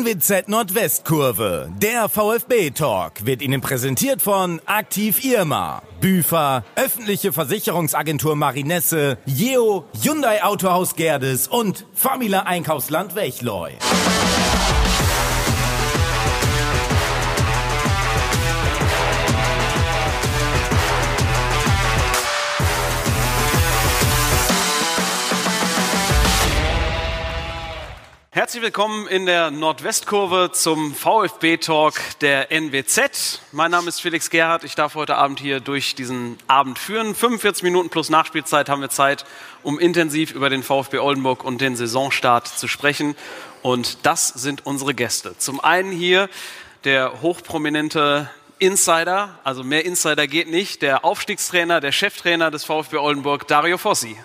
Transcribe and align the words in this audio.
NWZ 0.00 0.48
Nordwestkurve, 0.48 1.70
der 1.76 2.08
VfB-Talk, 2.08 3.26
wird 3.26 3.42
Ihnen 3.42 3.60
präsentiert 3.60 4.22
von 4.22 4.58
Aktiv 4.64 5.22
Irma, 5.22 5.82
Büfer, 6.00 6.64
öffentliche 6.74 7.34
Versicherungsagentur 7.34 8.34
Marinesse, 8.34 9.18
Jeo, 9.26 9.84
Hyundai 10.02 10.42
Autohaus 10.42 10.96
Gerdes 10.96 11.48
und 11.48 11.86
Famila 11.92 12.44
Einkaufsland 12.44 13.14
Wechleu. 13.14 13.72
Herzlich 28.32 28.62
willkommen 28.62 29.08
in 29.08 29.26
der 29.26 29.50
Nordwestkurve 29.50 30.50
zum 30.52 30.94
VfB-Talk 30.94 31.94
der 32.20 32.52
NWZ. 32.52 33.40
Mein 33.50 33.72
Name 33.72 33.88
ist 33.88 34.00
Felix 34.00 34.30
Gerhardt. 34.30 34.62
Ich 34.62 34.76
darf 34.76 34.94
heute 34.94 35.16
Abend 35.16 35.40
hier 35.40 35.58
durch 35.58 35.96
diesen 35.96 36.38
Abend 36.46 36.78
führen. 36.78 37.16
45 37.16 37.64
Minuten 37.64 37.90
plus 37.90 38.08
Nachspielzeit 38.08 38.68
haben 38.68 38.82
wir 38.82 38.88
Zeit, 38.88 39.24
um 39.64 39.80
intensiv 39.80 40.30
über 40.30 40.48
den 40.48 40.62
VfB 40.62 40.98
Oldenburg 40.98 41.42
und 41.42 41.60
den 41.60 41.74
Saisonstart 41.74 42.46
zu 42.46 42.68
sprechen. 42.68 43.16
Und 43.62 44.06
das 44.06 44.28
sind 44.28 44.64
unsere 44.64 44.94
Gäste. 44.94 45.36
Zum 45.36 45.58
einen 45.58 45.90
hier 45.90 46.28
der 46.84 47.22
hochprominente 47.22 48.30
Insider, 48.60 49.40
also 49.42 49.64
mehr 49.64 49.84
Insider 49.84 50.28
geht 50.28 50.48
nicht, 50.48 50.82
der 50.82 51.04
Aufstiegstrainer, 51.04 51.80
der 51.80 51.90
Cheftrainer 51.90 52.52
des 52.52 52.62
VfB 52.62 52.98
Oldenburg, 52.98 53.48
Dario 53.48 53.76
Fossi. 53.76 54.16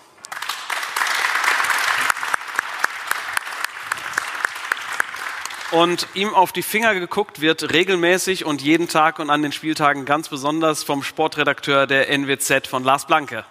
Und 5.76 6.08
ihm 6.14 6.34
auf 6.34 6.54
die 6.54 6.64
Finger 6.64 6.94
geguckt 6.94 7.42
wird 7.42 7.74
regelmäßig 7.74 8.46
und 8.46 8.62
jeden 8.62 8.88
Tag 8.88 9.20
und 9.20 9.30
an 9.30 9.42
den 9.42 9.52
Spieltagen 9.52 10.05
ganz 10.05 10.30
besonders 10.30 10.84
vom 10.84 11.04
Sportredakteur 11.04 11.86
der 11.86 12.10
NWZ 12.10 12.66
von 12.66 12.86
Lars 12.86 13.05
Blanke. 13.05 13.44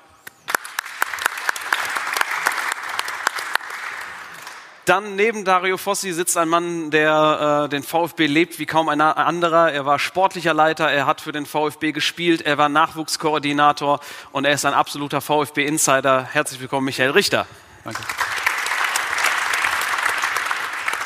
Dann 4.87 5.17
neben 5.17 5.45
Dario 5.45 5.77
Fossi 5.77 6.13
sitzt 6.13 6.39
ein 6.39 6.49
Mann, 6.49 6.91
der 6.91 7.65
äh, 7.65 7.69
den 7.69 7.83
VfB 7.83 8.27
lebt 8.27 8.59
wie 8.59 8.67
kaum 8.67 8.89
ein 8.89 9.03
anderer. 9.03 9.73
Er 9.73 9.85
war 9.85 9.99
sportlicher 9.99 10.55
Leiter, 10.55 10.91
er 10.91 11.05
hat 11.07 11.21
für 11.21 11.33
den 11.33 11.45
VfB 11.45 11.93
gespielt, 11.93 12.41
er 12.41 12.57
war 12.57 12.71
Nachwuchskoordinator 12.71 14.01
und 14.33 14.47
er 14.47 14.53
ist 14.53 14.65
ein 14.65 14.75
absoluter 14.75 15.21
VfB-Insider. 15.21 16.25
Herzlich 16.33 16.61
willkommen, 16.61 16.87
Michael 16.87 17.11
Richter. 17.11 17.47
Danke. 17.85 18.03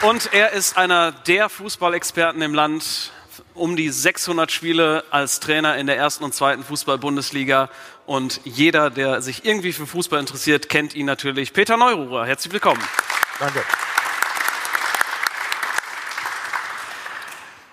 Und 0.00 0.32
er 0.32 0.52
ist 0.52 0.76
einer 0.76 1.10
der 1.10 1.48
Fußballexperten 1.48 2.40
im 2.42 2.54
Land. 2.54 3.12
Um 3.54 3.74
die 3.74 3.88
600 3.88 4.52
Spiele 4.52 5.02
als 5.10 5.40
Trainer 5.40 5.76
in 5.76 5.88
der 5.88 5.96
ersten 5.96 6.22
und 6.22 6.32
zweiten 6.32 6.62
Fußball-Bundesliga. 6.62 7.68
Und 8.06 8.40
jeder, 8.44 8.90
der 8.90 9.20
sich 9.22 9.44
irgendwie 9.44 9.72
für 9.72 9.88
Fußball 9.88 10.20
interessiert, 10.20 10.68
kennt 10.68 10.94
ihn 10.94 11.06
natürlich. 11.06 11.52
Peter 11.52 11.76
Neururer, 11.76 12.24
herzlich 12.24 12.52
willkommen. 12.52 12.80
Danke. 13.40 13.64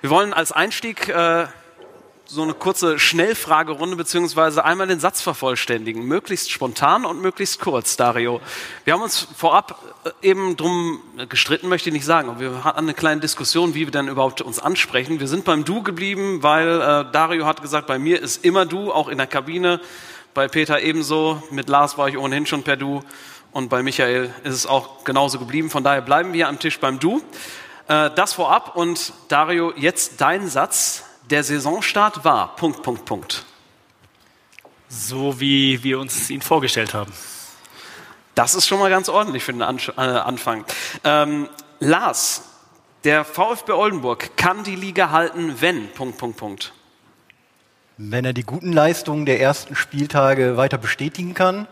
Wir 0.02 0.10
wollen 0.10 0.34
als 0.34 0.52
Einstieg 0.52 1.08
äh, 1.08 1.46
so 2.28 2.42
eine 2.42 2.54
kurze 2.54 2.98
Schnellfragerunde 2.98 3.96
beziehungsweise 3.96 4.66
einmal 4.66 4.88
den 4.88 5.00
Satz 5.00 5.22
vervollständigen. 5.22 6.06
Möglichst 6.06 6.52
spontan 6.52 7.06
und 7.06 7.22
möglichst 7.22 7.60
kurz, 7.60 7.98
Dario. 7.98 8.42
Wir 8.84 8.94
haben 8.94 9.02
uns 9.02 9.28
vorab 9.36 9.80
äh, 10.04 10.28
eben 10.28 10.58
drum 10.58 11.02
gestritten, 11.30 11.68
möchte 11.70 11.90
ich 11.90 11.94
nicht 11.94 12.06
sagen, 12.06 12.40
wir 12.40 12.64
hatten 12.64 12.80
eine 12.80 12.94
kleine 12.94 13.22
Diskussion, 13.22 13.76
wie 13.76 13.86
wir 13.86 13.92
denn 13.92 14.08
überhaupt 14.08 14.42
uns 14.42 14.60
ansprechen. 14.60 15.20
Wir 15.20 15.28
sind 15.28 15.46
beim 15.46 15.66
Du 15.66 15.84
geblieben, 15.84 16.42
weil 16.42 16.82
äh, 16.82 17.12
Dario 17.12 17.46
hat 17.46 17.62
gesagt, 17.62 17.88
bei 17.88 18.00
mir 18.00 18.22
ist 18.22 18.44
immer 18.44 18.66
Du, 18.66 18.92
auch 18.92 19.08
in 19.08 19.18
der 19.18 19.28
Kabine. 19.28 19.80
Bei 20.34 20.48
Peter 20.48 20.82
ebenso. 20.82 21.42
Mit 21.52 21.70
Lars 21.70 21.98
war 21.98 22.10
ich 22.10 22.18
ohnehin 22.18 22.46
schon 22.46 22.64
per 22.64 22.76
Du. 22.76 23.04
Und 23.52 23.70
bei 23.70 23.84
Michael 23.84 24.34
ist 24.44 24.54
es 24.54 24.66
auch 24.66 25.04
genauso 25.04 25.40
geblieben. 25.40 25.70
Von 25.70 25.84
daher 25.84 26.02
bleiben 26.02 26.34
wir 26.34 26.50
am 26.50 26.60
Tisch 26.60 26.80
beim 26.80 27.00
Du. 27.00 27.22
Äh, 27.88 28.10
das 28.16 28.34
vorab 28.34 28.76
und 28.76 29.14
Dario, 29.28 29.74
jetzt 29.78 30.20
dein 30.20 30.50
Satz 30.50 31.04
der 31.30 31.44
Saisonstart 31.44 32.24
war. 32.24 32.56
Punkt, 32.56 32.84
Punkt, 32.84 33.06
Punkt. 33.06 33.46
So 34.88 35.40
wie 35.40 35.84
wir 35.84 36.00
uns 36.00 36.30
ihn 36.30 36.42
vorgestellt 36.42 36.94
haben. 36.94 37.12
Das 38.36 38.54
ist 38.54 38.68
schon 38.68 38.80
mal 38.80 38.90
ganz 38.90 39.10
ordentlich 39.10 39.44
für 39.44 39.54
den 39.54 39.62
äh, 39.62 40.02
Anfang. 40.02 40.66
Ähm, 41.04 41.50
Lars, 41.80 42.44
der 43.04 43.24
VfB 43.24 43.72
Oldenburg 43.72 44.36
kann 44.36 44.64
die 44.64 44.76
Liga 44.76 45.12
halten, 45.12 45.56
wenn. 45.62 45.90
Punkt, 45.92 46.18
Punkt, 46.18 46.38
Punkt. 46.38 46.74
Wenn 47.98 48.26
er 48.26 48.34
die 48.34 48.44
guten 48.44 48.74
Leistungen 48.74 49.26
der 49.26 49.40
ersten 49.40 49.76
Spieltage 49.76 50.58
weiter 50.58 50.78
bestätigen 50.78 51.34
kann 51.34 51.68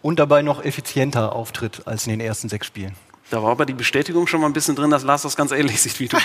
und 0.00 0.20
dabei 0.20 0.42
noch 0.42 0.64
effizienter 0.64 1.32
auftritt 1.34 1.86
als 1.86 2.06
in 2.06 2.10
den 2.10 2.20
ersten 2.20 2.48
sechs 2.48 2.66
Spielen. 2.66 2.94
Da 3.30 3.42
war 3.42 3.50
aber 3.50 3.66
die 3.66 3.72
Bestätigung 3.72 4.28
schon 4.28 4.40
mal 4.40 4.46
ein 4.46 4.52
bisschen 4.52 4.76
drin, 4.76 4.90
dass 4.90 5.02
Lars 5.02 5.22
das 5.22 5.34
ganz 5.34 5.50
ähnlich 5.50 5.82
sieht 5.82 5.98
wie 5.98 6.06
du. 6.06 6.16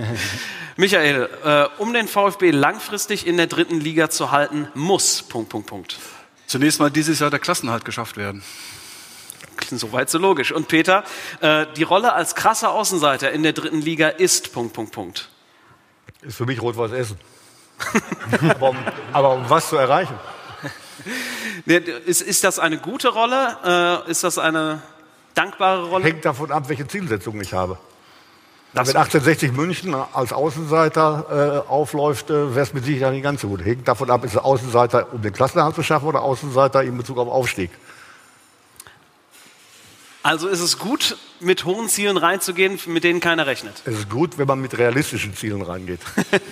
Michael, 0.76 1.28
äh, 1.44 1.64
um 1.76 1.92
den 1.92 2.08
VfB 2.08 2.50
langfristig 2.50 3.26
in 3.26 3.36
der 3.36 3.46
dritten 3.46 3.78
Liga 3.78 4.08
zu 4.08 4.30
halten, 4.30 4.68
muss. 4.74 5.22
Punkt, 5.22 5.50
Punkt, 5.50 5.66
Punkt. 5.66 5.98
Zunächst 6.46 6.80
mal 6.80 6.90
dieses 6.90 7.18
Jahr 7.18 7.30
der 7.30 7.40
Klassenhalt 7.40 7.84
geschafft 7.84 8.16
werden. 8.16 8.42
Soweit 9.70 10.08
so 10.08 10.18
logisch. 10.18 10.50
Und 10.50 10.68
Peter, 10.68 11.04
äh, 11.40 11.66
die 11.76 11.82
Rolle 11.82 12.14
als 12.14 12.34
krasser 12.34 12.72
Außenseiter 12.72 13.30
in 13.30 13.42
der 13.42 13.52
dritten 13.52 13.82
Liga 13.82 14.08
ist. 14.08 14.52
Punkt, 14.52 14.72
Punkt, 14.72 14.92
Punkt. 14.92 15.28
Ist 16.22 16.38
für 16.38 16.46
mich 16.46 16.60
rot-weiß 16.62 16.92
Essen. 16.92 17.18
aber, 18.48 18.70
um, 18.70 18.76
aber 19.12 19.34
um 19.34 19.48
was 19.48 19.68
zu 19.68 19.76
erreichen? 19.76 20.14
Ist, 22.06 22.20
ist 22.20 22.44
das 22.44 22.58
eine 22.58 22.76
gute 22.76 23.08
Rolle? 23.08 24.04
Äh, 24.06 24.10
ist 24.10 24.22
das 24.22 24.36
eine 24.36 24.82
dankbare 25.34 25.84
Rolle? 25.84 26.04
Hängt 26.04 26.24
davon 26.24 26.50
ab, 26.50 26.68
welche 26.68 26.86
Zielsetzung 26.86 27.40
ich 27.40 27.52
habe. 27.52 27.78
Das 28.72 28.88
Wenn 28.88 28.96
1860 28.96 29.52
München 29.52 29.94
als 29.94 30.32
Außenseiter 30.32 31.64
äh, 31.66 31.68
aufläuft, 31.68 32.30
äh, 32.30 32.54
wäre 32.54 32.60
es 32.60 32.72
mit 32.72 32.84
Sicherheit 32.84 33.14
nicht 33.14 33.24
ganz 33.24 33.40
so 33.40 33.48
gut. 33.48 33.64
Hängt 33.64 33.88
davon 33.88 34.10
ab, 34.10 34.24
ist 34.24 34.34
es 34.34 34.38
Außenseiter, 34.38 35.08
um 35.12 35.20
den 35.20 35.32
Klassenerhalt 35.32 35.74
zu 35.74 35.82
schaffen 35.82 36.06
oder 36.06 36.22
Außenseiter 36.22 36.84
in 36.84 36.96
Bezug 36.96 37.18
auf 37.18 37.28
Aufstieg. 37.28 37.70
Also 40.22 40.48
ist 40.48 40.60
es 40.60 40.78
gut, 40.78 41.16
mit 41.40 41.64
hohen 41.64 41.88
Zielen 41.88 42.18
reinzugehen, 42.18 42.78
mit 42.84 43.04
denen 43.04 43.20
keiner 43.20 43.46
rechnet. 43.46 43.80
Es 43.86 43.94
ist 44.00 44.10
gut, 44.10 44.36
wenn 44.36 44.46
man 44.46 44.60
mit 44.60 44.76
realistischen 44.76 45.34
Zielen 45.34 45.62
reingeht. 45.62 46.00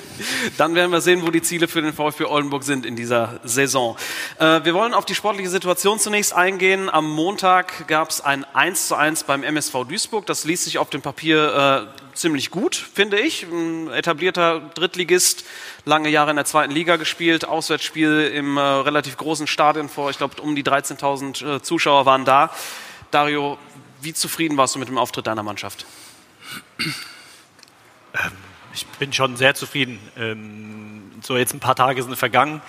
Dann 0.57 0.75
werden 0.75 0.91
wir 0.91 1.03
sehen, 1.03 1.21
wo 1.21 1.31
die 1.31 1.43
Ziele 1.43 1.69
für 1.69 1.83
den 1.83 1.93
VfB 1.93 2.25
Oldenburg 2.25 2.63
sind 2.63 2.87
in 2.87 2.97
dieser 2.97 3.41
Saison. 3.45 3.99
Äh, 4.39 4.65
wir 4.65 4.73
wollen 4.73 4.95
auf 4.95 5.05
die 5.05 5.15
sportliche 5.15 5.51
Situation 5.51 5.99
zunächst 5.99 6.33
eingehen. 6.33 6.89
Am 6.89 7.11
Montag 7.11 7.87
gab 7.89 8.09
es 8.09 8.23
ein 8.23 8.47
1 8.55 8.89
zu 8.89 8.95
1 8.95 9.25
beim 9.25 9.43
MSV 9.43 9.85
Duisburg. 9.87 10.25
Das 10.25 10.45
liest 10.45 10.65
sich 10.65 10.79
auf 10.79 10.89
dem 10.89 11.03
Papier 11.03 11.87
äh, 11.93 12.17
ziemlich 12.17 12.51
gut, 12.51 12.75
finde 12.75 13.21
ich. 13.21 13.43
Ein 13.43 13.91
etablierter 13.91 14.61
Drittligist, 14.75 15.45
lange 15.85 16.09
Jahre 16.09 16.31
in 16.31 16.37
der 16.37 16.47
zweiten 16.47 16.73
Liga 16.73 16.97
gespielt, 16.97 17.47
Auswärtsspiel 17.47 18.33
im 18.35 18.57
äh, 18.57 18.61
relativ 18.61 19.19
großen 19.19 19.47
Stadion 19.47 19.91
vor, 19.91 20.09
ich 20.09 20.17
glaube, 20.17 20.41
um 20.41 20.57
die 20.57 20.65
13.000 20.65 21.57
äh, 21.57 21.63
Zuschauer 21.63 22.07
waren 22.07 22.25
da. 22.25 22.51
Dario, 23.11 23.59
wie 24.01 24.13
zufrieden 24.13 24.57
warst 24.57 24.75
du 24.75 24.79
mit 24.79 24.89
dem 24.89 24.99
Auftritt 24.99 25.27
deiner 25.27 25.43
Mannschaft? 25.43 25.87
Ähm, 28.15 28.33
ich 28.73 28.87
bin 28.99 29.13
schon 29.13 29.37
sehr 29.37 29.55
zufrieden. 29.55 29.99
Ähm, 30.17 31.13
so 31.23 31.37
jetzt 31.37 31.55
ein 31.55 31.61
paar 31.61 31.75
Tage 31.75 32.03
sind 32.03 32.17
vergangen. 32.17 32.63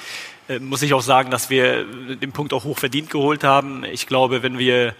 Ähm, 0.48 0.68
muss 0.68 0.82
ich 0.82 0.94
auch 0.94 1.02
sagen, 1.02 1.30
dass 1.32 1.50
wir 1.50 1.86
den 1.86 2.32
Punkt 2.32 2.54
auch 2.54 2.64
hoch 2.64 2.78
verdient 2.78 3.10
geholt 3.10 3.44
haben. 3.44 3.84
Ich 3.84 4.08
glaube, 4.08 4.44
wenn 4.44 4.58
wir 4.58 4.96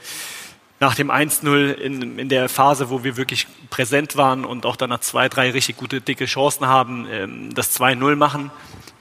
nach 0.80 0.96
dem 0.96 1.12
1-0 1.12 1.74
in, 1.74 2.20
in 2.20 2.30
der 2.30 2.48
Phase, 2.48 2.90
wo 2.90 3.04
wir 3.04 3.18
wirklich 3.18 3.48
präsent 3.70 4.16
waren 4.16 4.46
und 4.46 4.66
auch 4.66 4.78
danach 4.78 5.02
zwei, 5.02 5.28
drei 5.28 5.52
richtig 5.52 5.76
gute, 5.76 6.00
dicke 6.00 6.26
Chancen 6.26 6.68
haben, 6.68 7.54
das 7.54 7.78
2-0 7.78 8.16
machen, 8.16 8.50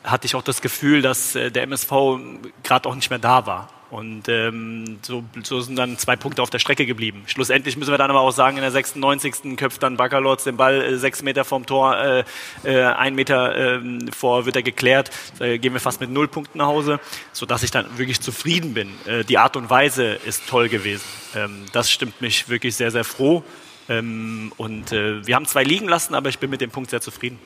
hatte 0.03 0.27
ich 0.27 0.35
auch 0.35 0.43
das 0.43 0.61
Gefühl, 0.61 1.03
dass 1.03 1.37
äh, 1.37 1.51
der 1.51 1.63
MSV 1.65 1.91
gerade 2.65 2.89
auch 2.89 2.95
nicht 2.95 3.11
mehr 3.11 3.19
da 3.19 3.47
war. 3.47 3.69
Und 3.91 4.29
ähm, 4.29 4.99
so, 5.01 5.25
so 5.43 5.61
sind 5.61 5.77
dann 5.77 5.97
zwei 5.97 6.15
Punkte 6.15 6.43
auf 6.43 6.51
der 6.51 6.59
Strecke 6.59 6.85
geblieben. 6.85 7.23
Schlussendlich 7.27 7.79
müssen 7.79 7.91
wir 7.91 7.97
dann 7.97 8.11
aber 8.11 8.21
auch 8.21 8.33
sagen, 8.33 8.59
in 8.59 8.63
der 8.63 8.71
96. 8.71 9.57
köpft 9.57 9.83
dann 9.83 9.97
Baccalords 9.97 10.45
den 10.45 10.59
Ball 10.59 10.83
äh, 10.83 10.99
sechs 10.99 11.23
Meter 11.23 11.45
vom 11.45 11.65
Tor, 11.65 11.97
äh, 11.97 12.25
äh, 12.65 12.85
ein 12.85 13.15
Meter 13.15 13.79
äh, 13.79 13.81
vor 14.15 14.45
wird 14.45 14.57
er 14.57 14.63
geklärt. 14.63 15.11
Da 15.39 15.57
gehen 15.57 15.73
wir 15.73 15.81
fast 15.81 16.01
mit 16.03 16.11
null 16.11 16.29
Punkten 16.29 16.59
nach 16.59 16.67
Hause, 16.67 17.01
sodass 17.33 17.63
ich 17.63 17.71
dann 17.71 17.87
wirklich 17.97 18.21
zufrieden 18.21 18.75
bin. 18.75 18.91
Äh, 19.07 19.25
die 19.25 19.39
Art 19.39 19.57
und 19.57 19.71
Weise 19.71 20.19
ist 20.27 20.47
toll 20.49 20.69
gewesen. 20.69 21.05
Ähm, 21.35 21.65
das 21.73 21.91
stimmt 21.91 22.21
mich 22.21 22.51
wirklich 22.51 22.77
sehr, 22.77 22.91
sehr 22.91 23.05
froh. 23.05 23.43
Ähm, 23.89 24.53
und 24.59 24.93
äh, 24.93 25.27
wir 25.27 25.35
haben 25.35 25.47
zwei 25.47 25.65
liegen 25.65 25.89
lassen, 25.89 26.15
aber 26.15 26.29
ich 26.29 26.39
bin 26.39 26.51
mit 26.51 26.61
dem 26.61 26.71
Punkt 26.71 26.91
sehr 26.91 27.01
zufrieden. 27.01 27.39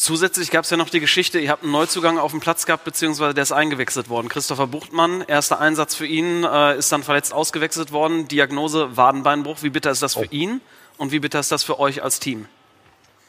Zusätzlich 0.00 0.50
gab 0.50 0.64
es 0.64 0.70
ja 0.70 0.78
noch 0.78 0.88
die 0.88 0.98
Geschichte, 0.98 1.38
ihr 1.38 1.50
habt 1.50 1.62
einen 1.62 1.72
Neuzugang 1.72 2.16
auf 2.16 2.30
dem 2.30 2.40
Platz 2.40 2.64
gehabt, 2.64 2.84
beziehungsweise 2.84 3.34
der 3.34 3.42
ist 3.42 3.52
eingewechselt 3.52 4.08
worden. 4.08 4.30
Christopher 4.30 4.66
Buchtmann, 4.66 5.20
erster 5.20 5.60
Einsatz 5.60 5.94
für 5.94 6.06
ihn, 6.06 6.42
äh, 6.42 6.78
ist 6.78 6.90
dann 6.90 7.02
verletzt 7.02 7.34
ausgewechselt 7.34 7.92
worden. 7.92 8.26
Diagnose 8.26 8.96
Wadenbeinbruch. 8.96 9.58
Wie 9.60 9.68
bitter 9.68 9.90
ist 9.90 10.02
das 10.02 10.14
für 10.14 10.20
oh. 10.20 10.30
ihn 10.30 10.62
und 10.96 11.12
wie 11.12 11.18
bitter 11.18 11.38
ist 11.38 11.52
das 11.52 11.64
für 11.64 11.78
euch 11.78 12.02
als 12.02 12.18
Team? 12.18 12.46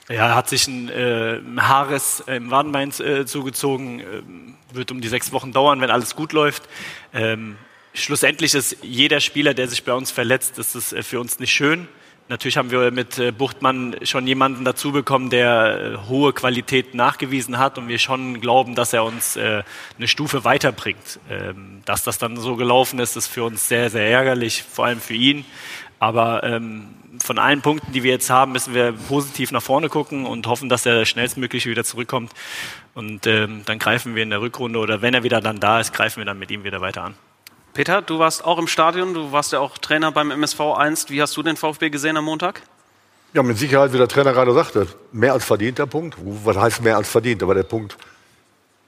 Ja, 0.08 0.28
er 0.28 0.36
hat 0.36 0.48
sich 0.48 0.66
ein 0.70 0.88
äh, 0.88 1.42
Haares 1.60 2.24
im 2.26 2.52
Wadenbein 2.52 2.94
äh, 3.02 3.26
zugezogen, 3.26 4.00
ähm, 4.00 4.56
wird 4.72 4.92
um 4.92 5.02
die 5.02 5.10
sechs 5.10 5.34
Wochen 5.34 5.52
dauern, 5.52 5.82
wenn 5.82 5.92
alles 5.92 6.16
gut 6.16 6.32
läuft. 6.32 6.64
Ähm, 7.14 7.58
schlussendlich 7.94 8.54
ist 8.54 8.78
jeder 8.82 9.20
Spieler, 9.20 9.54
der 9.54 9.68
sich 9.68 9.84
bei 9.84 9.92
uns 9.92 10.10
verletzt, 10.10 10.58
das 10.58 10.74
ist 10.76 10.94
äh, 10.94 11.04
für 11.04 11.20
uns 11.20 11.38
nicht 11.38 11.52
schön. 11.52 11.90
Natürlich 12.32 12.56
haben 12.56 12.72
wir 12.72 12.92
mit 12.92 13.20
äh, 13.20 13.34
Buchtmann 13.34 13.94
schon 14.04 14.26
jemanden 14.26 14.64
dazu 14.64 14.94
bekommen, 14.94 15.30
der 15.30 15.98
äh, 16.06 16.08
hohe 16.08 16.32
Qualität 16.32 16.96
nachgewiesen 16.96 17.58
hat 17.58 17.78
und 17.78 17.90
wir 17.90 18.00
schon 18.00 18.40
glauben, 18.40 18.74
dass 18.74 18.94
er 18.94 19.04
uns 19.04 19.36
äh, 19.36 19.64
eine 19.98 20.08
Stufe 20.08 20.46
weiterbringt. 20.46 21.20
Ähm, 21.30 21.82
dass 21.84 22.04
das 22.04 22.20
dann 22.20 22.38
so 22.38 22.56
gelaufen 22.56 23.00
ist, 23.00 23.18
ist 23.18 23.28
für 23.28 23.44
uns 23.44 23.68
sehr, 23.68 23.90
sehr 23.90 24.10
ärgerlich, 24.10 24.64
vor 24.64 24.86
allem 24.86 25.02
für 25.02 25.14
ihn. 25.14 25.44
Aber 26.00 26.46
ähm, 26.46 26.88
von 27.22 27.38
allen 27.38 27.62
Punkten, 27.62 27.92
die 27.92 28.02
wir 28.02 28.12
jetzt 28.12 28.30
haben, 28.30 28.54
müssen 28.54 28.74
wir 28.74 28.94
positiv 28.94 29.52
nach 29.52 29.62
vorne 29.62 29.90
gucken 29.90 30.26
und 30.26 30.48
hoffen, 30.48 30.70
dass 30.70 30.86
er 30.86 31.04
schnellstmöglich 31.04 31.66
wieder 31.66 31.84
zurückkommt. 31.84 32.32
Und 32.94 33.28
ähm, 33.28 33.64
dann 33.66 33.78
greifen 33.78 34.16
wir 34.16 34.24
in 34.24 34.30
der 34.30 34.40
Rückrunde 34.40 34.80
oder 34.80 35.02
wenn 35.02 35.14
er 35.14 35.24
wieder 35.24 35.42
dann 35.42 35.60
da 35.60 35.82
ist, 35.82 35.92
greifen 35.92 36.22
wir 36.22 36.26
dann 36.26 36.40
mit 36.40 36.50
ihm 36.50 36.64
wieder 36.64 36.80
weiter 36.80 37.04
an. 37.04 37.16
Peter, 37.74 38.02
du 38.02 38.20
warst 38.20 38.44
auch 38.44 38.58
im 38.58 38.68
Stadion, 38.68 39.14
du 39.14 39.32
warst 39.32 39.54
ja 39.54 39.60
auch 39.60 39.78
Trainer 39.78 40.12
beim 40.12 40.30
MSV 40.30 40.60
1. 40.60 41.10
Wie 41.10 41.22
hast 41.22 41.38
du 41.38 41.44
den 41.44 41.56
VfB 41.56 41.90
gesehen 41.90 42.18
am 42.18 42.26
Montag? 42.26 42.62
Ja, 43.34 43.44
mit 43.44 43.58
Sicherheit, 43.58 43.94
wie 43.94 43.98
der 43.98 44.10
Trainer 44.10 44.34
gerade 44.34 44.54
sagte, 44.54 44.88
mehr 45.14 45.32
als 45.32 45.46
verdient 45.46 45.78
der 45.78 45.86
Punkt. 45.86 46.18
Was 46.20 46.58
heißt 46.58 46.82
mehr 46.82 46.98
als 46.98 47.08
verdient? 47.08 47.42
Aber 47.42 47.56
der 47.56 47.64
Punkt, 47.64 47.98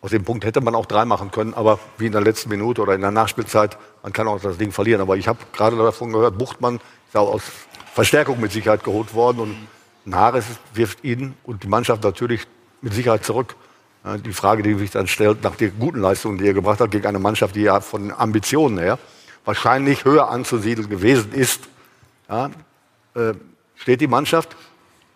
aus 0.02 0.12
dem 0.12 0.26
Punkt 0.26 0.44
hätte 0.44 0.60
man 0.60 0.76
auch 0.76 0.86
drei 0.86 1.06
machen 1.06 1.32
können, 1.32 1.54
aber 1.54 1.80
wie 1.98 2.08
in 2.08 2.12
der 2.12 2.20
letzten 2.20 2.50
Minute 2.50 2.82
oder 2.82 2.94
in 2.94 3.00
der 3.00 3.12
Nachspielzeit, 3.12 3.78
man 4.02 4.12
kann 4.12 4.28
auch 4.28 4.42
das 4.42 4.58
Ding 4.58 4.74
verlieren. 4.74 5.00
Aber 5.00 5.16
ich 5.16 5.30
habe 5.30 5.40
gerade 5.54 5.78
davon 5.78 6.12
gehört, 6.12 6.38
Buchtmann 6.38 6.82
ist 7.08 7.16
auch 7.16 7.36
aus 7.36 7.44
Verstärkung 7.94 8.42
mit 8.42 8.52
Sicherheit 8.52 8.84
geholt 8.84 9.14
worden 9.14 9.40
und 9.40 9.56
Nares 10.04 10.44
wirft 10.74 11.06
ihn 11.06 11.36
und 11.46 11.64
die 11.64 11.68
Mannschaft 11.68 12.04
natürlich 12.04 12.46
mit 12.82 12.94
Sicherheit 12.94 13.24
zurück. 13.24 13.56
Die 14.26 14.34
Frage, 14.34 14.64
die 14.64 14.74
sich 14.76 14.92
dann 14.92 15.08
stellt, 15.08 15.44
nach 15.44 15.56
der 15.56 15.70
guten 15.70 16.02
Leistung, 16.02 16.38
die 16.38 16.46
er 16.46 16.54
gebracht 16.54 16.82
hat, 16.82 16.92
gegen 16.92 17.06
eine 17.06 17.20
Mannschaft, 17.20 17.56
die 17.56 17.62
ja 17.62 17.80
von 17.80 18.12
Ambitionen 18.12 18.78
her 18.78 19.00
wahrscheinlich 19.46 20.04
höher 20.04 20.30
anzusiedeln 20.30 20.90
gewesen 20.90 21.32
ist, 21.34 21.62
ja, 22.30 22.50
äh, 23.16 23.34
steht 23.76 24.02
die 24.02 24.08
Mannschaft, 24.08 24.56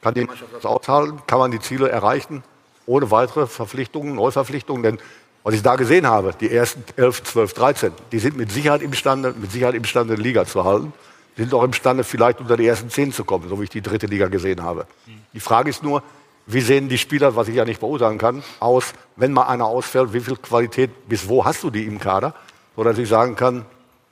kann 0.01 0.13
die 0.13 0.25
Mannschaft 0.25 0.53
das 0.53 0.65
aushalten, 0.65 1.19
kann 1.27 1.39
man 1.39 1.51
die 1.51 1.59
Ziele 1.59 1.89
erreichen, 1.89 2.43
ohne 2.85 3.11
weitere 3.11 3.47
Verpflichtungen, 3.47 4.15
Neuverpflichtungen, 4.15 4.83
denn 4.83 4.99
was 5.43 5.55
ich 5.55 5.61
da 5.61 5.75
gesehen 5.75 6.07
habe, 6.07 6.33
die 6.39 6.51
ersten 6.51 6.83
11, 6.97 7.23
12, 7.23 7.53
13, 7.53 7.91
die 8.11 8.19
sind 8.19 8.35
mit 8.35 8.51
Sicherheit 8.51 8.81
imstande, 8.81 9.33
mit 9.37 9.51
Sicherheit 9.51 9.75
imstande, 9.75 10.15
die 10.15 10.21
Liga 10.21 10.45
zu 10.45 10.65
halten. 10.65 10.91
Die 11.37 11.43
sind 11.43 11.53
auch 11.53 11.63
imstande, 11.63 12.03
vielleicht 12.03 12.41
unter 12.41 12.57
die 12.57 12.65
ersten 12.65 12.89
zehn 12.89 13.13
zu 13.13 13.23
kommen, 13.23 13.47
so 13.47 13.59
wie 13.59 13.65
ich 13.65 13.69
die 13.69 13.81
dritte 13.81 14.07
Liga 14.07 14.27
gesehen 14.27 14.63
habe. 14.63 14.87
Die 15.33 15.39
Frage 15.39 15.69
ist 15.69 15.83
nur, 15.83 16.03
wie 16.47 16.61
sehen 16.61 16.87
die 16.87 16.97
Spieler, 16.97 17.35
was 17.35 17.49
ich 17.49 17.55
ja 17.55 17.65
nicht 17.65 17.81
beurteilen 17.81 18.17
kann, 18.17 18.41
aus, 18.59 18.93
wenn 19.17 19.33
mal 19.33 19.43
einer 19.43 19.65
ausfällt, 19.65 20.13
wie 20.13 20.21
viel 20.21 20.37
Qualität, 20.37 21.09
bis 21.09 21.27
wo 21.27 21.43
hast 21.43 21.61
du 21.61 21.69
die 21.69 21.83
im 21.83 21.99
Kader, 21.99 22.33
sodass 22.75 22.97
ich 22.97 23.09
sagen 23.09 23.35
kann, 23.35 23.65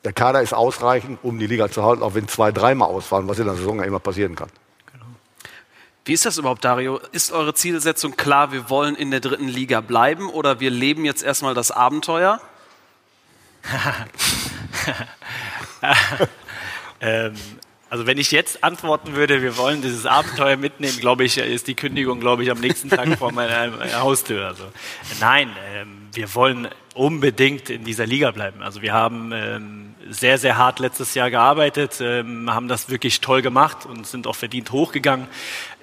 der 0.04 0.12
Kader 0.12 0.42
ist 0.42 0.54
ausreichend, 0.54 1.20
um 1.24 1.40
die 1.40 1.48
Liga 1.48 1.72
zu 1.72 1.84
halten, 1.84 2.04
auch 2.04 2.14
wenn 2.14 2.28
zwei, 2.28 2.52
dreimal 2.52 2.90
ausfallen, 2.90 3.28
was 3.30 3.40
in 3.40 3.46
der 3.46 3.56
Saison 3.56 3.80
ja 3.80 3.86
immer 3.86 4.00
passieren 4.00 4.36
kann. 4.36 4.50
Genau. 4.92 5.06
Wie 6.04 6.12
ist 6.14 6.26
das 6.26 6.38
überhaupt, 6.38 6.66
Dario? 6.66 7.00
Ist 7.14 7.32
eure 7.32 7.54
Zielsetzung 7.54 8.18
klar, 8.18 8.52
wir 8.52 8.70
wollen 8.70 8.96
in 8.96 9.12
der 9.12 9.22
dritten 9.22 9.48
Liga 9.48 9.80
bleiben 9.80 10.30
oder 10.30 10.60
wir 10.60 10.70
leben 10.70 11.06
jetzt 11.06 11.24
erstmal 11.24 11.54
das 11.54 11.72
Abenteuer? 11.72 12.42
ähm, 17.00 17.34
also 17.90 18.08
wenn 18.08 18.18
ich 18.18 18.32
jetzt 18.32 18.64
antworten 18.64 19.16
würde, 19.16 19.42
wir 19.42 19.58
wollen 19.58 19.82
dieses 19.82 20.06
Abenteuer 20.06 20.58
mitnehmen, 20.58 21.00
glaube 21.00 21.24
ich, 21.24 21.38
ist 21.38 21.68
die 21.68 21.76
Kündigung, 21.76 22.20
glaube 22.20 22.44
ich, 22.44 22.52
am 22.52 22.60
nächsten 22.60 22.90
Tag 22.90 23.18
vor 23.18 23.32
meiner 23.32 23.72
Haustür. 24.00 24.48
Also 24.48 24.64
nein, 25.20 25.50
ähm, 25.74 26.08
wir 26.12 26.34
wollen 26.34 26.68
unbedingt 26.96 27.70
in 27.70 27.84
dieser 27.84 28.06
Liga 28.06 28.32
bleiben. 28.32 28.64
Also 28.64 28.82
wir 28.82 28.94
haben 28.94 29.32
ähm, 29.34 29.96
sehr, 30.10 30.38
sehr 30.38 30.58
hart 30.58 30.80
letztes 30.80 31.14
Jahr 31.14 31.30
gearbeitet, 31.30 32.00
ähm, 32.02 32.52
haben 32.54 32.68
das 32.68 32.90
wirklich 32.90 33.22
toll 33.22 33.42
gemacht 33.42 33.86
und 33.86 34.08
sind 34.08 34.26
auch 34.28 34.36
verdient 34.36 34.72
hochgegangen. 34.72 35.28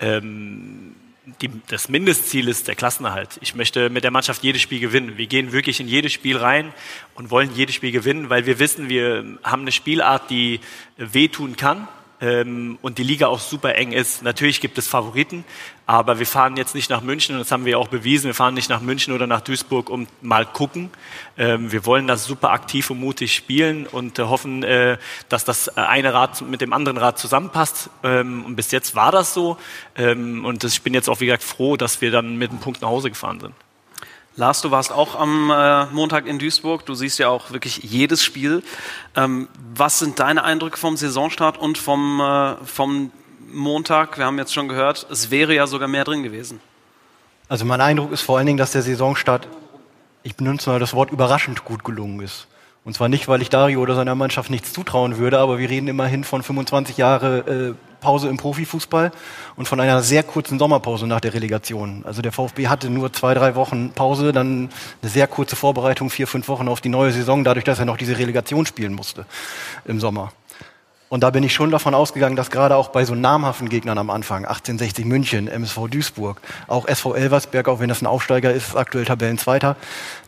Ähm, 0.00 0.94
die, 1.40 1.50
das 1.68 1.88
Mindestziel 1.88 2.48
ist 2.48 2.66
der 2.68 2.74
Klassenerhalt. 2.74 3.38
Ich 3.40 3.54
möchte 3.54 3.90
mit 3.90 4.02
der 4.04 4.10
Mannschaft 4.10 4.42
jedes 4.42 4.60
Spiel 4.60 4.80
gewinnen. 4.80 5.16
Wir 5.18 5.26
gehen 5.26 5.52
wirklich 5.52 5.78
in 5.78 5.86
jedes 5.86 6.12
Spiel 6.12 6.36
rein 6.36 6.72
und 7.14 7.30
wollen 7.30 7.54
jedes 7.54 7.76
Spiel 7.76 7.92
gewinnen, 7.92 8.28
weil 8.28 8.46
wir 8.46 8.58
wissen, 8.58 8.88
wir 8.88 9.38
haben 9.44 9.62
eine 9.62 9.72
Spielart, 9.72 10.30
die 10.30 10.60
wehtun 10.96 11.56
kann 11.56 11.86
ähm, 12.22 12.78
und 12.80 12.98
die 12.98 13.02
Liga 13.02 13.26
auch 13.26 13.40
super 13.40 13.74
eng 13.74 13.92
ist. 13.92 14.22
Natürlich 14.22 14.60
gibt 14.60 14.78
es 14.78 14.86
Favoriten, 14.86 15.44
aber 15.86 16.20
wir 16.20 16.26
fahren 16.26 16.56
jetzt 16.56 16.74
nicht 16.74 16.88
nach 16.88 17.02
München 17.02 17.34
und 17.34 17.40
das 17.40 17.50
haben 17.50 17.64
wir 17.64 17.78
auch 17.78 17.88
bewiesen. 17.88 18.26
Wir 18.26 18.34
fahren 18.34 18.54
nicht 18.54 18.70
nach 18.70 18.80
München 18.80 19.12
oder 19.12 19.26
nach 19.26 19.40
Duisburg, 19.40 19.90
um 19.90 20.06
mal 20.22 20.46
gucken. 20.46 20.90
Ähm, 21.36 21.72
wir 21.72 21.84
wollen 21.84 22.06
das 22.06 22.24
super 22.24 22.50
aktiv 22.50 22.88
und 22.90 23.00
mutig 23.00 23.34
spielen 23.34 23.88
und 23.88 24.20
äh, 24.20 24.22
hoffen, 24.22 24.62
äh, 24.62 24.98
dass 25.28 25.44
das 25.44 25.76
eine 25.76 26.14
Rad 26.14 26.40
mit 26.42 26.60
dem 26.60 26.72
anderen 26.72 26.96
Rad 26.96 27.18
zusammenpasst. 27.18 27.90
Ähm, 28.04 28.44
und 28.46 28.54
bis 28.54 28.70
jetzt 28.70 28.94
war 28.94 29.10
das 29.10 29.34
so. 29.34 29.58
Ähm, 29.96 30.44
und 30.44 30.62
ich 30.62 30.82
bin 30.82 30.94
jetzt 30.94 31.10
auch, 31.10 31.20
wie 31.20 31.26
gesagt, 31.26 31.42
froh, 31.42 31.76
dass 31.76 32.00
wir 32.00 32.12
dann 32.12 32.36
mit 32.36 32.50
einem 32.50 32.60
Punkt 32.60 32.82
nach 32.82 32.88
Hause 32.88 33.10
gefahren 33.10 33.40
sind. 33.40 33.54
Lars, 34.34 34.62
du 34.62 34.70
warst 34.70 34.92
auch 34.92 35.14
am 35.14 35.50
äh, 35.50 35.86
Montag 35.86 36.26
in 36.26 36.38
Duisburg. 36.38 36.86
Du 36.86 36.94
siehst 36.94 37.18
ja 37.18 37.28
auch 37.28 37.50
wirklich 37.50 37.78
jedes 37.82 38.24
Spiel. 38.24 38.62
Ähm, 39.14 39.48
was 39.74 39.98
sind 39.98 40.18
deine 40.18 40.42
Eindrücke 40.42 40.78
vom 40.78 40.96
Saisonstart 40.96 41.58
und 41.58 41.76
vom, 41.76 42.20
äh, 42.20 42.56
vom 42.64 43.10
Montag? 43.52 44.16
Wir 44.16 44.24
haben 44.24 44.38
jetzt 44.38 44.54
schon 44.54 44.68
gehört, 44.68 45.06
es 45.10 45.30
wäre 45.30 45.54
ja 45.54 45.66
sogar 45.66 45.86
mehr 45.86 46.04
drin 46.04 46.22
gewesen. 46.22 46.60
Also 47.48 47.66
mein 47.66 47.82
Eindruck 47.82 48.10
ist 48.12 48.22
vor 48.22 48.38
allen 48.38 48.46
Dingen, 48.46 48.56
dass 48.56 48.72
der 48.72 48.80
Saisonstart, 48.80 49.48
ich 50.22 50.34
benutze 50.34 50.70
mal 50.70 50.78
das 50.78 50.94
Wort 50.94 51.10
überraschend 51.10 51.66
gut 51.66 51.84
gelungen 51.84 52.20
ist. 52.20 52.46
Und 52.84 52.94
zwar 52.94 53.10
nicht, 53.10 53.28
weil 53.28 53.42
ich 53.42 53.50
Dario 53.50 53.80
oder 53.80 53.94
seiner 53.94 54.14
Mannschaft 54.14 54.48
nichts 54.48 54.72
zutrauen 54.72 55.18
würde, 55.18 55.40
aber 55.40 55.58
wir 55.58 55.68
reden 55.68 55.88
immerhin 55.88 56.24
von 56.24 56.42
25 56.42 56.96
Jahre 56.96 57.74
äh, 57.76 57.91
Pause 58.02 58.28
im 58.28 58.36
Profifußball 58.36 59.12
und 59.56 59.66
von 59.66 59.80
einer 59.80 60.02
sehr 60.02 60.22
kurzen 60.22 60.58
Sommerpause 60.58 61.06
nach 61.06 61.20
der 61.20 61.32
Relegation. 61.32 62.02
Also 62.04 62.20
der 62.20 62.32
VfB 62.32 62.68
hatte 62.68 62.90
nur 62.90 63.12
zwei, 63.12 63.32
drei 63.32 63.54
Wochen 63.54 63.92
Pause, 63.94 64.32
dann 64.32 64.68
eine 65.00 65.10
sehr 65.10 65.26
kurze 65.26 65.56
Vorbereitung, 65.56 66.10
vier, 66.10 66.26
fünf 66.26 66.48
Wochen 66.48 66.68
auf 66.68 66.82
die 66.82 66.90
neue 66.90 67.12
Saison, 67.12 67.44
dadurch, 67.44 67.64
dass 67.64 67.78
er 67.78 67.86
noch 67.86 67.96
diese 67.96 68.18
Relegation 68.18 68.66
spielen 68.66 68.92
musste 68.92 69.24
im 69.86 70.00
Sommer. 70.00 70.32
Und 71.12 71.20
da 71.20 71.28
bin 71.28 71.44
ich 71.44 71.52
schon 71.52 71.70
davon 71.70 71.92
ausgegangen, 71.92 72.36
dass 72.36 72.50
gerade 72.50 72.74
auch 72.74 72.88
bei 72.88 73.04
so 73.04 73.14
namhaften 73.14 73.68
Gegnern 73.68 73.98
am 73.98 74.08
Anfang, 74.08 74.46
1860 74.46 75.04
München, 75.04 75.46
MSV 75.46 75.88
Duisburg, 75.90 76.40
auch 76.68 76.88
SV 76.88 77.14
Elversberg, 77.14 77.68
auch 77.68 77.80
wenn 77.80 77.90
das 77.90 78.00
ein 78.00 78.06
Aufsteiger 78.06 78.50
ist, 78.50 78.74
aktuell 78.74 79.04
Tabellenzweiter, 79.04 79.76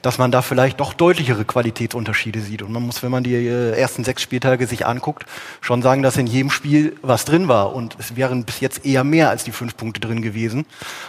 dass 0.02 0.18
man 0.18 0.30
da 0.30 0.42
vielleicht 0.42 0.80
doch 0.80 0.92
deutlichere 0.92 1.47
Qualitätsunterschiede 1.47 2.42
sieht. 2.42 2.61
Und 2.61 2.70
man 2.70 2.82
muss, 2.82 3.02
wenn 3.02 3.11
man 3.11 3.25
die 3.25 3.35
äh, 3.35 3.70
ersten 3.70 4.04
sechs 4.04 4.20
Spieltage 4.20 4.66
sich 4.66 4.85
anguckt, 4.85 5.25
schon 5.62 5.80
sagen, 5.80 6.02
dass 6.02 6.18
in 6.18 6.26
jedem 6.26 6.50
Spiel 6.50 6.94
was 7.00 7.25
drin 7.25 7.49
war. 7.49 7.75
Und 7.75 7.97
es 7.99 8.16
wären 8.16 8.44
bis 8.44 8.61
jetzt 8.61 8.85
eher 8.85 9.04
mehr 9.04 9.30
als 9.30 9.42
die 9.42 9.52
fünf 9.52 9.78
Punkte 9.78 10.00
drin 10.00 10.20
gewesen. 10.20 10.66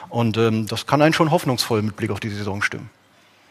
Und 0.07 0.37
ähm, 0.37 0.67
das 0.67 0.87
kann 0.87 1.01
einen 1.01 1.13
schon 1.13 1.31
hoffnungsvoll 1.31 1.81
mit 1.81 1.97
Blick 1.97 2.11
auf 2.11 2.21
die 2.21 2.29
Saison 2.29 2.61
stimmen. 2.61 2.89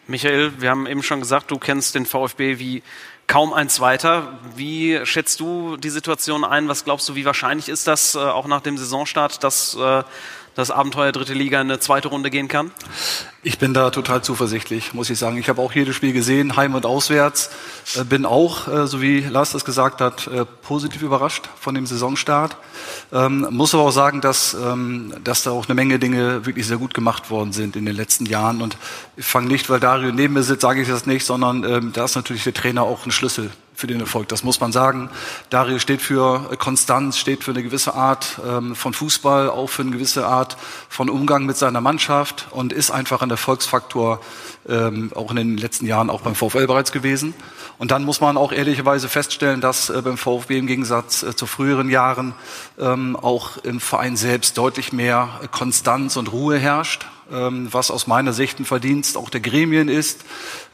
Michael, 0.07 0.53
wir 0.59 0.71
haben 0.71 0.87
eben 0.87 1.03
schon 1.03 1.21
gesagt, 1.21 1.51
du 1.51 1.59
kennst 1.59 1.95
den 1.95 2.07
VfB 2.07 2.59
wie 2.59 2.83
kaum 3.27 3.53
ein 3.53 3.69
zweiter. 3.69 4.39
Wie 4.55 5.01
schätzt 5.05 5.41
du 5.41 5.77
die 5.77 5.91
Situation 5.91 6.45
ein? 6.45 6.69
Was 6.69 6.85
glaubst 6.85 7.09
du, 7.09 7.15
wie 7.15 7.25
wahrscheinlich 7.25 7.69
ist 7.69 7.87
das 7.87 8.15
äh, 8.15 8.19
auch 8.19 8.47
nach 8.47 8.61
dem 8.61 8.77
Saisonstart, 8.77 9.43
dass 9.43 9.75
äh, 9.75 10.03
das 10.55 10.71
Abenteuer 10.71 11.13
dritte 11.13 11.35
Liga 11.35 11.61
in 11.61 11.71
eine 11.71 11.81
zweite 11.81 12.09
Runde 12.09 12.31
gehen 12.31 12.49
kann? 12.49 12.71
Ich 13.43 13.59
bin 13.59 13.75
da 13.75 13.91
total 13.91 14.23
zuversichtlich, 14.23 14.95
muss 14.95 15.11
ich 15.11 15.19
sagen. 15.19 15.37
Ich 15.37 15.49
habe 15.49 15.61
auch 15.61 15.73
jedes 15.73 15.95
Spiel 15.95 16.13
gesehen, 16.13 16.57
heim 16.57 16.75
und 16.75 16.87
auswärts. 16.87 17.51
Äh, 17.97 18.05
bin 18.05 18.25
auch, 18.25 18.69
äh, 18.69 18.87
so 18.87 19.03
wie 19.03 19.21
Lars 19.21 19.53
das 19.53 19.65
gesagt 19.65 20.01
hat, 20.01 20.27
äh, 20.29 20.45
positiv 20.63 21.03
überrascht 21.03 21.49
von 21.61 21.75
dem 21.75 21.87
Saisonstart. 21.87 22.57
Ähm, 23.13 23.47
muss 23.51 23.75
aber 23.75 23.85
auch 23.85 23.91
sagen, 23.91 24.21
dass, 24.21 24.55
ähm, 24.55 25.15
dass 25.23 25.43
da 25.43 25.51
auch 25.51 25.67
eine 25.67 25.75
Menge 25.75 25.99
Dinge 25.99 26.47
wirklich 26.47 26.67
sehr 26.67 26.79
gut 26.79 26.95
gemacht 26.95 27.31
worden 27.31 27.53
sind 27.53 27.77
in 27.77 27.85
den 27.85 27.97
letzten 27.97 28.27
Jahren. 28.27 28.63
Und 28.63 28.77
ich 29.17 29.27
fange 29.27 29.49
nicht, 29.49 29.69
weil 29.69 29.81
Dario 29.81 30.13
neben 30.13 30.35
mir 30.35 30.43
sitzt, 30.43 30.63
sage 30.63 30.83
ich 30.83 30.89
das 30.89 31.07
nicht, 31.07 31.27
sondern 31.27 31.65
ähm, 31.65 31.93
da 31.93 32.05
ist 32.05 32.15
natürlich 32.15 32.45
der 32.45 32.55
Trainer 32.55 32.83
auch 32.83 33.05
ein 33.05 33.13
Schlüssel 33.13 33.51
für 33.75 33.87
den 33.87 34.01
Erfolg. 34.01 34.29
Das 34.29 34.45
muss 34.45 34.61
man 34.61 34.73
sagen. 34.73 35.11
Dario 35.51 35.79
steht 35.79 36.01
für 36.01 36.57
Konstanz, 36.59 37.19
steht 37.19 37.45
für 37.45 37.51
eine 37.51 37.63
gewisse 37.63 37.95
Art 37.95 38.41
ähm, 38.47 38.75
von 38.75 38.95
Fußball, 38.95 39.51
auch 39.51 39.69
für 39.69 39.83
eine 39.83 39.91
gewisse 39.91 40.27
Art 40.27 40.57
von 40.89 41.11
Umgang 41.11 41.45
mit 41.47 41.57
seiner 41.57 41.81
Mannschaft 41.81 42.47
und 42.51 42.73
ist 42.73 42.91
einfach 42.91 43.23
ein 43.23 43.31
Erfolgsfaktor, 43.31 44.21
ähm, 44.69 45.13
auch 45.15 45.31
in 45.31 45.37
den 45.37 45.57
letzten 45.57 45.87
Jahren 45.87 46.11
auch 46.11 46.21
beim 46.21 46.35
VfL 46.35 46.67
bereits 46.67 46.93
gewesen. 46.93 47.35
Und 47.79 47.91
dann 47.91 48.05
muss 48.05 48.21
man 48.21 48.37
auch 48.37 48.53
ehrlicherweise 48.53 49.09
feststellen, 49.09 49.61
dass 49.61 49.91
äh, 49.91 50.01
beim 50.03 50.17
VfB 50.17 50.59
im 50.59 50.67
Gegensatz 50.67 51.23
äh, 51.23 51.35
zu 51.35 51.47
früheren 51.47 51.91
Jahren 51.91 52.35
ähm, 52.79 53.17
auch 53.17 53.57
im 53.59 53.81
Verein 53.81 54.17
selbst 54.17 54.57
deutlich 54.57 54.93
mehr 54.93 55.41
Konstanz 55.51 56.17
und 56.17 56.33
Ruhe 56.33 56.59
herrscht. 56.59 57.07
Ähm, 57.33 57.69
was 57.73 57.91
aus 57.91 58.07
meiner 58.07 58.35
Sicht 58.35 58.61
ein 58.61 58.67
Verdienst 58.67 59.17
auch 59.17 59.31
der 59.31 59.41
Gremien 59.41 59.89
ist. 59.89 60.25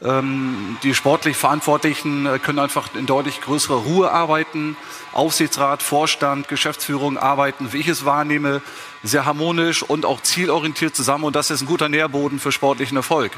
Ähm, 0.03 0.77
die 0.83 0.93
sportlich 0.93 1.37
Verantwortlichen 1.37 2.25
äh, 2.25 2.39
können 2.39 2.59
einfach 2.59 2.93
in 2.93 3.05
deutlich 3.05 3.39
größerer 3.39 3.77
Ruhe 3.77 4.11
arbeiten. 4.11 4.75
Aufsichtsrat, 5.13 5.83
Vorstand, 5.83 6.47
Geschäftsführung 6.47 7.17
arbeiten, 7.17 7.73
wie 7.73 7.79
ich 7.79 7.87
es 7.87 8.05
wahrnehme, 8.05 8.61
sehr 9.03 9.25
harmonisch 9.25 9.83
und 9.83 10.05
auch 10.05 10.21
zielorientiert 10.21 10.95
zusammen 10.95 11.23
und 11.25 11.35
das 11.35 11.49
ist 11.49 11.61
ein 11.61 11.67
guter 11.67 11.89
Nährboden 11.89 12.39
für 12.39 12.51
sportlichen 12.51 12.97
Erfolg. 12.97 13.31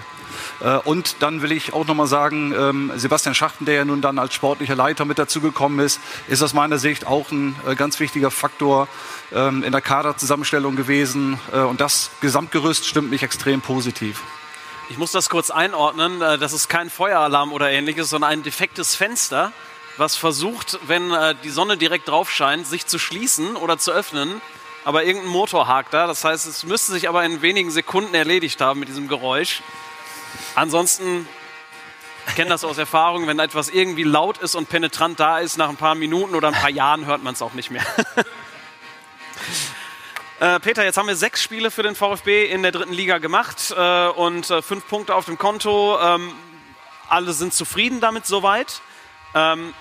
Äh, 0.62 0.78
und 0.78 1.18
dann 1.20 1.42
will 1.42 1.52
ich 1.52 1.74
auch 1.74 1.88
nochmal 1.88 2.08
sagen, 2.08 2.54
ähm, 2.58 2.92
Sebastian 2.96 3.36
Schachten, 3.36 3.66
der 3.66 3.76
ja 3.76 3.86
nun 3.86 4.02
dann 4.02 4.20
als 4.20 4.34
sportlicher 4.34 4.76
Leiter 4.76 5.06
mit 5.06 5.20
dazugekommen 5.20 5.80
ist, 5.80 6.00
ist 6.28 6.42
aus 6.42 6.54
meiner 6.54 6.78
Sicht 6.78 7.08
auch 7.08 7.32
ein 7.32 7.56
äh, 7.68 7.76
ganz 7.76 8.00
wichtiger 8.00 8.32
Faktor 8.32 8.88
ähm, 9.34 9.64
in 9.64 9.72
der 9.72 9.82
Kaderzusammenstellung 9.82 10.76
gewesen. 10.76 11.40
Äh, 11.52 11.60
und 11.60 11.82
das 11.82 12.12
Gesamtgerüst 12.22 12.86
stimmt 12.86 13.10
mich 13.10 13.24
extrem 13.24 13.62
positiv. 13.62 14.22
Ich 14.90 14.98
muss 14.98 15.12
das 15.12 15.30
kurz 15.30 15.50
einordnen. 15.50 16.20
Das 16.20 16.52
ist 16.52 16.68
kein 16.68 16.90
Feueralarm 16.90 17.54
oder 17.54 17.72
ähnliches, 17.72 18.10
sondern 18.10 18.32
ein 18.32 18.44
defektes 18.44 18.96
Fenster, 18.96 19.54
was 19.98 20.16
versucht, 20.16 20.80
wenn 20.88 21.14
die 21.44 21.50
Sonne 21.50 21.78
direkt 21.78 22.08
drauf 22.08 22.32
scheint, 22.32 22.68
sich 22.68 22.88
zu 22.88 22.98
schließen 22.98 23.56
oder 23.56 23.78
zu 23.78 23.92
öffnen. 23.92 24.42
Aber 24.86 25.04
irgendein 25.04 25.32
Motor 25.32 25.68
hakt 25.68 25.94
da. 25.94 26.08
Das 26.08 26.24
heißt, 26.26 26.46
es 26.46 26.64
müsste 26.64 26.92
sich 26.92 27.08
aber 27.08 27.24
in 27.24 27.42
wenigen 27.42 27.72
Sekunden 27.72 28.14
erledigt 28.14 28.60
haben 28.60 28.80
mit 28.80 28.90
diesem 28.90 29.08
Geräusch. 29.08 29.62
Ansonsten, 30.56 31.28
ich 32.28 32.36
kenne 32.36 32.50
das 32.50 32.64
aus 32.64 32.78
Erfahrung, 32.78 33.28
wenn 33.28 33.40
etwas 33.40 33.70
irgendwie 33.70 34.04
laut 34.04 34.40
ist 34.40 34.56
und 34.56 34.68
penetrant 34.70 35.20
da 35.20 35.40
ist, 35.40 35.58
nach 35.58 35.70
ein 35.70 35.78
paar 35.78 35.96
Minuten 35.96 36.36
oder 36.36 36.50
ein 36.50 36.54
paar 36.54 36.70
Jahren 36.70 37.06
hört 37.06 37.24
man 37.24 37.34
es 37.34 37.42
auch 37.42 37.54
nicht 37.54 37.72
mehr. 37.72 37.86
Äh, 40.40 40.60
Peter, 40.60 40.84
jetzt 40.84 40.98
haben 40.98 41.08
wir 41.08 41.16
sechs 41.16 41.42
Spiele 41.42 41.72
für 41.72 41.84
den 41.84 41.96
VfB 41.96 42.48
in 42.48 42.64
der 42.64 42.74
dritten 42.74 42.92
Liga 42.92 43.20
gemacht 43.20 43.74
äh, 43.78 44.08
und 44.08 44.50
äh, 44.50 44.62
fünf 44.62 44.86
Punkte 44.90 45.16
auf 45.16 45.24
dem 45.24 45.38
Konto. 45.38 45.98
Ähm, 46.02 46.34
alle 47.08 47.32
sind 47.32 47.54
zufrieden 47.54 48.02
damit 48.02 48.26
soweit. 48.26 48.82
Ähm, 49.36 49.74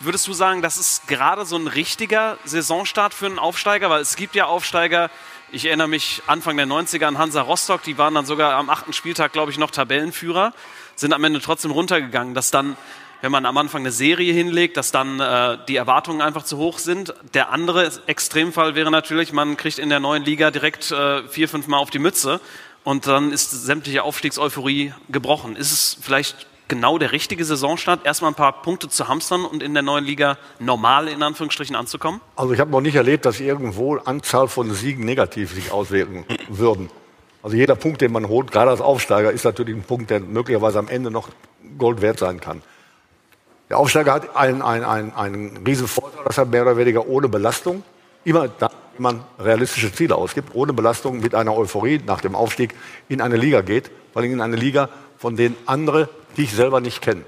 würdest 0.00 0.26
du 0.26 0.32
sagen, 0.32 0.62
das 0.62 0.78
ist 0.78 1.06
gerade 1.06 1.44
so 1.44 1.56
ein 1.56 1.66
richtiger 1.66 2.36
Saisonstart 2.44 3.14
für 3.14 3.26
einen 3.26 3.38
Aufsteiger? 3.38 3.90
Weil 3.90 4.00
es 4.00 4.16
gibt 4.16 4.34
ja 4.34 4.46
Aufsteiger, 4.46 5.10
ich 5.52 5.66
erinnere 5.66 5.88
mich 5.88 6.22
Anfang 6.26 6.56
der 6.56 6.66
90er 6.66 7.06
an 7.06 7.18
Hansa 7.18 7.42
Rostock, 7.42 7.82
die 7.82 7.98
waren 7.98 8.14
dann 8.14 8.26
sogar 8.26 8.54
am 8.54 8.70
achten 8.70 8.92
Spieltag, 8.92 9.32
glaube 9.32 9.50
ich, 9.50 9.58
noch 9.58 9.70
Tabellenführer, 9.70 10.52
sind 10.96 11.12
am 11.12 11.22
Ende 11.22 11.40
trotzdem 11.40 11.70
runtergegangen, 11.70 12.34
dass 12.34 12.50
dann, 12.50 12.76
wenn 13.20 13.30
man 13.30 13.46
am 13.46 13.56
Anfang 13.56 13.82
eine 13.82 13.92
Serie 13.92 14.32
hinlegt, 14.32 14.76
dass 14.76 14.90
dann 14.90 15.20
äh, 15.20 15.58
die 15.68 15.76
Erwartungen 15.76 16.20
einfach 16.20 16.42
zu 16.42 16.56
hoch 16.56 16.78
sind. 16.78 17.14
Der 17.34 17.50
andere 17.50 17.92
Extremfall 18.06 18.74
wäre 18.74 18.90
natürlich, 18.90 19.32
man 19.32 19.56
kriegt 19.56 19.78
in 19.78 19.90
der 19.90 20.00
neuen 20.00 20.24
Liga 20.24 20.50
direkt 20.50 20.90
äh, 20.90 21.26
vier, 21.28 21.48
fünf 21.48 21.68
Mal 21.68 21.78
auf 21.78 21.90
die 21.90 22.00
Mütze 22.00 22.40
und 22.82 23.06
dann 23.06 23.30
ist 23.30 23.50
sämtliche 23.50 24.02
Aufstiegseuphorie 24.02 24.92
gebrochen. 25.08 25.54
Ist 25.54 25.70
es 25.70 25.98
vielleicht 26.00 26.46
genau 26.72 26.96
der 26.96 27.12
richtige 27.12 27.44
Saisonstart, 27.44 28.06
erstmal 28.06 28.30
ein 28.30 28.34
paar 28.34 28.62
Punkte 28.62 28.88
zu 28.88 29.06
hamstern 29.06 29.44
und 29.44 29.62
in 29.62 29.74
der 29.74 29.82
neuen 29.82 30.06
Liga 30.06 30.38
normal 30.58 31.06
in 31.06 31.22
Anführungsstrichen 31.22 31.76
anzukommen? 31.76 32.22
Also 32.34 32.54
ich 32.54 32.60
habe 32.60 32.70
noch 32.70 32.80
nicht 32.80 32.94
erlebt, 32.94 33.26
dass 33.26 33.40
irgendwo 33.40 33.96
Anzahl 33.96 34.48
von 34.48 34.72
Siegen 34.72 35.04
negativ 35.04 35.52
sich 35.52 35.70
auswirken 35.70 36.24
würden. 36.48 36.88
Also 37.42 37.58
jeder 37.58 37.74
Punkt, 37.74 38.00
den 38.00 38.10
man 38.10 38.26
holt, 38.26 38.50
gerade 38.50 38.70
als 38.70 38.80
Aufsteiger, 38.80 39.30
ist 39.32 39.44
natürlich 39.44 39.76
ein 39.76 39.82
Punkt, 39.82 40.08
der 40.08 40.20
möglicherweise 40.20 40.78
am 40.78 40.88
Ende 40.88 41.10
noch 41.10 41.28
Gold 41.76 42.00
wert 42.00 42.18
sein 42.18 42.40
kann. 42.40 42.62
Der 43.68 43.78
Aufsteiger 43.78 44.14
hat 44.14 44.34
einen, 44.34 44.62
einen, 44.62 44.84
einen, 44.84 45.12
einen 45.12 45.56
riesen 45.66 45.88
Vorteil, 45.88 46.24
dass 46.24 46.38
er 46.38 46.46
mehr 46.46 46.62
oder 46.62 46.78
weniger 46.78 47.06
ohne 47.06 47.28
Belastung, 47.28 47.82
immer 48.24 48.48
da 48.48 48.70
man 48.96 49.24
realistische 49.38 49.92
Ziele 49.92 50.16
ausgibt, 50.16 50.54
ohne 50.54 50.72
Belastung 50.72 51.20
mit 51.20 51.34
einer 51.34 51.54
Euphorie 51.54 52.00
nach 52.06 52.22
dem 52.22 52.34
Aufstieg 52.34 52.74
in 53.10 53.20
eine 53.20 53.36
Liga 53.36 53.60
geht, 53.60 53.90
vor 54.14 54.22
allem 54.22 54.32
in 54.32 54.40
eine 54.40 54.56
Liga, 54.56 54.88
von 55.18 55.36
denen 55.36 55.56
andere 55.66 56.08
die 56.36 56.44
ich 56.44 56.52
selber 56.54 56.80
nicht 56.80 57.02
kenne. 57.02 57.24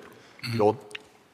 So, 0.56 0.76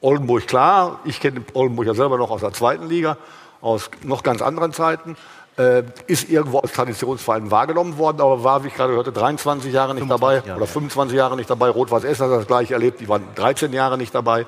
Oldenburg, 0.01 0.47
klar, 0.47 0.99
ich 1.05 1.19
kenne 1.19 1.43
Oldenburg 1.53 1.87
ja 1.87 1.93
selber 1.93 2.17
noch 2.17 2.31
aus 2.31 2.41
der 2.41 2.53
zweiten 2.53 2.87
Liga, 2.87 3.17
aus 3.61 3.91
noch 4.03 4.23
ganz 4.23 4.41
anderen 4.41 4.73
Zeiten. 4.73 5.15
Äh, 5.57 5.83
ist 6.07 6.29
irgendwo 6.29 6.59
als 6.59 6.71
Traditionsverein 6.71 7.51
wahrgenommen 7.51 7.97
worden, 7.97 8.21
aber 8.21 8.41
war, 8.43 8.63
wie 8.63 8.69
ich 8.69 8.73
gerade 8.73 8.93
hörte, 8.93 9.11
23 9.11 9.71
Jahre 9.71 9.93
nicht 9.93 10.09
dabei 10.09 10.35
Jahre, 10.35 10.55
oder 10.55 10.65
25 10.65 11.15
Jahre 11.15 11.35
nicht 11.35 11.49
dabei. 11.49 11.69
Rot-Weiß 11.69 12.05
Essen 12.05 12.25
hat 12.25 12.31
das 12.31 12.47
gleiche 12.47 12.73
erlebt, 12.73 13.01
die 13.01 13.09
waren 13.09 13.23
13 13.35 13.73
Jahre 13.73 13.97
nicht 13.97 14.15
dabei. 14.15 14.45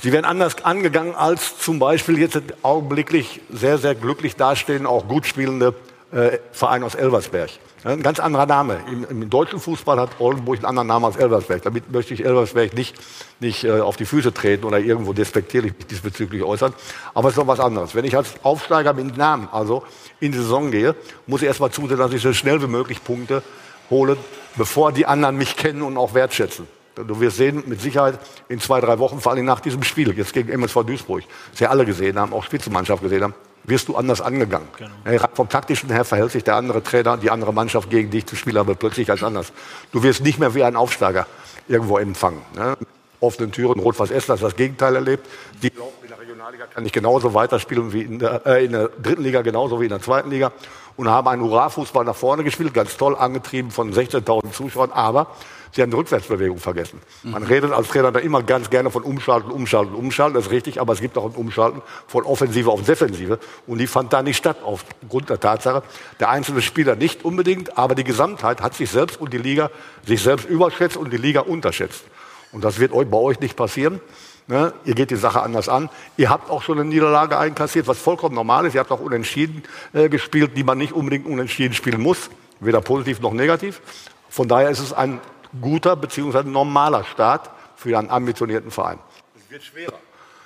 Sie 0.00 0.12
werden 0.12 0.24
anders 0.24 0.64
angegangen 0.64 1.16
als 1.16 1.58
zum 1.58 1.80
Beispiel 1.80 2.18
jetzt 2.18 2.40
augenblicklich 2.62 3.40
sehr, 3.50 3.78
sehr 3.78 3.96
glücklich 3.96 4.36
dastehen, 4.36 4.86
auch 4.86 5.08
gut 5.08 5.26
spielende 5.26 5.74
äh, 6.12 6.38
Verein 6.52 6.84
aus 6.84 6.94
Elversberg. 6.94 7.50
Ein 7.84 8.02
ganz 8.02 8.20
anderer 8.20 8.46
Name. 8.46 8.78
Im, 8.86 9.04
Im, 9.04 9.28
deutschen 9.28 9.58
Fußball 9.58 9.98
hat 9.98 10.20
Oldenburg 10.20 10.58
einen 10.58 10.66
anderen 10.66 10.86
Namen 10.86 11.04
als 11.04 11.16
Elversberg. 11.16 11.62
Damit 11.62 11.90
möchte 11.90 12.14
ich 12.14 12.24
Elversberg 12.24 12.74
nicht, 12.74 12.94
nicht 13.40 13.64
äh, 13.64 13.80
auf 13.80 13.96
die 13.96 14.04
Füße 14.04 14.32
treten 14.32 14.64
oder 14.64 14.78
irgendwo 14.78 15.12
despektierlich 15.12 15.72
diesbezüglich 15.90 16.44
äußern. 16.44 16.74
Aber 17.12 17.28
es 17.28 17.34
ist 17.34 17.38
noch 17.38 17.48
was 17.48 17.58
anderes. 17.58 17.96
Wenn 17.96 18.04
ich 18.04 18.16
als 18.16 18.34
Aufsteiger 18.44 18.92
mit 18.92 19.16
Namen 19.16 19.48
also 19.50 19.82
in 20.20 20.30
die 20.30 20.38
Saison 20.38 20.70
gehe, 20.70 20.94
muss 21.26 21.42
ich 21.42 21.48
erstmal 21.48 21.72
zusehen, 21.72 21.98
dass 21.98 22.12
ich 22.12 22.22
so 22.22 22.32
schnell 22.32 22.62
wie 22.62 22.68
möglich 22.68 23.02
Punkte 23.02 23.42
hole, 23.90 24.16
bevor 24.56 24.92
die 24.92 25.06
anderen 25.06 25.36
mich 25.36 25.56
kennen 25.56 25.82
und 25.82 25.96
auch 25.96 26.14
wertschätzen. 26.14 26.68
Du 26.94 27.18
wirst 27.18 27.38
sehen, 27.38 27.64
mit 27.66 27.80
Sicherheit 27.80 28.18
in 28.48 28.60
zwei, 28.60 28.80
drei 28.80 28.98
Wochen, 29.00 29.20
vor 29.20 29.32
allem 29.32 29.46
nach 29.46 29.60
diesem 29.60 29.82
Spiel, 29.82 30.16
jetzt 30.16 30.32
gegen 30.34 30.50
MSV 30.50 30.84
Duisburg, 30.84 31.24
das 31.50 31.60
ja 31.60 31.70
alle 31.70 31.84
gesehen 31.84 32.18
haben, 32.18 32.32
auch 32.32 32.44
Spitzenmannschaft 32.44 33.02
gesehen 33.02 33.24
haben, 33.24 33.34
wirst 33.64 33.88
du 33.88 33.96
anders 33.96 34.20
angegangen. 34.20 34.68
Genau. 34.76 35.26
Vom 35.34 35.48
taktischen 35.48 35.90
her 35.90 36.04
verhält 36.04 36.32
sich 36.32 36.44
der 36.44 36.56
andere 36.56 36.82
Trainer, 36.82 37.16
die 37.16 37.30
andere 37.30 37.52
Mannschaft 37.52 37.90
gegen 37.90 38.10
dich 38.10 38.26
zu 38.26 38.36
spielen, 38.36 38.56
aber 38.56 38.74
plötzlich 38.74 39.06
ganz 39.06 39.22
anders. 39.22 39.52
Du 39.92 40.02
wirst 40.02 40.22
nicht 40.22 40.38
mehr 40.38 40.54
wie 40.54 40.64
ein 40.64 40.76
Aufsteiger 40.76 41.26
irgendwo 41.68 41.98
empfangen. 41.98 42.42
Ne? 42.54 42.76
Offenen 43.20 43.52
Türen, 43.52 43.78
Rot-Weiß 43.78 44.10
Essen 44.10 44.32
hat 44.32 44.42
das 44.42 44.56
Gegenteil 44.56 44.96
erlebt. 44.96 45.26
Die 45.62 45.70
glauben, 45.70 45.92
in 46.02 46.08
der 46.08 46.18
Regionalliga 46.18 46.66
kann 46.66 46.84
ich 46.84 46.92
genauso 46.92 47.34
weiterspielen 47.34 47.92
wie 47.92 48.02
in 48.02 48.18
der, 48.18 48.44
äh, 48.46 48.64
in 48.64 48.72
der 48.72 48.88
dritten 48.88 49.22
Liga, 49.22 49.42
genauso 49.42 49.80
wie 49.80 49.84
in 49.84 49.90
der 49.90 50.00
zweiten 50.00 50.30
Liga. 50.30 50.52
Und 50.96 51.08
haben 51.08 51.28
einen 51.28 51.42
Hurra-Fußball 51.42 52.04
nach 52.04 52.16
vorne 52.16 52.42
gespielt, 52.42 52.74
ganz 52.74 52.96
toll 52.96 53.16
angetrieben 53.16 53.70
von 53.70 53.92
16.000 53.92 54.52
Zuschauern. 54.52 54.90
Aber 54.90 55.28
Sie 55.74 55.80
haben 55.80 55.90
die 55.90 55.96
Rückwärtsbewegung 55.96 56.58
vergessen. 56.58 57.00
Man 57.22 57.42
redet 57.44 57.72
als 57.72 57.88
Trainer 57.88 58.12
da 58.12 58.18
immer 58.18 58.42
ganz 58.42 58.68
gerne 58.68 58.90
von 58.90 59.02
Umschalten, 59.02 59.50
Umschalten, 59.50 59.94
Umschalten. 59.94 60.34
Das 60.34 60.46
ist 60.46 60.52
richtig, 60.52 60.78
aber 60.78 60.92
es 60.92 61.00
gibt 61.00 61.16
auch 61.16 61.24
ein 61.24 61.34
Umschalten 61.34 61.80
von 62.06 62.24
Offensive 62.24 62.70
auf 62.70 62.82
Defensive. 62.82 63.38
Und 63.66 63.78
die 63.78 63.86
fand 63.86 64.12
da 64.12 64.22
nicht 64.22 64.36
statt, 64.36 64.58
aufgrund 64.62 65.30
der 65.30 65.40
Tatsache, 65.40 65.82
der 66.20 66.28
einzelne 66.28 66.60
Spieler 66.60 66.94
nicht 66.94 67.24
unbedingt, 67.24 67.78
aber 67.78 67.94
die 67.94 68.04
Gesamtheit 68.04 68.60
hat 68.60 68.74
sich 68.74 68.90
selbst 68.90 69.18
und 69.18 69.32
die 69.32 69.38
Liga 69.38 69.70
sich 70.06 70.22
selbst 70.22 70.46
überschätzt 70.46 70.98
und 70.98 71.10
die 71.10 71.16
Liga 71.16 71.40
unterschätzt. 71.40 72.04
Und 72.52 72.64
das 72.64 72.78
wird 72.78 72.92
bei 72.92 73.16
euch 73.16 73.40
nicht 73.40 73.56
passieren. 73.56 74.00
Ne? 74.48 74.74
Ihr 74.84 74.94
geht 74.94 75.10
die 75.10 75.16
Sache 75.16 75.40
anders 75.40 75.70
an. 75.70 75.88
Ihr 76.18 76.28
habt 76.28 76.50
auch 76.50 76.62
schon 76.62 76.78
eine 76.78 76.86
Niederlage 76.86 77.38
einkassiert, 77.38 77.86
was 77.86 77.98
vollkommen 77.98 78.34
normal 78.34 78.66
ist. 78.66 78.74
Ihr 78.74 78.80
habt 78.80 78.90
auch 78.90 79.00
unentschieden 79.00 79.62
äh, 79.94 80.10
gespielt, 80.10 80.50
die 80.54 80.64
man 80.64 80.76
nicht 80.76 80.92
unbedingt 80.92 81.24
unentschieden 81.24 81.72
spielen 81.72 82.02
muss, 82.02 82.28
weder 82.60 82.82
positiv 82.82 83.20
noch 83.20 83.32
negativ. 83.32 83.80
Von 84.28 84.48
daher 84.48 84.68
ist 84.68 84.80
es 84.80 84.92
ein 84.92 85.20
guter 85.60 85.96
bzw. 85.96 86.44
normaler 86.44 87.04
Start 87.04 87.50
für 87.76 87.98
einen 87.98 88.10
ambitionierten 88.10 88.70
Verein. 88.70 88.98
Es 89.36 89.50
wird 89.50 89.62
schwerer. 89.62 89.98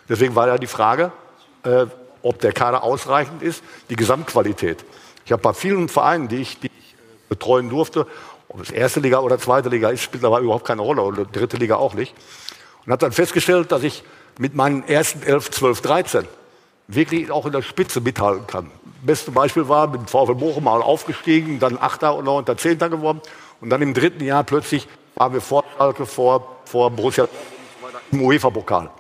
Deswegen 0.09 0.35
war 0.35 0.49
ja 0.49 0.59
die 0.59 0.67
Frage, 0.67 1.13
äh, 1.65 1.87
ob 2.23 2.41
der 2.41 2.53
Kader 2.53 2.83
ausreichend 2.83 3.43
ist, 3.43 3.63
die 3.91 3.97
Gesamtqualität. 3.97 4.85
Ich 5.25 5.33
habe 5.33 5.43
bei 5.43 5.53
vielen 5.53 5.89
Vereinen, 5.89 6.29
die 6.29 6.37
ich, 6.37 6.59
die 6.61 6.67
ich 6.67 6.95
äh, 6.95 6.97
betreuen 7.29 7.69
durfte, 7.69 8.07
ob 8.49 8.61
es 8.61 8.71
erste 8.71 9.01
Liga 9.01 9.19
oder 9.19 9.39
zweite 9.39 9.69
Liga 9.69 9.91
ist, 9.91 10.03
spielt 10.03 10.25
aber 10.25 10.41
überhaupt 10.41 10.65
keine 10.65 10.83
Rolle 10.83 11.03
oder 11.03 11.25
dritte 11.25 11.57
Liga 11.57 11.77
auch 11.77 11.95
nicht. 11.95 12.15
Und 12.85 12.93
habe 12.93 13.01
dann 13.01 13.13
festgestellt, 13.13 13.73
dass 13.73 13.83
ich 13.83 14.05
mit 14.39 14.55
meinen 14.55 14.87
ersten 14.87 15.23
11, 15.23 15.51
12, 15.51 15.81
13 15.83 16.29
wirklich 16.89 17.31
auch 17.31 17.47
in 17.47 17.53
der 17.53 17.63
Spitze 17.63 18.01
mithalten 18.01 18.47
kann. 18.47 18.71
Beste 19.03 19.31
Beispiel 19.33 19.69
war 19.69 19.89
mit 19.89 20.01
dem 20.01 20.07
VfL 20.07 20.37
Bochum 20.37 20.65
mal 20.65 20.83
aufgestiegen, 20.83 21.59
dann 21.59 21.79
Achter 21.79 22.15
und 22.15 22.25
Neunter, 22.25 22.57
Zehnter 22.57 22.89
geworden 22.89 23.21
und 23.61 23.71
dann 23.71 23.83
im 23.83 23.95
dritten 23.95 24.25
Jahr 24.25 24.45
plötzlich 24.45 24.89
waren 25.15 25.33
wir 25.33 25.41
vor 25.41 25.65
Schalke, 25.77 26.07
vor, 26.07 26.57
vor 26.65 26.91
Borussia 26.91 27.29
im 28.13 28.23
UEFA-Pokal. 28.23 28.91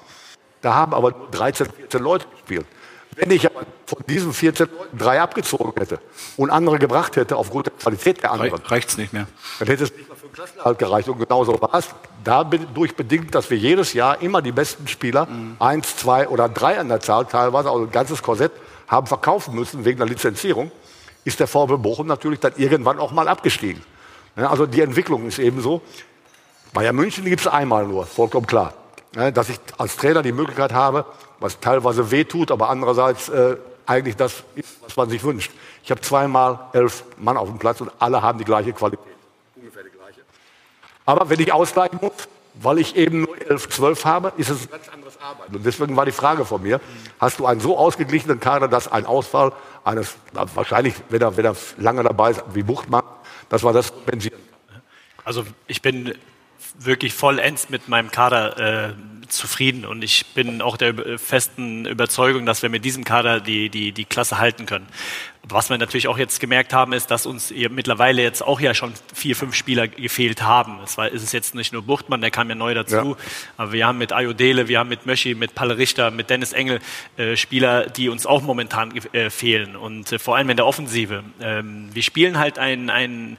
Da 0.62 0.74
haben 0.74 0.94
aber 0.94 1.12
13, 1.30 1.68
14 1.70 2.02
Leute 2.02 2.26
gespielt. 2.28 2.66
Wenn 3.14 3.30
ich 3.30 3.46
aber 3.46 3.64
von 3.86 4.02
diesen 4.08 4.32
14 4.32 4.68
Leuten 4.68 4.98
drei 4.98 5.20
abgezogen 5.22 5.72
hätte 5.78 5.98
und 6.36 6.50
andere 6.50 6.78
gebracht 6.78 7.16
hätte 7.16 7.36
aufgrund 7.36 7.66
der 7.66 7.72
Qualität 7.72 8.22
der 8.22 8.32
anderen, 8.32 8.60
reicht 8.64 8.90
es 8.90 8.98
nicht 8.98 9.12
mehr. 9.14 9.26
Dann 9.58 9.68
hätte 9.68 9.84
es 9.84 9.92
nicht 9.92 10.06
mehr 10.06 10.16
für 10.16 10.26
den 10.26 10.32
Klassenerhalt 10.34 10.78
gereicht. 10.78 11.08
Und 11.08 11.18
genauso 11.18 11.58
war 11.60 11.74
es. 11.74 11.88
Dadurch 12.24 12.94
bedingt, 12.94 13.34
dass 13.34 13.48
wir 13.48 13.56
jedes 13.56 13.94
Jahr 13.94 14.20
immer 14.20 14.42
die 14.42 14.52
besten 14.52 14.86
Spieler, 14.86 15.26
mhm. 15.26 15.56
eins, 15.58 15.96
zwei 15.96 16.28
oder 16.28 16.48
drei 16.50 16.78
an 16.78 16.88
der 16.88 17.00
Zahl 17.00 17.24
teilweise, 17.24 17.70
also 17.70 17.84
ein 17.84 17.90
ganzes 17.90 18.22
Korsett, 18.22 18.52
haben 18.86 19.06
verkaufen 19.06 19.54
müssen 19.54 19.84
wegen 19.84 19.98
der 19.98 20.06
Lizenzierung, 20.06 20.70
ist 21.24 21.40
der 21.40 21.46
VW 21.46 21.76
Bochum 21.76 22.06
natürlich 22.06 22.40
dann 22.40 22.52
irgendwann 22.56 22.98
auch 22.98 23.12
mal 23.12 23.28
abgestiegen. 23.28 23.82
Ja, 24.36 24.50
also 24.50 24.66
die 24.66 24.82
Entwicklung 24.82 25.26
ist 25.26 25.38
eben 25.38 25.60
so. 25.60 25.80
Bayern 26.72 26.94
München 26.94 27.24
gibt 27.24 27.40
es 27.40 27.46
einmal 27.46 27.86
nur, 27.86 28.06
vollkommen 28.06 28.46
klar. 28.46 28.74
Ja, 29.14 29.30
dass 29.30 29.48
ich 29.48 29.58
als 29.78 29.96
Trainer 29.96 30.22
die 30.22 30.32
Möglichkeit 30.32 30.74
habe, 30.74 31.06
was 31.40 31.58
teilweise 31.58 32.10
wehtut, 32.10 32.50
aber 32.50 32.68
andererseits 32.68 33.30
äh, 33.30 33.56
eigentlich 33.86 34.16
das 34.16 34.44
ist, 34.54 34.76
was 34.82 34.96
man 34.96 35.08
sich 35.08 35.22
wünscht. 35.24 35.50
Ich 35.82 35.90
habe 35.90 36.02
zweimal 36.02 36.58
elf 36.74 37.04
Mann 37.16 37.38
auf 37.38 37.48
dem 37.48 37.58
Platz 37.58 37.80
und 37.80 37.90
alle 37.98 38.20
haben 38.20 38.38
die 38.38 38.44
gleiche 38.44 38.72
Qualität. 38.74 39.06
Ungefähr 39.54 39.84
die 39.84 39.90
gleiche. 39.90 40.20
Aber 41.06 41.30
wenn 41.30 41.40
ich 41.40 41.52
ausgleichen 41.52 41.98
muss, 42.02 42.12
weil 42.54 42.78
ich 42.78 42.96
eben 42.96 43.22
nur 43.22 43.50
elf, 43.50 43.68
zwölf 43.68 44.04
habe, 44.04 44.32
ist 44.36 44.50
es 44.50 44.62
ein 44.62 44.70
ganz 44.70 44.88
anderes 44.88 45.16
Und 45.52 45.64
deswegen 45.64 45.96
war 45.96 46.04
die 46.04 46.12
Frage 46.12 46.44
von 46.44 46.62
mir, 46.62 46.80
hast 47.18 47.38
du 47.38 47.46
einen 47.46 47.60
so 47.60 47.78
ausgeglichenen 47.78 48.40
Kader, 48.40 48.68
dass 48.68 48.90
ein 48.90 49.06
Ausfall 49.06 49.52
eines, 49.84 50.14
wahrscheinlich, 50.54 50.94
wenn 51.08 51.22
er, 51.22 51.36
wenn 51.36 51.44
er 51.44 51.56
lange 51.78 52.02
dabei 52.02 52.32
ist, 52.32 52.42
wie 52.52 52.62
Buchtmann, 52.62 53.02
dass 53.48 53.64
wir 53.64 53.72
das 53.72 53.92
kompensieren? 53.92 54.40
Also 55.24 55.44
ich 55.66 55.82
bin 55.82 56.14
wirklich 56.78 57.14
vollends 57.14 57.68
mit 57.68 57.88
meinem 57.88 58.10
Kader 58.10 58.90
äh, 58.90 58.94
zufrieden 59.28 59.84
und 59.84 60.02
ich 60.02 60.26
bin 60.34 60.62
auch 60.62 60.76
der 60.76 61.18
festen 61.18 61.86
Überzeugung, 61.86 62.46
dass 62.46 62.62
wir 62.62 62.68
mit 62.68 62.84
diesem 62.84 63.04
Kader 63.04 63.40
die, 63.40 63.68
die, 63.68 63.92
die 63.92 64.04
Klasse 64.04 64.38
halten 64.38 64.66
können. 64.66 64.86
Was 65.48 65.70
wir 65.70 65.78
natürlich 65.78 66.08
auch 66.08 66.18
jetzt 66.18 66.40
gemerkt 66.40 66.72
haben, 66.72 66.92
ist, 66.92 67.10
dass 67.12 67.24
uns 67.24 67.52
mittlerweile 67.70 68.20
jetzt 68.20 68.42
auch 68.42 68.58
ja 68.60 68.74
schon 68.74 68.92
vier, 69.14 69.36
fünf 69.36 69.54
Spieler 69.54 69.86
gefehlt 69.86 70.42
haben. 70.42 70.80
Es 70.82 70.98
war, 70.98 71.08
ist 71.08 71.22
es 71.22 71.30
jetzt 71.30 71.54
nicht 71.54 71.72
nur 71.72 71.82
Buchtmann, 71.82 72.20
der 72.20 72.32
kam 72.32 72.48
ja 72.48 72.56
neu 72.56 72.74
dazu, 72.74 72.96
ja. 72.96 73.16
aber 73.56 73.72
wir 73.72 73.86
haben 73.86 73.98
mit 73.98 74.12
Ayodele, 74.12 74.66
wir 74.66 74.80
haben 74.80 74.88
mit 74.88 75.06
Möschi, 75.06 75.36
mit 75.36 75.54
Palle 75.54 75.78
Richter, 75.78 76.10
mit 76.10 76.30
Dennis 76.30 76.52
Engel 76.52 76.80
äh, 77.16 77.36
Spieler, 77.36 77.88
die 77.88 78.08
uns 78.08 78.26
auch 78.26 78.42
momentan 78.42 78.92
äh, 79.12 79.30
fehlen 79.30 79.76
und 79.76 80.10
äh, 80.10 80.18
vor 80.18 80.36
allem 80.36 80.50
in 80.50 80.56
der 80.56 80.66
Offensive. 80.66 81.22
Ähm, 81.40 81.90
wir 81.92 82.02
spielen 82.02 82.38
halt 82.38 82.58
ein, 82.58 82.90
ein 82.90 83.36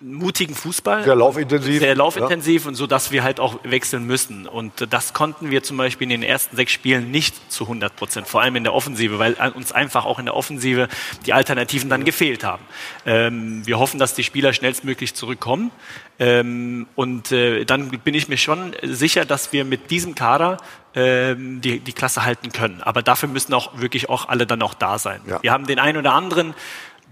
mutigen 0.00 0.54
Fußball. 0.54 1.04
Sehr 1.04 1.16
laufintensiv. 1.16 1.78
Sehr 1.78 1.94
laufintensiv 1.94 2.64
ja. 2.64 2.68
und 2.68 2.74
so, 2.74 2.86
dass 2.86 3.12
wir 3.12 3.22
halt 3.22 3.40
auch 3.40 3.58
wechseln 3.64 4.06
müssen. 4.06 4.46
Und 4.46 4.72
das 4.90 5.14
konnten 5.14 5.50
wir 5.50 5.62
zum 5.62 5.78
Beispiel 5.78 6.04
in 6.04 6.20
den 6.20 6.22
ersten 6.22 6.54
sechs 6.54 6.72
Spielen 6.72 7.10
nicht 7.10 7.50
zu 7.50 7.64
100 7.64 7.96
Prozent, 7.96 8.28
vor 8.28 8.42
allem 8.42 8.56
in 8.56 8.64
der 8.64 8.74
Offensive, 8.74 9.18
weil 9.18 9.34
uns 9.54 9.72
einfach 9.72 10.04
auch 10.04 10.18
in 10.18 10.26
der 10.26 10.36
Offensive 10.36 10.88
die 11.24 11.32
Alternativen 11.32 11.88
dann 11.88 12.04
gefehlt 12.04 12.44
haben. 12.44 12.62
Ähm, 13.06 13.66
wir 13.66 13.78
hoffen, 13.78 13.98
dass 13.98 14.14
die 14.14 14.24
Spieler 14.24 14.52
schnellstmöglich 14.52 15.14
zurückkommen. 15.14 15.70
Ähm, 16.18 16.86
und 16.94 17.32
äh, 17.32 17.64
dann 17.64 17.88
bin 17.88 18.14
ich 18.14 18.28
mir 18.28 18.38
schon 18.38 18.74
sicher, 18.82 19.24
dass 19.24 19.52
wir 19.52 19.64
mit 19.64 19.90
diesem 19.90 20.14
Kader 20.14 20.58
ähm, 20.94 21.60
die, 21.60 21.78
die 21.80 21.92
Klasse 21.92 22.24
halten 22.24 22.52
können. 22.52 22.82
Aber 22.82 23.02
dafür 23.02 23.28
müssen 23.28 23.54
auch 23.54 23.78
wirklich 23.78 24.08
auch 24.08 24.28
alle 24.28 24.46
dann 24.46 24.62
auch 24.62 24.74
da 24.74 24.98
sein. 24.98 25.20
Ja. 25.26 25.42
Wir 25.42 25.52
haben 25.52 25.66
den 25.66 25.78
einen 25.78 25.98
oder 25.98 26.12
anderen 26.12 26.54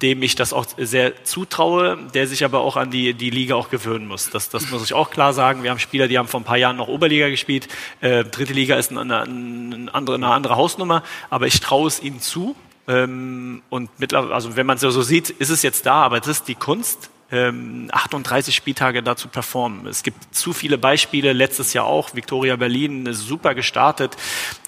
dem 0.02 0.22
ich 0.22 0.34
das 0.34 0.52
auch 0.52 0.66
sehr 0.76 1.24
zutraue, 1.24 1.98
der 2.14 2.26
sich 2.26 2.44
aber 2.44 2.60
auch 2.60 2.76
an 2.76 2.90
die, 2.90 3.14
die 3.14 3.30
Liga 3.30 3.54
auch 3.54 3.70
gewöhnen 3.70 4.06
muss. 4.06 4.30
Das, 4.30 4.48
das 4.50 4.70
muss 4.70 4.84
ich 4.84 4.92
auch 4.92 5.10
klar 5.10 5.32
sagen. 5.32 5.62
Wir 5.62 5.70
haben 5.70 5.78
Spieler, 5.78 6.08
die 6.08 6.18
haben 6.18 6.28
vor 6.28 6.40
ein 6.40 6.44
paar 6.44 6.56
Jahren 6.56 6.76
noch 6.76 6.88
Oberliga 6.88 7.28
gespielt. 7.28 7.68
Äh, 8.00 8.24
dritte 8.24 8.52
Liga 8.52 8.76
ist 8.76 8.90
eine, 8.90 9.00
eine, 9.00 9.94
andere, 9.94 10.16
eine 10.16 10.28
andere 10.28 10.56
Hausnummer, 10.56 11.02
aber 11.30 11.46
ich 11.46 11.60
traue 11.60 11.86
es 11.86 12.02
ihnen 12.02 12.20
zu. 12.20 12.56
Ähm, 12.86 13.62
und 13.70 13.88
mittlerweile, 13.98 14.34
also 14.34 14.56
wenn 14.56 14.66
man 14.66 14.76
es 14.76 14.82
so 14.82 15.02
sieht, 15.02 15.30
ist 15.30 15.50
es 15.50 15.62
jetzt 15.62 15.86
da, 15.86 16.02
aber 16.02 16.18
das 16.18 16.28
ist 16.28 16.48
die 16.48 16.54
Kunst, 16.54 17.10
38 17.34 18.54
ähm, 18.54 18.56
Spieltage 18.56 19.02
da 19.02 19.16
zu 19.16 19.28
performen. 19.28 19.86
Es 19.86 20.02
gibt 20.02 20.34
zu 20.34 20.52
viele 20.52 20.78
Beispiele, 20.78 21.32
letztes 21.32 21.72
Jahr 21.72 21.86
auch, 21.86 22.14
Victoria 22.14 22.56
Berlin 22.56 23.12
super 23.12 23.54
gestartet, 23.54 24.16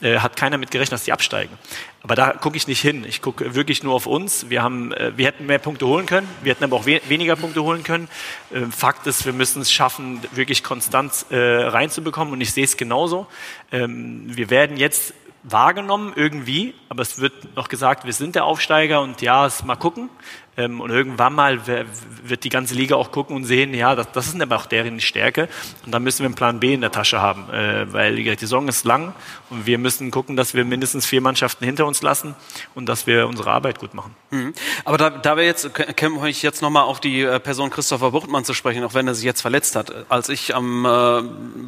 äh, 0.00 0.18
hat 0.18 0.36
keiner 0.36 0.58
mit 0.58 0.70
gerechnet, 0.70 0.92
dass 0.92 1.04
die 1.04 1.12
absteigen. 1.12 1.56
Aber 2.02 2.14
da 2.14 2.30
gucke 2.30 2.56
ich 2.56 2.68
nicht 2.68 2.80
hin. 2.80 3.04
Ich 3.06 3.20
gucke 3.20 3.54
wirklich 3.54 3.82
nur 3.82 3.94
auf 3.94 4.06
uns. 4.06 4.48
Wir, 4.48 4.62
haben, 4.62 4.92
äh, 4.92 5.16
wir 5.16 5.26
hätten 5.26 5.46
mehr 5.46 5.58
Punkte 5.58 5.86
holen 5.86 6.06
können, 6.06 6.28
wir 6.42 6.52
hätten 6.52 6.64
aber 6.64 6.76
auch 6.76 6.86
we 6.86 7.00
weniger 7.08 7.36
Punkte 7.36 7.62
holen 7.62 7.82
können. 7.82 8.08
Äh, 8.52 8.66
Fakt 8.66 9.06
ist, 9.06 9.26
wir 9.26 9.32
müssen 9.32 9.62
es 9.62 9.72
schaffen, 9.72 10.20
wirklich 10.32 10.62
konstant 10.62 11.26
äh, 11.30 11.36
reinzubekommen 11.36 12.32
und 12.32 12.40
ich 12.40 12.52
sehe 12.52 12.64
es 12.64 12.76
genauso. 12.76 13.26
Ähm, 13.72 14.24
wir 14.26 14.50
werden 14.50 14.76
jetzt 14.76 15.14
wahrgenommen 15.42 16.12
irgendwie, 16.16 16.74
aber 16.88 17.02
es 17.02 17.20
wird 17.20 17.56
noch 17.56 17.68
gesagt, 17.68 18.04
wir 18.04 18.12
sind 18.12 18.34
der 18.34 18.44
Aufsteiger 18.44 19.00
und 19.00 19.22
ja, 19.22 19.46
es 19.46 19.64
mal 19.64 19.76
gucken. 19.76 20.08
Ähm, 20.56 20.80
und 20.80 20.90
irgendwann 20.90 21.34
mal 21.34 21.60
wird 21.66 22.44
die 22.44 22.48
ganze 22.48 22.74
Liga 22.74 22.96
auch 22.96 23.10
gucken 23.10 23.36
und 23.36 23.44
sehen, 23.44 23.74
ja, 23.74 23.94
das, 23.94 24.10
das 24.12 24.28
ist 24.28 24.40
aber 24.40 24.56
auch 24.56 24.66
deren 24.66 25.00
Stärke. 25.00 25.48
Und 25.84 25.92
dann 25.92 26.02
müssen 26.02 26.20
wir 26.20 26.26
einen 26.26 26.34
Plan 26.34 26.60
B 26.60 26.74
in 26.74 26.80
der 26.80 26.90
Tasche 26.90 27.20
haben, 27.20 27.50
äh, 27.50 27.92
weil 27.92 28.16
die 28.16 28.34
Saison 28.36 28.68
ist 28.68 28.84
lang 28.84 29.14
und 29.50 29.66
wir 29.66 29.78
müssen 29.78 30.10
gucken, 30.10 30.36
dass 30.36 30.54
wir 30.54 30.64
mindestens 30.64 31.06
vier 31.06 31.20
Mannschaften 31.20 31.64
hinter 31.64 31.86
uns 31.86 32.02
lassen 32.02 32.34
und 32.74 32.88
dass 32.88 33.06
wir 33.06 33.26
unsere 33.26 33.50
Arbeit 33.50 33.78
gut 33.78 33.94
machen. 33.94 34.14
Mhm. 34.30 34.54
Aber 34.84 34.98
da, 34.98 35.10
da 35.10 35.36
wir 35.36 35.44
jetzt, 35.44 35.74
kämen 35.96 36.24
ich 36.26 36.42
jetzt 36.42 36.62
nochmal 36.62 36.84
auf 36.84 37.00
die 37.00 37.22
äh, 37.22 37.38
Person 37.38 37.70
Christopher 37.70 38.10
Buchtmann 38.10 38.44
zu 38.44 38.54
sprechen, 38.54 38.82
auch 38.84 38.94
wenn 38.94 39.06
er 39.06 39.14
sich 39.14 39.24
jetzt 39.24 39.42
verletzt 39.42 39.76
hat. 39.76 39.92
Als 40.08 40.28
ich 40.28 40.54
am 40.54 40.84
äh, 40.84 40.88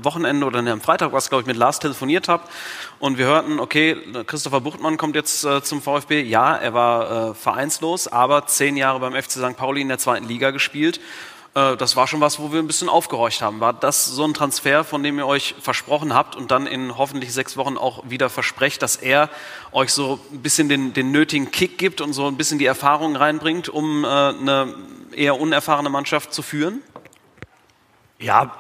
Wochenende 0.05 0.46
oder 0.46 0.62
ne, 0.62 0.72
am 0.72 0.81
Freitag 0.81 1.12
was, 1.12 1.29
glaube 1.29 1.42
ich, 1.42 1.46
mit 1.46 1.57
Lars 1.57 1.79
telefoniert 1.79 2.29
habe 2.29 2.42
und 3.00 3.16
wir 3.16 3.26
hörten, 3.26 3.61
okay, 3.61 3.96
Christopher 4.26 4.61
Buchtmann 4.61 4.96
kommt 4.96 5.14
jetzt 5.14 5.44
äh, 5.44 5.62
zum 5.62 5.80
VfB. 5.80 6.22
Ja, 6.22 6.56
er 6.56 6.74
war 6.74 7.30
äh, 7.30 7.34
vereinslos, 7.34 8.08
aber 8.08 8.46
zehn 8.46 8.76
Jahre 8.76 8.98
beim 8.98 9.14
FC 9.14 9.32
St. 9.32 9.56
Pauli 9.56 9.82
in 9.82 9.88
der 9.88 9.98
zweiten 9.98 10.26
Liga 10.26 10.50
gespielt. 10.50 11.00
Äh, 11.54 11.76
das 11.76 11.94
war 11.94 12.08
schon 12.08 12.20
was, 12.20 12.40
wo 12.40 12.52
wir 12.52 12.61
ein 12.61 12.66
bisschen 12.66 12.88
aufgehorcht 12.88 13.40
haben. 13.40 13.61
War 13.61 13.72
das 13.72 14.06
so 14.06 14.24
ein 14.24 14.34
Transfer, 14.34 14.82
von 14.82 15.02
dem 15.02 15.18
ihr 15.18 15.26
euch 15.26 15.54
versprochen 15.61 16.12
habt 16.12 16.34
und 16.34 16.50
dann 16.50 16.66
in 16.66 16.98
hoffentlich 16.98 17.32
sechs 17.32 17.56
Wochen 17.56 17.76
auch 17.76 18.08
wieder 18.08 18.28
versprecht, 18.30 18.82
dass 18.82 18.96
er 18.96 19.30
euch 19.72 19.92
so 19.92 20.18
ein 20.32 20.40
bisschen 20.40 20.68
den, 20.68 20.92
den 20.92 21.12
nötigen 21.12 21.50
Kick 21.50 21.78
gibt 21.78 22.00
und 22.00 22.12
so 22.12 22.26
ein 22.26 22.37
bisschen 22.37 22.58
die 22.58 22.66
Erfahrung 22.66 23.14
reinbringt, 23.14 23.68
um 23.68 24.04
äh, 24.04 24.08
eine 24.08 24.74
eher 25.12 25.40
unerfahrene 25.40 25.88
Mannschaft 25.88 26.32
zu 26.32 26.42
führen? 26.42 26.82
Ja, 28.20 28.50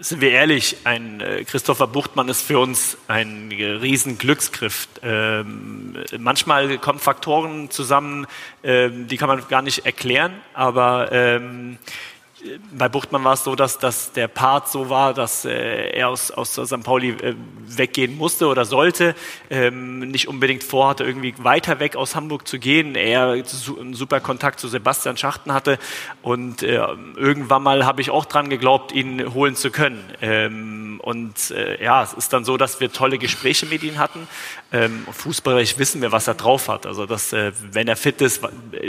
sind 0.00 0.20
wir 0.20 0.32
ehrlich, 0.32 0.78
ein 0.82 1.20
äh, 1.20 1.44
Christopher 1.44 1.86
Buchtmann 1.86 2.28
ist 2.28 2.42
für 2.42 2.58
uns 2.58 2.98
ein 3.06 3.52
riesen 3.52 4.18
Glücksgriff. 4.18 4.88
Ähm, 5.00 5.96
manchmal 6.18 6.76
kommen 6.78 6.98
Faktoren 6.98 7.70
zusammen, 7.70 8.26
ähm, 8.64 9.06
die 9.06 9.16
kann 9.16 9.28
man 9.28 9.46
gar 9.46 9.62
nicht 9.62 9.86
erklären, 9.86 10.32
aber 10.54 11.12
ähm, 11.12 11.78
bei 12.72 12.88
Buchtmann 12.88 13.24
war 13.24 13.32
es 13.32 13.44
so, 13.44 13.54
dass, 13.54 13.78
dass 13.78 14.12
der 14.12 14.28
Part 14.28 14.68
so 14.68 14.90
war, 14.90 15.14
dass 15.14 15.44
äh, 15.44 15.90
er 15.90 16.08
aus, 16.08 16.30
aus 16.30 16.52
St. 16.52 16.82
Pauli 16.82 17.10
äh, 17.10 17.34
weggehen 17.66 18.16
musste 18.16 18.46
oder 18.48 18.64
sollte, 18.64 19.14
ähm, 19.48 20.00
nicht 20.00 20.28
unbedingt 20.28 20.62
vorhatte, 20.62 21.04
irgendwie 21.04 21.34
weiter 21.38 21.80
weg 21.80 21.96
aus 21.96 22.14
Hamburg 22.14 22.46
zu 22.46 22.58
gehen. 22.58 22.94
Er 22.94 23.30
einen 23.32 23.94
super 23.94 24.20
Kontakt 24.20 24.60
zu 24.60 24.68
Sebastian 24.68 25.16
Schachten 25.16 25.52
hatte 25.52 25.78
und 26.22 26.62
äh, 26.62 26.76
irgendwann 27.16 27.62
mal 27.62 27.86
habe 27.86 28.02
ich 28.02 28.10
auch 28.10 28.26
dran 28.26 28.50
geglaubt, 28.50 28.92
ihn 28.92 29.32
holen 29.32 29.56
zu 29.56 29.70
können. 29.70 30.04
Ähm, 30.20 31.00
und 31.02 31.50
äh, 31.52 31.82
ja, 31.82 32.02
es 32.02 32.12
ist 32.12 32.32
dann 32.32 32.44
so, 32.44 32.56
dass 32.56 32.80
wir 32.80 32.92
tolle 32.92 33.16
Gespräche 33.16 33.64
mit 33.66 33.82
ihm 33.82 33.98
hatten. 33.98 34.28
Ähm, 34.72 35.06
fußballerisch 35.10 35.78
wissen 35.78 36.02
wir, 36.02 36.12
was 36.12 36.26
er 36.26 36.34
drauf 36.34 36.68
hat. 36.68 36.84
Also, 36.84 37.06
dass, 37.06 37.32
äh, 37.32 37.52
wenn 37.72 37.88
er 37.88 37.96
fit 37.96 38.20
ist, 38.20 38.42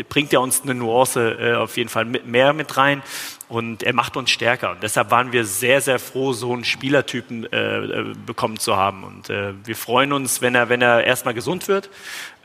bringt 0.09 0.33
er 0.33 0.41
uns 0.41 0.63
eine 0.63 0.73
Nuance 0.73 1.37
äh, 1.39 1.53
auf 1.53 1.77
jeden 1.77 1.89
Fall 1.89 2.05
mit, 2.05 2.25
mehr 2.25 2.53
mit 2.53 2.75
rein. 2.75 3.03
Und 3.49 3.83
er 3.83 3.93
macht 3.93 4.17
uns 4.17 4.29
stärker. 4.29 4.71
Und 4.71 4.83
deshalb 4.83 5.09
waren 5.09 5.31
wir 5.31 5.45
sehr, 5.45 5.79
sehr 5.79 5.99
froh, 5.99 6.33
so 6.33 6.51
einen 6.53 6.65
Spielertypen 6.65 7.51
äh, 7.51 7.77
äh, 7.77 8.13
bekommen 8.25 8.57
zu 8.59 8.75
haben. 8.75 9.03
Und 9.05 9.29
äh, 9.29 9.53
wir 9.63 9.75
freuen 9.75 10.11
uns, 10.11 10.41
wenn 10.41 10.53
er, 10.53 10.67
wenn 10.67 10.81
er 10.81 11.05
erstmal 11.05 11.33
gesund 11.33 11.67
wird. 11.69 11.89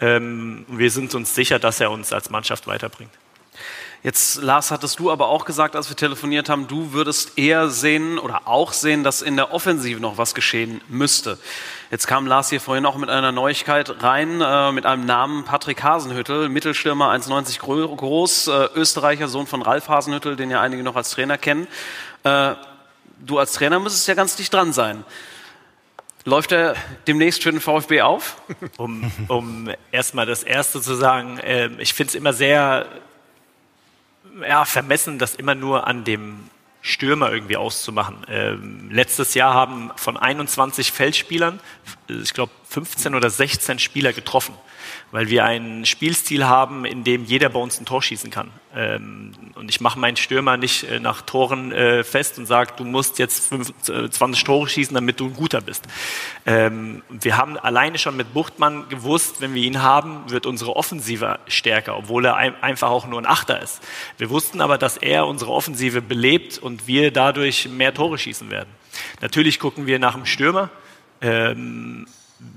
Ähm, 0.00 0.64
wir 0.68 0.90
sind 0.90 1.14
uns 1.14 1.34
sicher, 1.34 1.58
dass 1.58 1.80
er 1.80 1.90
uns 1.90 2.12
als 2.12 2.30
Mannschaft 2.30 2.68
weiterbringt. 2.68 3.10
Jetzt, 4.04 4.42
Lars, 4.42 4.72
hattest 4.72 4.98
du 4.98 5.12
aber 5.12 5.28
auch 5.28 5.44
gesagt, 5.44 5.76
als 5.76 5.88
wir 5.88 5.96
telefoniert 5.96 6.48
haben, 6.48 6.66
du 6.66 6.92
würdest 6.92 7.38
eher 7.38 7.68
sehen 7.68 8.18
oder 8.18 8.48
auch 8.48 8.72
sehen, 8.72 9.04
dass 9.04 9.22
in 9.22 9.36
der 9.36 9.52
Offensive 9.52 10.00
noch 10.00 10.18
was 10.18 10.34
geschehen 10.34 10.80
müsste. 10.88 11.38
Jetzt 11.92 12.08
kam 12.08 12.26
Lars 12.26 12.50
hier 12.50 12.60
vorhin 12.60 12.84
auch 12.84 12.96
mit 12.96 13.10
einer 13.10 13.30
Neuigkeit 13.30 14.02
rein, 14.02 14.40
äh, 14.40 14.72
mit 14.72 14.86
einem 14.86 15.06
Namen 15.06 15.44
Patrick 15.44 15.84
Hasenhüttel, 15.84 16.48
Mittelstürmer 16.48 17.10
1,90 17.12 17.60
groß, 17.60 18.48
äh, 18.48 18.68
Österreicher, 18.74 19.28
Sohn 19.28 19.46
von 19.46 19.62
Ralf 19.62 19.88
Hasenhüttel, 19.88 20.34
den 20.34 20.50
ja 20.50 20.60
einige 20.60 20.82
noch 20.82 20.96
als 20.96 21.10
Trainer 21.10 21.38
kennen. 21.38 21.68
Äh, 22.24 22.54
du 23.20 23.38
als 23.38 23.52
Trainer 23.52 23.78
müsstest 23.78 24.08
ja 24.08 24.14
ganz 24.14 24.34
dicht 24.34 24.52
dran 24.52 24.72
sein. 24.72 25.04
Läuft 26.24 26.50
er 26.50 26.74
demnächst 27.06 27.44
für 27.44 27.52
den 27.52 27.60
VfB 27.60 28.02
auf? 28.02 28.42
Um, 28.78 29.12
um 29.28 29.70
erstmal 29.92 30.26
das 30.26 30.42
Erste 30.42 30.80
zu 30.80 30.94
sagen, 30.94 31.38
äh, 31.38 31.68
ich 31.78 31.94
finde 31.94 32.08
es 32.08 32.14
immer 32.16 32.32
sehr 32.32 32.86
ja, 34.46 34.64
vermessen, 34.64 35.18
das 35.18 35.34
immer 35.34 35.54
nur 35.54 35.86
an 35.86 36.04
dem 36.04 36.50
Stürmer 36.82 37.32
irgendwie 37.32 37.56
auszumachen. 37.56 38.26
Ähm, 38.28 38.90
letztes 38.90 39.34
Jahr 39.34 39.54
haben 39.54 39.90
von 39.96 40.16
21 40.16 40.92
Feldspielern, 40.92 41.60
ich 42.08 42.34
glaube 42.34 42.52
15 42.68 43.14
oder 43.14 43.30
16 43.30 43.78
Spieler 43.78 44.12
getroffen 44.12 44.54
weil 45.12 45.28
wir 45.28 45.44
einen 45.44 45.84
Spielstil 45.84 46.46
haben, 46.46 46.86
in 46.86 47.04
dem 47.04 47.24
jeder 47.24 47.50
bei 47.50 47.60
uns 47.60 47.78
ein 47.78 47.84
Tor 47.84 48.02
schießen 48.02 48.30
kann. 48.30 48.50
Ähm, 48.74 49.32
und 49.54 49.68
ich 49.68 49.82
mache 49.82 49.98
meinen 49.98 50.16
Stürmer 50.16 50.56
nicht 50.56 50.84
äh, 50.84 50.98
nach 51.00 51.20
Toren 51.20 51.70
äh, 51.70 52.02
fest 52.02 52.38
und 52.38 52.46
sage, 52.46 52.72
du 52.78 52.84
musst 52.84 53.18
jetzt 53.18 53.52
20 53.82 54.42
äh, 54.42 54.44
Tore 54.44 54.68
schießen, 54.68 54.94
damit 54.94 55.20
du 55.20 55.26
ein 55.26 55.34
guter 55.34 55.60
bist. 55.60 55.84
Ähm, 56.46 57.02
wir 57.10 57.36
haben 57.36 57.58
alleine 57.58 57.98
schon 57.98 58.16
mit 58.16 58.32
Buchtmann 58.32 58.88
gewusst, 58.88 59.42
wenn 59.42 59.52
wir 59.52 59.62
ihn 59.62 59.82
haben, 59.82 60.30
wird 60.30 60.46
unsere 60.46 60.74
Offensive 60.76 61.38
stärker, 61.46 61.98
obwohl 61.98 62.24
er 62.24 62.36
einfach 62.36 62.88
auch 62.88 63.06
nur 63.06 63.20
ein 63.20 63.26
Achter 63.26 63.60
ist. 63.60 63.82
Wir 64.16 64.30
wussten 64.30 64.62
aber, 64.62 64.78
dass 64.78 64.96
er 64.96 65.26
unsere 65.26 65.52
Offensive 65.52 66.00
belebt 66.00 66.56
und 66.56 66.71
wir 66.86 67.10
dadurch 67.10 67.68
mehr 67.68 67.94
Tore 67.94 68.18
schießen 68.18 68.50
werden. 68.50 68.70
Natürlich 69.20 69.58
gucken 69.58 69.86
wir 69.86 69.98
nach 69.98 70.14
dem 70.14 70.26
Stürmer. 70.26 70.70
Ähm, 71.20 72.06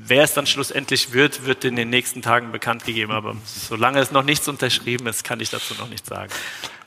wer 0.07 0.23
es 0.23 0.33
dann 0.33 0.45
schlussendlich 0.45 1.13
wird, 1.13 1.45
wird 1.45 1.65
in 1.65 1.75
den 1.75 1.89
nächsten 1.89 2.21
Tagen 2.21 2.51
bekannt 2.51 2.85
gegeben. 2.85 3.11
Aber 3.11 3.35
solange 3.45 3.99
es 3.99 4.11
noch 4.11 4.23
nichts 4.23 4.47
unterschrieben 4.47 5.07
ist, 5.07 5.23
kann 5.23 5.39
ich 5.39 5.49
dazu 5.49 5.73
noch 5.75 5.89
nichts 5.89 6.09
sagen. 6.09 6.31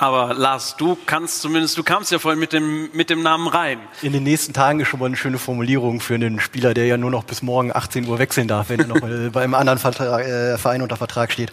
Aber 0.01 0.33
Lars, 0.33 0.77
du 0.77 0.97
kannst 1.07 1.43
zumindest, 1.43 1.77
du 1.77 1.83
kamst 1.83 2.13
ja 2.13 2.21
vorhin 2.21 2.39
mit 2.39 2.53
dem, 2.53 2.89
mit 2.93 3.11
dem 3.11 3.23
Namen 3.23 3.49
rein. 3.49 3.81
In 4.01 4.13
den 4.13 4.23
nächsten 4.23 4.53
Tagen 4.53 4.79
ist 4.79 4.89
schon 4.89 5.01
mal 5.01 5.07
eine 5.07 5.17
schöne 5.17 5.39
Formulierung 5.39 6.01
für 6.01 6.15
einen 6.15 6.39
Spieler, 6.39 6.73
der 6.73 6.87
ja 6.87 6.97
nur 6.97 7.11
noch 7.11 7.25
bis 7.25 7.43
morgen 7.43 7.75
18 7.75 8.07
Uhr 8.07 8.21
wechseln 8.21 8.47
darf, 8.47 8.69
wenn 8.69 8.79
er 8.79 8.87
noch 8.87 9.01
bei 9.33 9.43
einem 9.43 9.55
anderen 9.55 9.81
Vertrag, 9.81 10.25
äh, 10.25 10.57
Verein 10.57 10.83
unter 10.83 10.97
Vertrag 10.97 11.33
steht. 11.33 11.51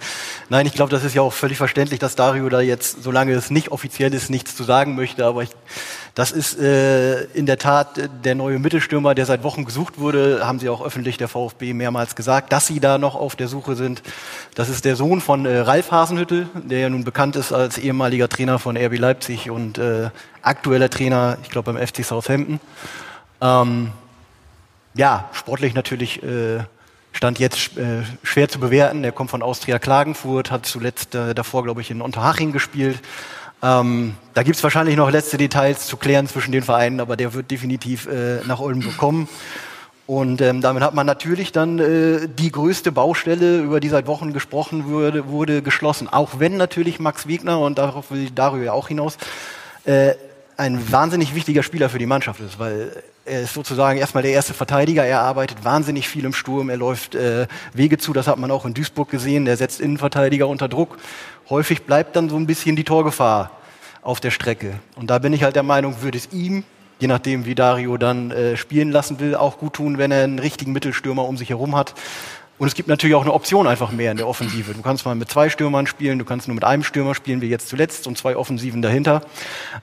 Nein, 0.49 0.67
ich 0.67 0.73
glaube, 0.73 0.91
das 0.91 1.03
ist 1.03 1.15
ja 1.15 1.23
auch 1.23 1.33
völlig 1.33 1.57
verständlich, 1.57 1.99
dass 1.99 2.15
Dario 2.15 2.47
da 2.49 2.61
jetzt, 2.61 3.01
solange 3.01 3.33
es 3.33 3.49
nicht 3.49 3.69
offiziell 3.69 4.13
ist, 4.13 4.29
nichts 4.29 4.55
zu 4.55 4.63
sagen 4.63 4.95
möchte. 4.95 5.25
Aber 5.25 5.41
ich, 5.41 5.49
das 6.15 6.31
ist 6.31 6.57
äh, 6.57 7.25
in 7.33 7.45
der 7.45 7.57
Tat 7.57 8.09
der 8.23 8.35
neue 8.35 8.57
Mittelstürmer, 8.57 9.13
der 9.15 9.25
seit 9.25 9.43
Wochen 9.43 9.65
gesucht 9.65 9.99
wurde, 9.99 10.47
haben 10.47 10.59
sie 10.59 10.69
auch 10.69 10.83
öffentlich 10.83 11.17
der 11.17 11.27
VfB 11.27 11.73
mehrmals 11.73 12.15
gesagt, 12.15 12.53
dass 12.53 12.67
sie 12.67 12.79
da 12.79 12.97
noch 12.97 13.15
auf 13.15 13.35
der 13.35 13.49
Suche 13.49 13.75
sind. 13.75 14.01
Das 14.55 14.69
ist 14.69 14.85
der 14.85 14.95
Sohn 14.95 15.19
von 15.19 15.45
äh, 15.45 15.57
Ralf 15.57 15.91
Hasenhüttel, 15.91 16.47
der 16.55 16.79
ja 16.79 16.89
nun 16.89 17.03
bekannt 17.03 17.35
ist 17.35 17.51
als 17.51 17.77
ehemaliger 17.77 18.29
Trainer 18.29 18.59
von 18.59 18.77
RB 18.77 18.97
Leipzig 18.97 19.49
und 19.49 19.77
äh, 19.77 20.09
aktueller 20.41 20.89
Trainer, 20.89 21.37
ich 21.43 21.49
glaube, 21.49 21.73
beim 21.73 21.85
FC 21.85 22.05
Southampton. 22.05 22.61
Ähm, 23.41 23.91
ja, 24.93 25.29
sportlich 25.33 25.73
natürlich 25.73 26.23
äh, 26.23 26.59
stand 27.11 27.39
jetzt 27.39 27.77
äh, 27.77 28.03
schwer 28.23 28.47
zu 28.47 28.61
bewerten. 28.61 29.03
Er 29.03 29.11
kommt 29.11 29.31
von 29.31 29.41
Austria 29.41 29.79
Klagenfurt, 29.79 30.49
hat 30.49 30.65
zuletzt 30.65 31.13
äh, 31.13 31.35
davor, 31.35 31.63
glaube 31.65 31.81
ich, 31.81 31.91
in 31.91 32.01
Unterhaching 32.01 32.53
gespielt. 32.53 33.01
Ähm, 33.63 34.15
da 34.33 34.43
gibt 34.43 34.57
es 34.57 34.63
wahrscheinlich 34.63 34.95
noch 34.95 35.09
letzte 35.09 35.37
Details 35.37 35.87
zu 35.87 35.97
klären 35.97 36.27
zwischen 36.27 36.51
den 36.51 36.63
Vereinen, 36.63 36.99
aber 36.99 37.15
der 37.15 37.33
wird 37.33 37.49
definitiv 37.51 38.07
äh, 38.07 38.41
nach 38.45 38.59
Oldenburg 38.59 38.97
kommen. 38.97 39.27
Und 40.07 40.39
ähm, 40.41 40.61
damit 40.61 40.83
hat 40.83 40.93
man 40.93 41.07
natürlich 41.07 41.51
dann 41.51 41.79
äh, 41.79 42.27
die 42.27 42.51
größte 42.51 42.91
Baustelle, 42.91 43.59
über 43.61 43.79
die 43.79 43.89
seit 43.89 44.05
Wochen 44.05 44.33
gesprochen 44.33 44.85
wurde, 44.85 45.27
wurde 45.29 45.63
geschlossen. 45.63 46.07
Auch 46.07 46.39
wenn 46.39 46.57
natürlich 46.57 46.99
Max 46.99 47.27
Wegner, 47.27 47.59
und 47.59 47.79
darauf 47.79 48.11
will 48.11 48.29
Dario 48.29 48.63
ja 48.63 48.71
auch 48.73 48.87
hinaus, 48.87 49.17
äh, 49.85 50.13
ein 50.57 50.91
wahnsinnig 50.91 51.33
wichtiger 51.33 51.63
Spieler 51.63 51.89
für 51.89 51.97
die 51.97 52.05
Mannschaft 52.05 52.39
ist, 52.39 52.59
weil 52.59 52.91
er 53.25 53.41
ist 53.41 53.53
sozusagen 53.53 53.97
erstmal 53.97 54.23
der 54.23 54.31
erste 54.31 54.53
Verteidiger, 54.53 55.03
er 55.03 55.21
arbeitet 55.21 55.63
wahnsinnig 55.63 56.07
viel 56.07 56.25
im 56.25 56.33
Sturm, 56.33 56.69
er 56.69 56.77
läuft 56.77 57.15
äh, 57.15 57.47
Wege 57.73 57.97
zu, 57.97 58.13
das 58.13 58.27
hat 58.27 58.37
man 58.37 58.51
auch 58.51 58.65
in 58.65 58.73
Duisburg 58.73 59.09
gesehen, 59.09 59.47
er 59.47 59.57
setzt 59.57 59.81
Innenverteidiger 59.81 60.47
unter 60.47 60.67
Druck. 60.67 60.97
Häufig 61.49 61.83
bleibt 61.83 62.15
dann 62.15 62.29
so 62.29 62.37
ein 62.37 62.47
bisschen 62.47 62.75
die 62.75 62.83
Torgefahr 62.83 63.51
auf 64.01 64.19
der 64.19 64.31
Strecke. 64.31 64.79
Und 64.95 65.09
da 65.09 65.19
bin 65.19 65.33
ich 65.33 65.43
halt 65.43 65.55
der 65.55 65.63
Meinung, 65.63 66.01
würde 66.01 66.17
es 66.17 66.31
ihm 66.31 66.63
je 66.99 67.07
nachdem, 67.07 67.45
wie 67.45 67.55
Dario 67.55 67.97
dann 67.97 68.31
äh, 68.31 68.57
spielen 68.57 68.91
lassen 68.91 69.19
will, 69.19 69.35
auch 69.35 69.57
gut 69.57 69.73
tun, 69.73 69.97
wenn 69.97 70.11
er 70.11 70.23
einen 70.23 70.39
richtigen 70.39 70.71
Mittelstürmer 70.71 71.25
um 71.25 71.37
sich 71.37 71.49
herum 71.49 71.75
hat. 71.75 71.93
Und 72.57 72.67
es 72.67 72.73
gibt 72.73 72.87
natürlich 72.87 73.15
auch 73.15 73.23
eine 73.23 73.33
Option 73.33 73.67
einfach 73.67 73.91
mehr 73.91 74.11
in 74.11 74.17
der 74.17 74.27
Offensive. 74.27 74.73
Du 74.73 74.81
kannst 74.81 75.05
mal 75.05 75.13
mit 75.13 75.29
zwei 75.29 75.49
Stürmern 75.49 75.87
spielen, 75.87 76.19
du 76.19 76.25
kannst 76.25 76.47
nur 76.47 76.55
mit 76.55 76.63
einem 76.63 76.83
Stürmer 76.83 77.13
spielen, 77.13 77.41
wie 77.41 77.49
jetzt 77.49 77.67
zuletzt, 77.67 78.07
und 78.07 78.17
zwei 78.17 78.37
Offensiven 78.37 78.81
dahinter. 78.81 79.21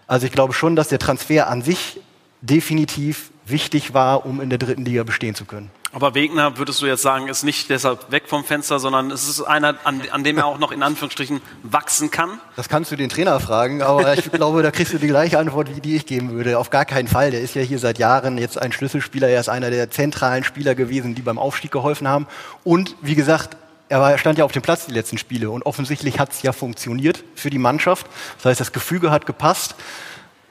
Also 0.07 0.25
ich 0.27 0.33
glaube 0.33 0.55
schon, 0.55 0.75
dass 0.75 0.89
der 0.89 0.99
Transfer 0.99 1.49
an 1.49 1.61
sich 1.61 2.01
definitiv 2.41 3.31
wichtig 3.47 3.95
war, 3.95 4.27
um 4.27 4.41
in 4.41 4.51
der 4.51 4.59
dritten 4.59 4.85
Liga 4.85 5.03
bestehen 5.03 5.35
zu 5.35 5.45
können. 5.45 5.71
Aber 5.95 6.15
Wegner, 6.15 6.57
würdest 6.57 6.81
du 6.81 6.87
jetzt 6.87 7.03
sagen, 7.03 7.29
ist 7.29 7.43
nicht 7.43 7.69
deshalb 7.69 8.11
weg 8.11 8.25
vom 8.27 8.45
Fenster, 8.45 8.79
sondern 8.79 9.11
es 9.11 9.29
ist 9.29 9.43
einer, 9.43 9.75
an, 9.85 10.01
an, 10.11 10.25
dem 10.25 10.39
er 10.39 10.47
auch 10.47 10.59
noch 10.59 10.73
in 10.73 10.83
Anführungsstrichen 10.83 11.43
wachsen 11.63 12.11
kann? 12.11 12.41
Das 12.57 12.71
kannst 12.71 12.91
du 12.91 12.97
den 12.97 13.11
Trainer 13.11 13.39
fragen, 13.41 13.83
aber 13.83 14.17
ich 14.17 14.33
glaube, 14.33 14.63
da 14.63 14.71
kriegst 14.71 14.95
du 14.95 14.99
die 14.99 15.09
gleiche 15.09 15.39
Antwort, 15.39 15.77
wie 15.77 15.83
die 15.83 15.97
ich 15.97 16.07
geben 16.07 16.31
würde. 16.31 16.59
Auf 16.59 16.71
gar 16.71 16.87
keinen 16.87 17.09
Fall. 17.09 17.31
Der 17.31 17.43
ist 17.43 17.55
ja 17.55 17.61
hier 17.61 17.79
seit 17.79 17.99
Jahren 17.99 18.39
jetzt 18.39 18.57
ein 18.57 18.73
Schlüsselspieler. 18.73 19.29
Er 19.29 19.41
ist 19.41 19.51
einer 19.51 19.71
der 19.71 19.91
zentralen 19.91 20.45
Spieler 20.45 20.75
gewesen, 20.75 21.15
die 21.15 21.21
beim 21.21 21.39
Aufstieg 21.39 21.71
geholfen 21.71 22.09
haben. 22.09 22.27
Und 22.65 22.97
wie 23.03 23.15
gesagt, 23.15 23.59
er 23.91 24.01
war, 24.01 24.17
stand 24.17 24.39
ja 24.39 24.47
auf 24.47 24.53
dem 24.53 24.63
Platz 24.63 24.87
die 24.87 24.95
letzten 24.95 25.19
Spiele 25.19 25.51
und 25.51 25.67
offensichtlich 25.67 26.19
hat 26.19 26.33
es 26.33 26.41
ja 26.41 26.53
funktioniert 26.53 27.23
für 27.35 27.51
die 27.51 27.59
Mannschaft. 27.59 28.07
Das 28.39 28.47
heißt, 28.47 28.61
das 28.61 28.73
Gefüge 28.73 29.11
hat 29.11 29.27
gepasst. 29.27 29.75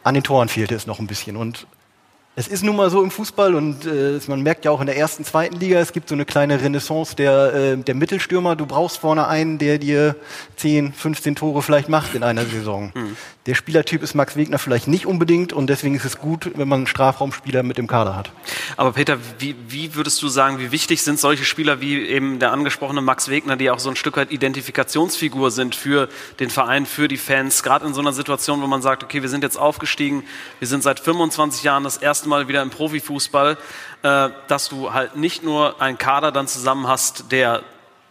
An 0.04 0.14
den 0.14 0.22
Toren 0.22 0.50
fehlte 0.50 0.76
es 0.76 0.86
noch 0.86 1.00
ein 1.00 1.08
bisschen. 1.08 1.36
Und 1.36 1.66
es 2.36 2.48
ist 2.48 2.64
nun 2.64 2.78
mal 2.78 2.90
so 2.90 3.04
im 3.04 3.12
Fußball 3.12 3.56
und 3.56 3.86
äh, 3.86 4.20
man 4.28 4.42
merkt 4.42 4.64
ja 4.64 4.72
auch 4.72 4.80
in 4.80 4.86
der 4.86 4.96
ersten, 4.96 5.26
zweiten 5.26 5.60
Liga, 5.60 5.80
es 5.80 5.92
gibt 5.92 6.08
so 6.08 6.16
eine 6.16 6.24
kleine 6.24 6.62
Renaissance 6.62 7.16
der, 7.16 7.54
äh, 7.54 7.78
der 7.78 7.94
Mittelstürmer. 7.94 8.56
Du 8.56 8.66
brauchst 8.66 9.00
vorne 9.00 9.28
einen, 9.28 9.58
der 9.58 9.78
dir 9.80 10.16
10, 10.56 10.94
15 10.94 11.36
Tore 11.36 11.62
vielleicht 11.62 11.90
macht 11.90 12.16
in 12.16 12.24
einer 12.24 12.46
Saison. 12.46 12.92
Mhm. 12.96 13.18
Der 13.48 13.56
Spielertyp 13.56 14.04
ist 14.04 14.14
Max 14.14 14.36
Wegner 14.36 14.60
vielleicht 14.60 14.88
nicht 14.88 15.08
unbedingt 15.08 15.52
und 15.52 15.66
deswegen 15.66 15.96
ist 15.96 16.06
es 16.06 16.20
gut, 16.20 16.52
wenn 16.56 16.68
man 16.68 16.82
einen 16.82 16.88
Strafraumspieler 16.88 17.64
mit 17.64 17.80
im 17.80 17.88
Kader 17.88 18.16
hat. 18.16 18.32
Aber 18.78 18.92
Peter, 18.92 19.18
wie, 19.40 19.56
wie 19.68 19.96
würdest 19.96 20.22
du 20.22 20.28
sagen, 20.28 20.60
wie 20.60 20.72
wichtig 20.72 21.02
sind 21.02 21.20
solche 21.20 21.44
Spieler 21.44 21.82
wie 21.82 22.06
eben 22.06 22.38
der 22.38 22.52
angesprochene 22.52 23.02
Max 23.02 23.30
Wegner, 23.30 23.56
die 23.56 23.72
auch 23.72 23.80
so 23.80 23.90
ein 23.90 23.96
Stück 23.96 24.16
weit 24.16 24.32
Identifikationsfigur 24.32 25.50
sind 25.50 25.74
für 25.74 26.08
den 26.40 26.52
Verein, 26.52 26.86
für 26.86 27.08
die 27.08 27.18
Fans, 27.18 27.64
gerade 27.64 27.88
in 27.88 27.96
so 27.96 28.02
einer 28.02 28.14
Situation, 28.14 28.62
wo 28.62 28.68
man 28.68 28.84
sagt, 28.84 29.04
okay, 29.04 29.24
wir 29.24 29.30
sind 29.30 29.42
jetzt 29.44 29.58
aufgestiegen, 29.58 30.24
wir 30.60 30.68
sind 30.68 30.84
seit 30.84 31.00
25 31.00 31.64
Jahren 31.64 31.84
das 31.84 31.98
erste 31.98 32.30
Mal 32.30 32.48
wieder 32.48 32.62
im 32.62 32.70
Profifußball, 32.70 33.58
äh, 34.04 34.30
dass 34.50 34.70
du 34.70 34.94
halt 34.94 35.16
nicht 35.16 35.42
nur 35.42 35.82
einen 35.82 35.98
Kader 35.98 36.32
dann 36.32 36.48
zusammen 36.48 36.88
hast, 36.88 37.32
der 37.32 37.64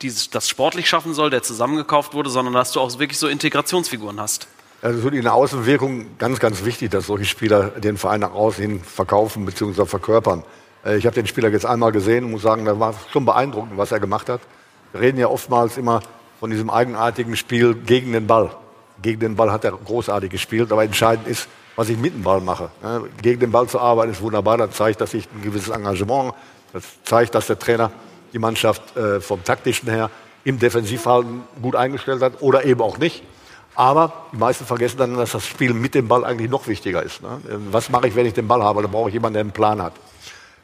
dieses, 0.03 0.31
das 0.31 0.49
sportlich 0.49 0.89
schaffen 0.89 1.15
soll, 1.15 1.31
der 1.31 1.45
zusammengekauft 1.45 2.15
wurde, 2.15 2.31
sondern 2.31 2.55
dass 2.55 2.73
du 2.73 2.81
auch 2.81 2.99
wirklich 2.99 3.19
so 3.19 3.29
Integrationsfiguren 3.29 4.19
hast. 4.19 4.49
Also 4.83 5.09
in 5.09 5.23
der 5.23 5.35
Außenwirkung 5.35 6.17
ganz, 6.19 6.41
ganz 6.41 6.65
wichtig, 6.65 6.91
dass 6.91 7.07
solche 7.07 7.27
Spieler 7.27 7.69
den 7.69 7.99
Verein 7.99 8.21
nach 8.21 8.33
außen 8.33 8.63
hin 8.63 8.81
verkaufen 8.83 9.45
bzw. 9.45 9.85
verkörpern. 9.85 10.43
Äh, 10.85 10.97
ich 10.97 11.05
habe 11.05 11.15
den 11.15 11.27
Spieler 11.27 11.51
jetzt 11.51 11.67
einmal 11.67 11.93
gesehen 11.93 12.25
und 12.25 12.31
muss 12.31 12.43
sagen, 12.43 12.65
da 12.65 12.79
war 12.81 12.95
schon 13.13 13.27
beeindruckend, 13.27 13.77
was 13.77 13.93
er 13.93 14.01
gemacht 14.01 14.31
hat. 14.31 14.41
Wir 14.93 15.03
reden 15.03 15.19
ja 15.19 15.29
oftmals 15.29 15.77
immer 15.77 16.01
von 16.39 16.51
diesem 16.51 16.71
eigenartigen 16.71 17.37
Spiel 17.37 17.75
gegen 17.75 18.13
den 18.13 18.27
Ball. 18.27 18.51
Gegen 19.03 19.21
den 19.21 19.37
Ball 19.37 19.53
hat 19.53 19.65
er 19.65 19.73
großartig 19.73 20.31
gespielt, 20.31 20.73
aber 20.73 20.83
entscheidend 20.83 21.29
ist, 21.29 21.49
was 21.77 21.89
ich 21.89 21.99
mit 21.99 22.15
dem 22.15 22.23
Ball 22.23 22.41
mache. 22.41 22.71
Gegen 23.23 23.41
den 23.41 23.53
Ball 23.53 23.67
zu 23.67 23.79
arbeiten 23.79 24.13
ist 24.13 24.21
wunderbar, 24.21 24.59
das 24.59 24.73
zeigt, 24.73 25.01
dass 25.01 25.15
ich 25.15 25.29
ein 25.35 25.43
gewisses 25.43 25.69
Engagement, 25.69 26.35
das 26.73 26.85
zeigt, 27.05 27.35
dass 27.35 27.47
der 27.47 27.59
Trainer 27.59 27.91
die 28.33 28.39
Mannschaft 28.39 28.97
äh, 28.97 29.21
vom 29.21 29.43
taktischen 29.45 29.89
her 29.89 30.11
im 30.45 30.59
Defensivverhalten 30.59 31.43
gut 31.63 31.77
eingestellt 31.77 32.23
hat 32.23 32.41
oder 32.41 32.65
eben 32.65 32.81
auch 32.81 32.99
nicht. 32.99 33.23
Aber 33.75 34.13
die 34.33 34.37
meisten 34.37 34.67
vergessen 34.67 34.99
dann, 34.99 35.17
dass 35.17 35.33
das 35.33 35.47
Spiel 35.47 35.73
mit 35.73 35.95
dem 35.95 36.09
Ball 36.09 36.25
eigentlich 36.25 36.51
noch 36.51 36.67
wichtiger 36.67 37.03
ist. 37.03 37.23
Ne? 37.23 37.41
Was 37.71 37.89
mache 37.89 38.09
ich, 38.09 38.17
wenn 38.17 38.27
ich 38.27 38.35
den 38.35 38.49
Ball 38.49 38.63
habe? 38.63 38.83
Da 38.83 38.89
brauche 38.89 39.09
ich 39.09 39.15
jemanden, 39.15 39.35
der 39.35 39.41
einen 39.43 39.53
Plan 39.53 39.81
hat. 39.81 39.95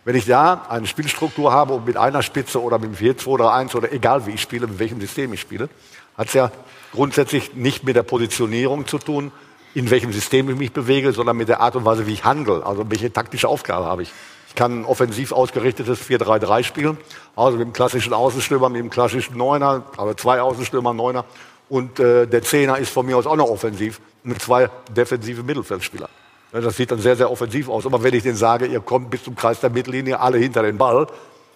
Wenn 0.05 0.14
ich 0.14 0.27
da 0.27 0.66
eine 0.69 0.87
Spielstruktur 0.87 1.53
habe 1.53 1.75
und 1.75 1.87
mit 1.87 1.97
einer 1.97 2.23
Spitze 2.23 2.62
oder 2.62 2.79
mit 2.79 3.01
dem 3.01 3.16
4-2-3-1 3.16 3.75
oder 3.75 3.92
egal 3.92 4.27
wie 4.27 4.33
ich 4.33 4.40
spiele, 4.40 4.66
mit 4.66 4.79
welchem 4.79 5.01
System 5.01 5.33
ich 5.33 5.40
spiele, 5.40 5.69
hat 6.16 6.29
es 6.29 6.35
ja 6.35 6.53
grundsätzlich 6.92 7.55
nicht 7.55 7.85
mit 7.85 7.97
der 7.97 8.05
Positionierung 8.05 8.87
zu 8.87 8.99
tun, 8.99 9.33
in 9.75 9.90
welchem 9.90 10.12
System 10.12 10.49
ich 10.49 10.57
mich 10.57 10.73
bewege, 10.73 11.12
sondern 11.12 11.37
mit 11.37 11.49
der 11.49 11.61
Art 11.61 11.77
und 11.77 11.85
Weise, 11.85 12.07
wie 12.07 12.12
ich 12.12 12.25
handle. 12.25 12.64
Also 12.64 12.88
welche 12.88 13.12
taktische 13.12 13.49
Aufgabe 13.49 13.87
habe 13.87 14.03
ich. 14.03 14.12
Ich 14.49 14.55
kann 14.55 14.81
ein 14.81 14.85
offensiv 14.85 15.33
ausgerichtetes 15.33 16.01
4-3-3 16.01 16.62
spielen, 16.62 16.97
also 17.35 17.59
mit 17.59 17.66
dem 17.66 17.73
klassischen 17.73 18.14
Außenstürmer, 18.14 18.69
mit 18.69 18.81
dem 18.81 18.90
klassischen 18.90 19.37
Neuner, 19.37 19.83
also 19.97 20.14
zwei 20.14 20.40
Außenstürmer, 20.40 20.95
Neuner 20.95 21.25
und 21.68 21.98
äh, 21.98 22.26
der 22.26 22.42
Zehner 22.42 22.79
ist 22.79 22.90
von 22.90 23.07
mir 23.07 23.16
aus 23.16 23.26
auch 23.26 23.37
noch 23.37 23.48
offensiv 23.48 24.00
mit 24.22 24.40
zwei 24.40 24.70
defensive 24.90 25.42
Mittelfeldspieler. 25.42 26.09
Ja, 26.52 26.61
das 26.61 26.76
sieht 26.76 26.90
dann 26.90 27.00
sehr, 27.00 27.16
sehr 27.16 27.31
offensiv 27.31 27.68
aus. 27.68 27.87
Aber 27.87 28.02
wenn 28.02 28.14
ich 28.14 28.22
denen 28.22 28.37
sage, 28.37 28.66
ihr 28.66 28.81
kommt 28.81 29.11
bis 29.11 29.24
zum 29.24 29.35
Kreis 29.35 29.61
der 29.61 29.70
Mittellinie, 29.70 30.20
alle 30.20 30.38
hinter 30.38 30.62
den 30.62 30.79
Ball, 30.79 31.07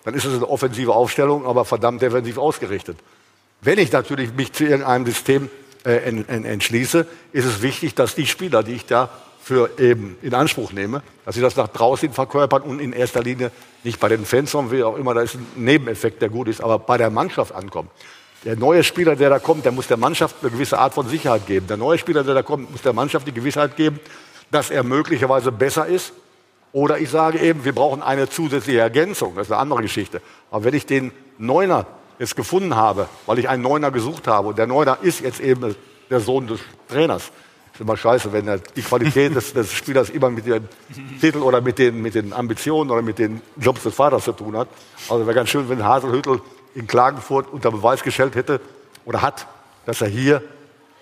dann 0.05 0.15
ist 0.15 0.25
es 0.25 0.35
eine 0.35 0.49
offensive 0.49 0.93
Aufstellung, 0.93 1.47
aber 1.47 1.65
verdammt 1.65 2.03
defensiv 2.03 2.39
ausgerichtet. 2.39 2.99
Wenn 3.61 3.79
ich 3.79 3.93
natürlich 3.93 4.33
mich 4.35 4.53
zu 4.53 4.65
irgendeinem 4.65 5.07
System 5.07 5.51
äh, 5.85 5.97
en, 6.09 6.29
en, 6.29 6.45
entschließe, 6.45 7.07
ist 7.33 7.45
es 7.45 7.63
wichtig, 7.63 7.95
dass 7.95 8.15
die 8.15 8.27
Spieler, 8.27 8.63
die 8.63 8.73
ich 8.73 8.87
da 8.87 9.11
für 9.43 9.79
eben 9.79 10.17
in 10.23 10.35
Anspruch 10.35 10.73
nehme, 10.73 11.03
dass 11.25 11.35
sie 11.35 11.41
das 11.41 11.57
nach 11.57 11.69
draußen 11.69 12.13
verkörpern 12.13 12.63
und 12.63 12.81
in 12.81 12.93
erster 12.93 13.23
Linie 13.23 13.51
nicht 13.85 14.01
bei 14.01 14.09
den 14.09 14.25
Fans, 14.25 14.51
sondern 14.51 14.77
wie 14.77 14.83
auch 14.83 14.97
immer, 14.97 15.15
da 15.15 15.23
ist 15.23 15.35
ein 15.35 15.47
Nebeneffekt, 15.57 16.21
der 16.21 16.29
gut 16.29 16.49
ist, 16.49 16.63
aber 16.63 16.79
bei 16.79 16.99
der 16.99 17.11
Mannschaft 17.11 17.55
ankommen. 17.55 17.91
Der 18.45 18.57
neue 18.57 18.83
Spieler, 18.83 19.17
der 19.17 19.29
da 19.29 19.39
kommt, 19.39 19.67
der 19.67 19.73
muss 19.73 19.87
der 19.87 19.99
Mannschaft 19.99 20.37
eine 20.41 20.51
gewisse 20.51 20.79
Art 20.79 20.95
von 20.95 21.07
Sicherheit 21.07 21.47
geben. 21.47 21.67
Der 21.67 21.77
neue 21.77 21.99
Spieler, 21.99 22.25
der 22.25 22.35
da 22.35 22.43
kommt, 22.43 22.71
muss 22.71 22.81
der 22.81 22.95
Mannschaft 22.95 23.27
die 23.27 23.33
Gewissheit 23.33 23.77
geben, 23.77 24.01
dass 24.51 24.71
er 24.71 24.83
möglicherweise 24.83 25.53
besser 25.53 25.87
ist. 25.87 26.13
Oder 26.73 26.99
ich 26.99 27.11
sage 27.11 27.39
eben, 27.39 27.65
wir 27.65 27.75
brauchen 27.75 28.01
eine 28.03 28.31
zusätzliche 28.31 28.81
Ergänzung. 28.81 29.35
Das 29.35 29.49
ist 29.49 29.53
eine 29.53 29.61
andere 29.61 29.83
Geschichte. 29.83 30.23
Aber 30.51 30.65
wenn 30.65 30.75
ich 30.75 30.87
den 30.87 31.13
Neuner 31.37 31.87
jetzt 32.19 32.35
gefunden 32.35 32.77
habe, 32.77 33.09
weil 33.27 33.39
ich 33.39 33.49
einen 33.49 33.63
Neuner 33.63 33.91
gesucht 33.91 34.27
habe, 34.27 34.49
und 34.49 34.59
der 34.59 34.67
Neuner 34.67 34.99
ist 35.03 35.21
jetzt 35.21 35.41
eben 35.41 35.75
der 36.09 36.21
Sohn 36.21 36.47
des 36.47 36.61
Trainers, 36.89 37.31
ist 37.75 37.81
immer 37.81 37.97
scheiße, 37.97 38.33
wenn 38.33 38.61
die 38.75 38.83
Qualität 38.83 39.35
des, 39.35 39.53
des, 39.53 39.73
Spielers 39.73 40.09
immer 40.09 40.31
mit 40.31 40.47
dem 40.47 40.67
Titel 41.21 41.39
oder 41.39 41.61
mit 41.61 41.79
den, 41.79 42.01
mit 42.01 42.15
den 42.15 42.33
Ambitionen 42.33 42.91
oder 42.91 43.03
mit 43.03 43.19
den 43.19 43.43
Jobs 43.57 43.83
des 43.83 43.95
Vaters 43.95 44.25
zu 44.25 44.33
tun 44.33 44.57
hat. 44.57 44.69
Also 45.09 45.27
wäre 45.27 45.35
ganz 45.35 45.51
schön, 45.51 45.69
wenn 45.69 45.85
Haselhüttel 45.85 46.41
in 46.75 46.87
Klagenfurt 46.87 47.53
unter 47.53 47.71
Beweis 47.71 48.03
gestellt 48.03 48.35
hätte 48.35 48.61
oder 49.05 49.23
hat, 49.23 49.47
dass 49.87 50.01
er 50.01 50.09
hier 50.09 50.43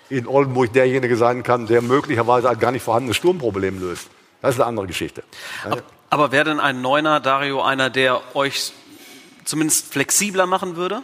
in 0.09 0.27
Oldenburg 0.27 0.73
derjenige 0.73 1.15
sein 1.15 1.43
kann, 1.43 1.67
der 1.67 1.81
möglicherweise 1.81 2.49
ein 2.49 2.59
gar 2.59 2.71
nicht 2.71 2.83
vorhandenes 2.83 3.17
Sturmproblem 3.17 3.79
löst. 3.79 4.09
Das 4.41 4.55
ist 4.55 4.61
eine 4.61 4.67
andere 4.67 4.87
Geschichte. 4.87 5.23
Aber, 5.65 5.81
aber 6.09 6.31
wäre 6.31 6.45
denn 6.45 6.59
ein 6.59 6.81
Neuner, 6.81 7.19
Dario, 7.19 7.61
einer, 7.61 7.89
der 7.89 8.21
euch 8.35 8.73
zumindest 9.43 9.91
flexibler 9.91 10.45
machen 10.45 10.75
würde? 10.75 11.01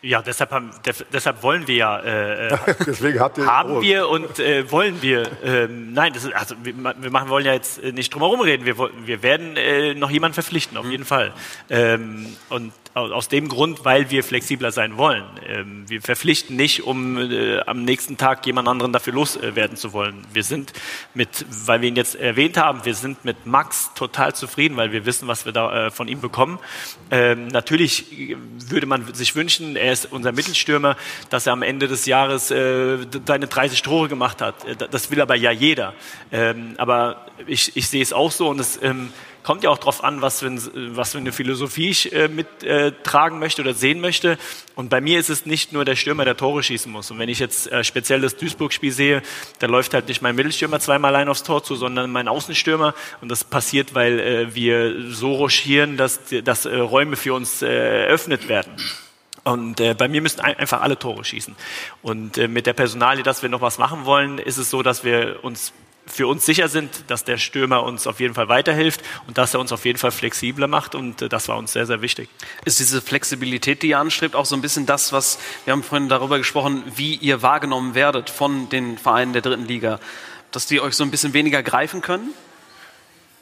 Ja, 0.00 0.20
deshalb, 0.20 0.50
haben, 0.50 0.70
deshalb 1.14 1.42
wollen 1.42 1.66
wir 1.66 1.76
ja. 1.76 1.98
Äh, 1.98 2.48
äh 2.52 2.58
Deswegen 2.86 3.20
habt 3.20 3.38
ihr 3.38 3.46
haben 3.46 3.80
wir 3.80 4.08
und 4.10 4.38
äh, 4.38 4.70
wollen 4.70 5.00
wir. 5.00 5.30
Ähm, 5.42 5.94
nein, 5.94 6.12
das 6.12 6.24
ist, 6.24 6.34
also 6.34 6.56
wir, 6.62 6.74
wir 6.74 7.10
machen, 7.10 7.30
wollen 7.30 7.46
ja 7.46 7.54
jetzt 7.54 7.82
nicht 7.82 8.12
drum 8.12 8.20
herum 8.20 8.40
reden. 8.42 8.66
Wir, 8.66 8.76
wir 8.78 9.22
werden 9.22 9.56
äh, 9.56 9.94
noch 9.94 10.10
jemanden 10.10 10.34
verpflichten, 10.34 10.76
auf 10.76 10.84
jeden 10.84 11.06
Fall. 11.06 11.32
Ähm, 11.70 12.36
und 12.50 12.72
aus 12.94 13.28
dem 13.28 13.48
Grund, 13.48 13.84
weil 13.84 14.10
wir 14.10 14.22
flexibler 14.22 14.70
sein 14.70 14.96
wollen. 14.96 15.24
Ähm, 15.46 15.84
wir 15.88 16.00
verpflichten 16.00 16.54
nicht, 16.54 16.84
um 16.84 17.18
äh, 17.18 17.58
am 17.60 17.84
nächsten 17.84 18.16
Tag 18.16 18.46
jemand 18.46 18.68
anderen 18.68 18.92
dafür 18.92 19.12
loswerden 19.12 19.76
zu 19.76 19.92
wollen. 19.92 20.24
Wir 20.32 20.44
sind 20.44 20.72
mit, 21.12 21.44
weil 21.66 21.80
wir 21.82 21.88
ihn 21.88 21.96
jetzt 21.96 22.14
erwähnt 22.14 22.56
haben, 22.56 22.84
wir 22.84 22.94
sind 22.94 23.24
mit 23.24 23.46
Max 23.46 23.90
total 23.94 24.34
zufrieden, 24.34 24.76
weil 24.76 24.92
wir 24.92 25.06
wissen, 25.06 25.26
was 25.26 25.44
wir 25.44 25.52
da 25.52 25.86
äh, 25.86 25.90
von 25.90 26.06
ihm 26.06 26.20
bekommen. 26.20 26.60
Ähm, 27.10 27.48
natürlich 27.48 28.36
würde 28.68 28.86
man 28.86 29.12
sich 29.12 29.34
wünschen, 29.34 29.74
er 29.74 29.92
ist 29.92 30.12
unser 30.12 30.30
Mittelstürmer, 30.30 30.96
dass 31.30 31.48
er 31.48 31.52
am 31.52 31.62
Ende 31.62 31.88
des 31.88 32.06
Jahres 32.06 32.52
äh, 32.52 32.98
seine 33.26 33.48
30 33.48 33.82
Tore 33.82 34.08
gemacht 34.08 34.40
hat. 34.40 34.54
Das 34.92 35.10
will 35.10 35.20
aber 35.20 35.34
ja 35.34 35.50
jeder. 35.50 35.94
Ähm, 36.30 36.74
aber 36.78 37.26
ich, 37.48 37.76
ich 37.76 37.88
sehe 37.88 38.02
es 38.02 38.12
auch 38.12 38.30
so 38.30 38.48
und 38.48 38.60
es 38.60 38.78
kommt 39.44 39.62
ja 39.62 39.70
auch 39.70 39.78
darauf 39.78 40.02
an, 40.02 40.22
was 40.22 40.40
für, 40.40 40.46
ein, 40.46 40.96
was 40.96 41.12
für 41.12 41.18
eine 41.18 41.30
Philosophie 41.30 41.90
ich 41.90 42.12
äh, 42.12 42.28
mittragen 42.28 43.38
äh, 43.38 43.40
möchte 43.40 43.62
oder 43.62 43.74
sehen 43.74 44.00
möchte. 44.00 44.38
Und 44.74 44.88
bei 44.88 45.00
mir 45.00 45.20
ist 45.20 45.28
es 45.28 45.46
nicht 45.46 45.72
nur 45.72 45.84
der 45.84 45.94
Stürmer, 45.94 46.24
der 46.24 46.36
Tore 46.36 46.62
schießen 46.62 46.90
muss. 46.90 47.10
Und 47.10 47.18
wenn 47.18 47.28
ich 47.28 47.38
jetzt 47.38 47.70
äh, 47.70 47.84
speziell 47.84 48.22
das 48.22 48.36
Duisburg-Spiel 48.36 48.90
sehe, 48.90 49.22
da 49.60 49.66
läuft 49.66 49.94
halt 49.94 50.08
nicht 50.08 50.22
mein 50.22 50.34
Mittelstürmer 50.34 50.80
zweimal 50.80 51.14
allein 51.14 51.28
aufs 51.28 51.44
Tor 51.44 51.62
zu, 51.62 51.76
sondern 51.76 52.10
mein 52.10 52.26
Außenstürmer. 52.26 52.94
Und 53.20 53.28
das 53.28 53.44
passiert, 53.44 53.94
weil 53.94 54.18
äh, 54.18 54.54
wir 54.54 55.12
so 55.12 55.34
rochieren, 55.34 55.96
dass, 55.96 56.20
dass 56.42 56.64
äh, 56.64 56.76
Räume 56.76 57.16
für 57.16 57.34
uns 57.34 57.62
äh, 57.62 58.06
eröffnet 58.06 58.48
werden. 58.48 58.74
Und 59.44 59.78
äh, 59.78 59.92
bei 59.92 60.08
mir 60.08 60.22
müssen 60.22 60.40
ein, 60.40 60.56
einfach 60.56 60.80
alle 60.80 60.98
Tore 60.98 61.22
schießen. 61.22 61.54
Und 62.00 62.38
äh, 62.38 62.48
mit 62.48 62.66
der 62.66 62.72
Personalie, 62.72 63.22
dass 63.22 63.42
wir 63.42 63.50
noch 63.50 63.60
was 63.60 63.76
machen 63.76 64.06
wollen, 64.06 64.38
ist 64.38 64.56
es 64.56 64.70
so, 64.70 64.82
dass 64.82 65.04
wir 65.04 65.44
uns 65.44 65.74
für 66.06 66.26
uns 66.26 66.44
sicher 66.44 66.68
sind, 66.68 66.90
dass 67.08 67.24
der 67.24 67.38
Stürmer 67.38 67.82
uns 67.82 68.06
auf 68.06 68.20
jeden 68.20 68.34
Fall 68.34 68.48
weiterhilft 68.48 69.02
und 69.26 69.38
dass 69.38 69.54
er 69.54 69.60
uns 69.60 69.72
auf 69.72 69.84
jeden 69.84 69.98
Fall 69.98 70.10
flexibler 70.10 70.66
macht 70.66 70.94
und 70.94 71.22
äh, 71.22 71.28
das 71.28 71.48
war 71.48 71.56
uns 71.56 71.72
sehr, 71.72 71.86
sehr 71.86 72.02
wichtig. 72.02 72.28
Ist 72.64 72.78
diese 72.78 73.00
Flexibilität, 73.00 73.82
die 73.82 73.88
ihr 73.88 73.98
anstrebt, 73.98 74.36
auch 74.36 74.46
so 74.46 74.54
ein 74.54 74.62
bisschen 74.62 74.86
das, 74.86 75.12
was, 75.12 75.38
wir 75.64 75.72
haben 75.72 75.82
vorhin 75.82 76.08
darüber 76.08 76.38
gesprochen, 76.38 76.82
wie 76.96 77.14
ihr 77.16 77.42
wahrgenommen 77.42 77.94
werdet 77.94 78.30
von 78.30 78.68
den 78.68 78.98
Vereinen 78.98 79.32
der 79.32 79.42
dritten 79.42 79.66
Liga, 79.66 79.98
dass 80.50 80.66
die 80.66 80.80
euch 80.80 80.94
so 80.94 81.04
ein 81.04 81.10
bisschen 81.10 81.32
weniger 81.32 81.62
greifen 81.62 82.00
können? 82.00 82.30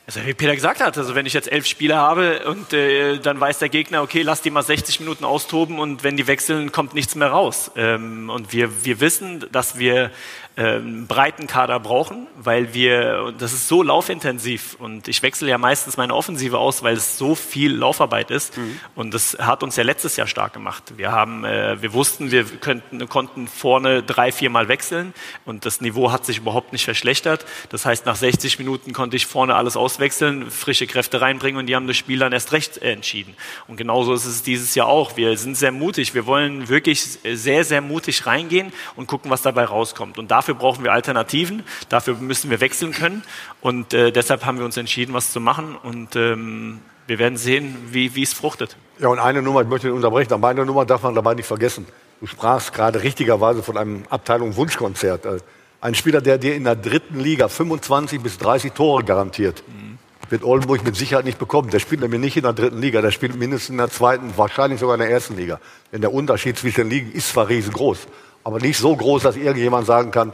Also 0.05 0.27
wie 0.27 0.35
Peter 0.35 0.55
gesagt 0.55 0.81
hat, 0.81 0.99
also 0.99 1.15
wenn 1.15 1.27
ich 1.27 1.33
jetzt 1.33 1.51
elf 1.51 1.65
Spieler 1.65 1.97
habe 1.97 2.45
und 2.47 2.73
äh, 2.73 3.19
dann 3.19 3.39
weiß 3.39 3.61
der 3.61 3.69
Gegner, 3.69 4.03
okay, 4.03 4.23
lass 4.23 4.43
die 4.43 4.51
mal 4.51 4.63
60 4.63 4.99
Minuten 4.99 5.25
austoben 5.25 5.79
und 5.79 6.03
wenn 6.03 6.17
die 6.17 6.27
wechseln, 6.27 6.73
kommt 6.73 6.93
nichts 6.93 7.15
mehr 7.15 7.29
raus. 7.29 7.71
Ähm, 7.77 8.29
und 8.29 8.53
wir, 8.53 8.85
wir 8.85 9.01
wissen, 9.01 9.47
dass 9.53 9.79
wir 9.79 10.11
ähm, 10.57 11.07
breiten 11.07 11.47
Kader 11.47 11.81
brauchen, 11.81 12.27
weil 12.37 12.75
wir, 12.75 13.33
das 13.39 13.55
ist 13.55 13.69
so 13.69 13.83
laufintensiv 13.83 14.77
und 14.79 15.09
ich 15.09 15.23
wechsle 15.23 15.49
ja 15.49 15.57
meistens 15.57 15.97
meine 15.97 16.15
Offensive 16.15 16.59
aus, 16.59 16.83
weil 16.83 16.95
es 16.95 17.17
so 17.17 17.35
viel 17.35 17.75
Laufarbeit 17.75 18.31
ist 18.31 18.59
mhm. 18.59 18.79
und 18.95 19.15
das 19.15 19.39
hat 19.41 19.63
uns 19.63 19.77
ja 19.77 19.85
letztes 19.85 20.17
Jahr 20.17 20.27
stark 20.27 20.53
gemacht. 20.53 20.95
Wir 20.99 21.11
haben, 21.11 21.45
äh, 21.45 21.81
wir 21.81 21.95
wussten, 21.95 22.31
wir 22.31 22.45
könnten, 22.45 23.09
konnten 23.09 23.49
vorne 23.49 24.03
drei, 24.03 24.31
viermal 24.31 24.69
wechseln 24.69 25.15
und 25.47 25.65
das 25.65 25.81
Niveau 25.81 26.13
hat 26.13 26.27
sich 26.27 26.39
überhaupt 26.39 26.73
nicht 26.73 26.85
verschlechtert. 26.85 27.47
Das 27.71 27.87
heißt, 27.87 28.05
nach 28.05 28.17
60 28.17 28.59
Minuten 28.59 28.93
konnte 28.93 29.17
ich 29.17 29.27
vorne 29.27 29.55
alles 29.55 29.77
auswechseln, 29.77 30.51
frische 30.51 30.87
Kräfte 30.87 31.23
reinbringen 31.23 31.59
und 31.61 31.67
die 31.67 31.77
haben 31.77 31.87
das 31.87 31.97
Spiel 31.97 32.19
dann 32.19 32.33
erst 32.33 32.53
recht 32.53 32.77
entschieden. 32.79 33.35
Und 33.69 33.79
genauso 33.79 34.13
ist 34.13 34.27
es 34.27 34.43
dieses 34.43 34.75
Jahr 34.75 34.89
auch. 34.89 35.17
Wir 35.17 35.39
sind 35.39 35.57
sehr 35.57 35.73
mutig. 35.73 36.15
Wir 36.15 36.27
wollen 36.27 36.69
wirklich 36.69 37.03
sehr, 37.03 37.65
sehr 37.65 37.81
mutig 37.81 38.27
reingehen 38.27 38.73
und 38.97 39.07
gucken, 39.07 39.31
was 39.31 39.41
dabei 39.41 39.65
rauskommt. 39.65 40.19
Und 40.19 40.31
da 40.31 40.42
Dafür 40.43 40.57
brauchen 40.57 40.83
wir 40.83 40.91
Alternativen, 40.93 41.63
dafür 41.89 42.17
müssen 42.17 42.51
wir 42.51 42.61
wechseln 42.61 42.91
können 42.91 43.23
und 43.61 43.95
äh, 43.95 44.11
deshalb 44.11 44.45
haben 44.45 44.59
wir 44.59 44.65
uns 44.65 44.77
entschieden, 44.77 45.15
was 45.15 45.33
zu 45.33 45.39
machen 45.39 45.77
und 45.81 46.17
ähm, 46.17 46.81
wir 47.07 47.21
werden 47.21 47.39
sehen, 47.39 47.77
wie, 47.93 48.17
wie 48.17 48.25
es 48.25 48.33
fruchtet. 48.33 48.77
Ja, 48.99 49.07
und 49.07 49.21
eine 49.21 49.41
Nummer, 49.41 49.63
ich 49.63 49.69
möchte 49.69 49.87
dich 49.87 49.95
unterbrechen, 49.95 50.33
aber 50.33 50.49
eine 50.49 50.67
Nummer 50.67 50.85
darf 50.85 51.05
man 51.05 51.15
dabei 51.15 51.35
nicht 51.35 51.47
vergessen. 51.47 51.87
Du 52.19 52.27
sprachst 52.27 52.75
gerade 52.75 53.05
richtigerweise 53.05 53.63
von 53.63 53.77
einem 53.77 54.03
Abteilung 54.11 54.57
Wunschkonzert. 54.57 55.27
Äh, 55.27 55.39
ein 55.81 55.95
Spieler, 55.95 56.21
der 56.21 56.39
dir 56.39 56.57
in 56.57 56.65
der 56.65 56.75
dritten 56.75 57.21
Liga 57.21 57.47
25 57.47 58.21
bis 58.21 58.37
30 58.39 58.73
Tore 58.73 59.05
garantiert, 59.05 59.63
mhm. 59.69 59.99
wird 60.29 60.43
Oldenburg 60.43 60.83
mit 60.83 60.97
Sicherheit 60.97 61.25
nicht 61.25 61.39
bekommen. 61.39 61.71
Der 61.71 61.79
spielt 61.79 62.01
nämlich 62.01 62.21
nicht 62.21 62.37
in 62.37 62.43
der 62.43 62.53
dritten 62.53 62.81
Liga, 62.81 63.01
der 63.01 63.13
spielt 63.13 63.37
mindestens 63.37 63.71
in 63.71 63.79
der 63.79 63.91
zweiten, 63.91 64.37
wahrscheinlich 64.37 64.81
sogar 64.81 64.97
in 64.97 65.03
der 65.03 65.11
ersten 65.11 65.37
Liga. 65.37 65.61
Denn 65.93 66.01
der 66.01 66.13
Unterschied 66.13 66.59
zwischen 66.59 66.81
den 66.81 66.91
Ligen 66.91 67.13
ist 67.13 67.29
zwar 67.29 67.49
riesengroß, 67.49 68.09
aber 68.45 68.59
nicht 68.59 68.79
so 68.79 68.95
groß, 68.95 69.23
dass 69.23 69.37
irgendjemand 69.37 69.87
sagen 69.87 70.11
kann, 70.11 70.33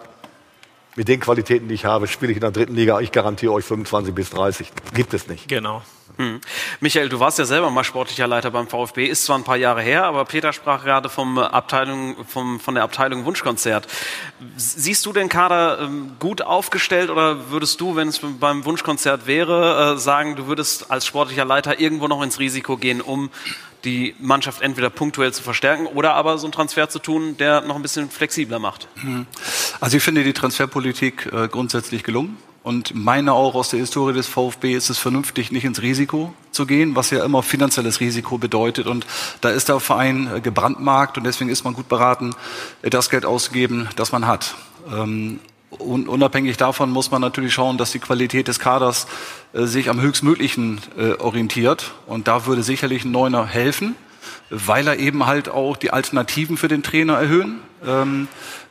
mit 0.96 1.08
den 1.08 1.20
Qualitäten, 1.20 1.68
die 1.68 1.74
ich 1.74 1.84
habe, 1.84 2.08
spiele 2.08 2.32
ich 2.32 2.38
in 2.38 2.40
der 2.40 2.50
dritten 2.50 2.74
Liga. 2.74 2.98
Ich 3.00 3.12
garantiere 3.12 3.52
euch 3.52 3.64
25 3.64 4.14
bis 4.14 4.30
30. 4.30 4.72
Gibt 4.94 5.14
es 5.14 5.28
nicht. 5.28 5.48
Genau. 5.48 5.82
Hm. 6.18 6.40
Michael, 6.80 7.08
du 7.08 7.20
warst 7.20 7.38
ja 7.38 7.44
selber 7.44 7.70
mal 7.70 7.84
sportlicher 7.84 8.26
Leiter 8.26 8.50
beim 8.50 8.66
VfB, 8.66 9.06
ist 9.06 9.24
zwar 9.24 9.38
ein 9.38 9.44
paar 9.44 9.56
Jahre 9.56 9.82
her, 9.82 10.02
aber 10.04 10.24
Peter 10.24 10.52
sprach 10.52 10.82
gerade 10.82 11.08
vom 11.08 11.38
Abteilung, 11.38 12.16
vom, 12.26 12.58
von 12.58 12.74
der 12.74 12.82
Abteilung 12.82 13.24
Wunschkonzert. 13.24 13.86
Siehst 14.56 15.06
du 15.06 15.12
den 15.12 15.28
Kader 15.28 15.78
ähm, 15.80 16.16
gut 16.18 16.42
aufgestellt 16.42 17.10
oder 17.10 17.50
würdest 17.50 17.80
du, 17.80 17.94
wenn 17.94 18.08
es 18.08 18.20
beim 18.40 18.64
Wunschkonzert 18.64 19.28
wäre, 19.28 19.94
äh, 19.94 19.98
sagen, 19.98 20.34
du 20.34 20.48
würdest 20.48 20.90
als 20.90 21.06
sportlicher 21.06 21.44
Leiter 21.44 21.78
irgendwo 21.78 22.08
noch 22.08 22.20
ins 22.22 22.40
Risiko 22.40 22.76
gehen, 22.76 23.00
um 23.00 23.30
die 23.84 24.16
Mannschaft 24.18 24.60
entweder 24.60 24.90
punktuell 24.90 25.32
zu 25.32 25.44
verstärken 25.44 25.86
oder 25.86 26.14
aber 26.14 26.36
so 26.38 26.46
einen 26.46 26.52
Transfer 26.52 26.88
zu 26.88 26.98
tun, 26.98 27.36
der 27.36 27.60
noch 27.60 27.76
ein 27.76 27.82
bisschen 27.82 28.10
flexibler 28.10 28.58
macht. 28.58 28.88
Mhm. 28.96 29.26
Also 29.80 29.96
ich 29.96 30.02
finde 30.02 30.24
die 30.24 30.32
Transferpolitik 30.32 31.30
äh, 31.32 31.46
grundsätzlich 31.46 32.02
gelungen. 32.02 32.36
Und 32.62 32.94
meine 32.94 33.32
auch 33.32 33.54
aus 33.54 33.70
der 33.70 33.78
Historie 33.78 34.12
des 34.12 34.26
VfB 34.26 34.74
ist 34.74 34.90
es 34.90 34.98
vernünftig, 34.98 35.52
nicht 35.52 35.64
ins 35.64 35.80
Risiko 35.80 36.34
zu 36.50 36.66
gehen, 36.66 36.96
was 36.96 37.10
ja 37.10 37.24
immer 37.24 37.42
finanzielles 37.42 38.00
Risiko 38.00 38.36
bedeutet. 38.36 38.86
Und 38.86 39.06
da 39.40 39.50
ist 39.50 39.68
der 39.68 39.80
Verein 39.80 40.28
äh, 40.36 40.40
gebrandmarkt 40.40 41.16
und 41.16 41.24
deswegen 41.24 41.50
ist 41.50 41.64
man 41.64 41.74
gut 41.74 41.88
beraten, 41.88 42.34
äh, 42.82 42.90
das 42.90 43.10
Geld 43.10 43.24
auszugeben, 43.24 43.88
das 43.96 44.12
man 44.12 44.26
hat. 44.26 44.56
Ähm, 44.92 45.40
und 45.70 46.08
unabhängig 46.08 46.56
davon 46.56 46.90
muss 46.90 47.10
man 47.10 47.20
natürlich 47.20 47.52
schauen, 47.52 47.78
dass 47.78 47.92
die 47.92 47.98
Qualität 47.98 48.48
des 48.48 48.58
Kaders 48.58 49.06
äh, 49.52 49.64
sich 49.64 49.88
am 49.88 50.00
höchstmöglichen 50.00 50.80
orientiert. 51.18 51.92
Und 52.06 52.26
da 52.26 52.46
würde 52.46 52.62
sicherlich 52.62 53.04
ein 53.04 53.12
Neuner 53.12 53.46
helfen, 53.46 53.94
weil 54.50 54.86
er 54.88 54.98
eben 54.98 55.26
halt 55.26 55.48
auch 55.48 55.76
die 55.76 55.90
Alternativen 55.90 56.56
für 56.56 56.68
den 56.68 56.82
Trainer 56.82 57.14
erhöhen, 57.14 57.60
ähm, 57.86 58.28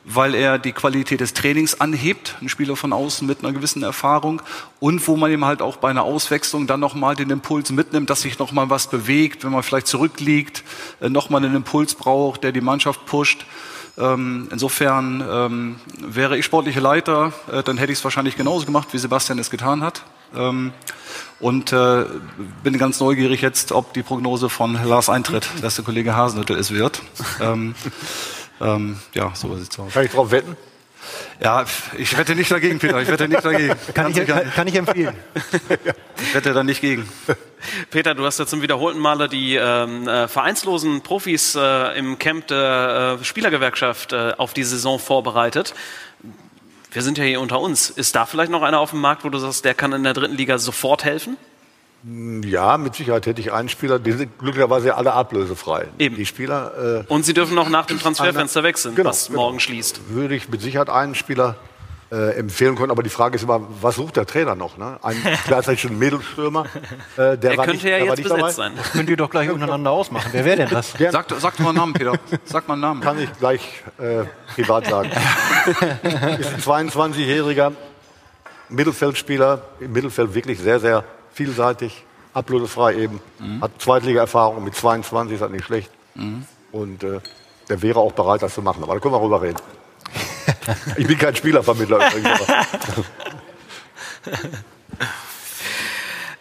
weil 0.09 0.35
er 0.35 0.57
die 0.57 0.71
Qualität 0.71 1.19
des 1.19 1.33
Trainings 1.33 1.81
anhebt, 1.81 2.35
ein 2.41 2.47
Spieler 2.47 2.77
von 2.77 2.93
außen 2.93 3.27
mit 3.27 3.43
einer 3.43 3.51
gewissen 3.51 3.83
Erfahrung 3.83 4.41
und 4.79 5.05
wo 5.05 5.17
man 5.17 5.31
eben 5.31 5.43
halt 5.43 5.61
auch 5.61 5.77
bei 5.77 5.89
einer 5.89 6.03
Auswechslung 6.03 6.65
dann 6.65 6.79
nochmal 6.79 7.15
den 7.15 7.29
Impuls 7.29 7.71
mitnimmt, 7.71 8.09
dass 8.09 8.21
sich 8.21 8.39
nochmal 8.39 8.69
was 8.69 8.87
bewegt, 8.87 9.43
wenn 9.43 9.51
man 9.51 9.63
vielleicht 9.63 9.87
zurückliegt, 9.87 10.63
äh, 11.01 11.09
nochmal 11.09 11.43
einen 11.43 11.55
Impuls 11.55 11.93
braucht, 11.93 12.43
der 12.45 12.53
die 12.53 12.61
Mannschaft 12.61 13.05
pusht. 13.05 13.45
Ähm, 13.97 14.47
insofern 14.51 15.23
ähm, 15.29 15.75
wäre 15.97 16.37
ich 16.37 16.45
sportlicher 16.45 16.81
Leiter, 16.81 17.33
äh, 17.51 17.63
dann 17.63 17.77
hätte 17.77 17.91
ich 17.91 17.97
es 17.97 18.03
wahrscheinlich 18.03 18.37
genauso 18.37 18.65
gemacht, 18.65 18.89
wie 18.91 18.99
Sebastian 18.99 19.39
es 19.39 19.49
getan 19.49 19.81
hat. 19.81 20.03
Ähm, 20.35 20.71
und 21.39 21.71
äh, 21.73 22.05
bin 22.63 22.77
ganz 22.77 22.99
neugierig 22.99 23.41
jetzt, 23.41 23.71
ob 23.71 23.93
die 23.93 24.03
Prognose 24.03 24.49
von 24.49 24.73
Lars 24.85 25.09
eintritt, 25.09 25.49
dass 25.61 25.75
der 25.75 25.83
Kollege 25.83 26.15
Hasenhüttel 26.15 26.57
es 26.57 26.71
wird. 26.71 27.01
Ähm, 28.61 28.99
ja, 29.13 29.31
so 29.35 29.55
sieht 29.57 29.71
es 29.71 29.79
aus. 29.79 29.93
Kann 29.93 30.05
ich 30.05 30.11
drauf 30.11 30.31
wetten? 30.31 30.55
Ja, 31.41 31.65
ich 31.97 32.17
wette 32.17 32.35
nicht 32.35 32.51
dagegen, 32.51 32.79
Peter. 32.79 33.01
Ich 33.01 33.07
wette 33.07 33.27
nicht 33.27 33.45
dagegen. 33.45 33.75
kann, 33.93 34.11
ich, 34.11 34.27
kann, 34.27 34.51
kann 34.51 34.67
ich 34.67 34.75
empfehlen. 34.75 35.15
ich 36.17 36.33
wette 36.33 36.53
da 36.53 36.63
nicht 36.63 36.81
gegen. 36.81 37.07
Peter, 37.91 38.15
du 38.15 38.25
hast 38.25 38.39
ja 38.39 38.45
zum 38.45 38.61
wiederholten 38.61 38.99
Male 38.99 39.29
die 39.29 39.55
ähm, 39.55 40.07
äh, 40.07 40.27
vereinslosen 40.27 41.01
Profis 41.01 41.55
äh, 41.55 41.97
im 41.97 42.17
Camp 42.17 42.47
der 42.47 43.19
äh, 43.21 43.23
Spielergewerkschaft 43.23 44.13
äh, 44.13 44.33
auf 44.37 44.53
die 44.53 44.63
Saison 44.63 44.99
vorbereitet. 44.99 45.75
Wir 46.91 47.03
sind 47.03 47.17
ja 47.17 47.23
hier 47.23 47.41
unter 47.41 47.59
uns. 47.59 47.89
Ist 47.89 48.15
da 48.15 48.25
vielleicht 48.25 48.51
noch 48.51 48.63
einer 48.63 48.79
auf 48.79 48.91
dem 48.91 49.01
Markt, 49.01 49.23
wo 49.23 49.29
du 49.29 49.37
sagst, 49.37 49.65
der 49.65 49.75
kann 49.75 49.93
in 49.93 50.03
der 50.03 50.13
dritten 50.13 50.35
Liga 50.35 50.57
sofort 50.57 51.03
helfen? 51.03 51.37
Ja, 52.45 52.77
mit 52.77 52.95
Sicherheit 52.95 53.25
hätte 53.25 53.41
ich 53.41 53.51
einen 53.51 53.67
Spieler, 53.67 53.99
die 53.99 54.13
sind 54.13 54.39
glücklicherweise 54.39 54.95
alle 54.95 55.11
ablösefrei. 55.11 55.87
Eben. 55.97 56.15
Die 56.15 56.25
Spieler. 56.25 57.03
Äh, 57.09 57.11
Und 57.11 57.25
sie 57.25 57.33
dürfen 57.33 57.55
noch 57.55 57.69
nach 57.69 57.85
dem 57.85 57.99
Transferfenster 57.99 58.63
wechseln, 58.63 58.95
genau, 58.95 59.09
was 59.09 59.27
genau. 59.27 59.41
morgen 59.41 59.59
schließt. 59.59 60.09
Würde 60.09 60.35
ich 60.35 60.47
mit 60.47 60.61
Sicherheit 60.61 60.89
einen 60.89 61.15
Spieler 61.15 61.57
äh, 62.09 62.37
empfehlen 62.37 62.77
können. 62.77 62.91
Aber 62.91 63.03
die 63.03 63.09
Frage 63.09 63.35
ist 63.35 63.43
immer, 63.43 63.61
was 63.81 63.95
sucht 63.95 64.15
der 64.15 64.25
Trainer 64.25 64.55
noch? 64.55 64.77
Ne? 64.77 64.97
Einen 65.01 65.21
klassischen 65.45 65.99
Mittelstürmer. 65.99 66.65
Äh, 67.15 67.15
der, 67.15 67.35
der 67.35 67.55
könnte 67.57 67.71
nicht, 67.71 67.83
ja 67.83 67.97
jetzt 67.97 68.23
besetzt 68.23 68.31
dabei. 68.31 68.51
sein. 68.51 68.71
Das 68.77 68.91
könnt 68.93 69.09
ihr 69.09 69.17
doch 69.17 69.29
gleich 69.29 69.49
untereinander 69.49 69.91
ausmachen. 69.91 70.29
Wer 70.31 70.45
wäre 70.45 70.57
denn 70.57 70.69
das? 70.69 70.93
Sag, 71.09 71.25
sag 71.39 71.59
mal 71.59 71.69
einen 71.69 71.77
Namen, 71.77 71.93
Peter. 71.93 72.13
Sag 72.45 72.69
mal 72.69 72.75
einen 72.75 72.81
Namen. 72.81 73.01
Kann 73.01 73.19
ich 73.19 73.29
gleich 73.37 73.83
äh, 73.97 74.23
privat 74.55 74.87
sagen. 74.87 75.09
ist 76.39 76.69
ein 76.69 76.87
22-jähriger 76.87 77.73
Mittelfeldspieler, 78.69 79.61
im 79.81 79.91
Mittelfeld 79.91 80.33
wirklich 80.33 80.59
sehr, 80.59 80.79
sehr 80.79 81.03
vielseitig 81.37 82.03
ablösefrei 82.33 82.95
eben. 82.95 83.21
Mhm. 83.39 83.61
Hat 83.61 83.71
Zweitliga-Erfahrung 83.79 84.63
mit 84.63 84.75
22, 84.75 85.35
ist 85.35 85.41
halt 85.41 85.51
nicht 85.51 85.65
schlecht. 85.65 85.91
Mhm. 86.15 86.45
Und 86.71 87.03
äh, 87.03 87.19
der 87.69 87.81
wäre 87.81 87.99
auch 87.99 88.11
bereit, 88.11 88.41
das 88.41 88.53
zu 88.53 88.61
machen. 88.61 88.83
Aber 88.83 88.95
da 88.95 88.99
können 88.99 89.13
wir 89.13 89.21
rüber 89.21 89.41
reden. 89.41 89.59
ich 90.97 91.07
bin 91.07 91.17
kein 91.17 91.35
Spielervermittler 91.35 92.07
übrigens. 92.07 92.39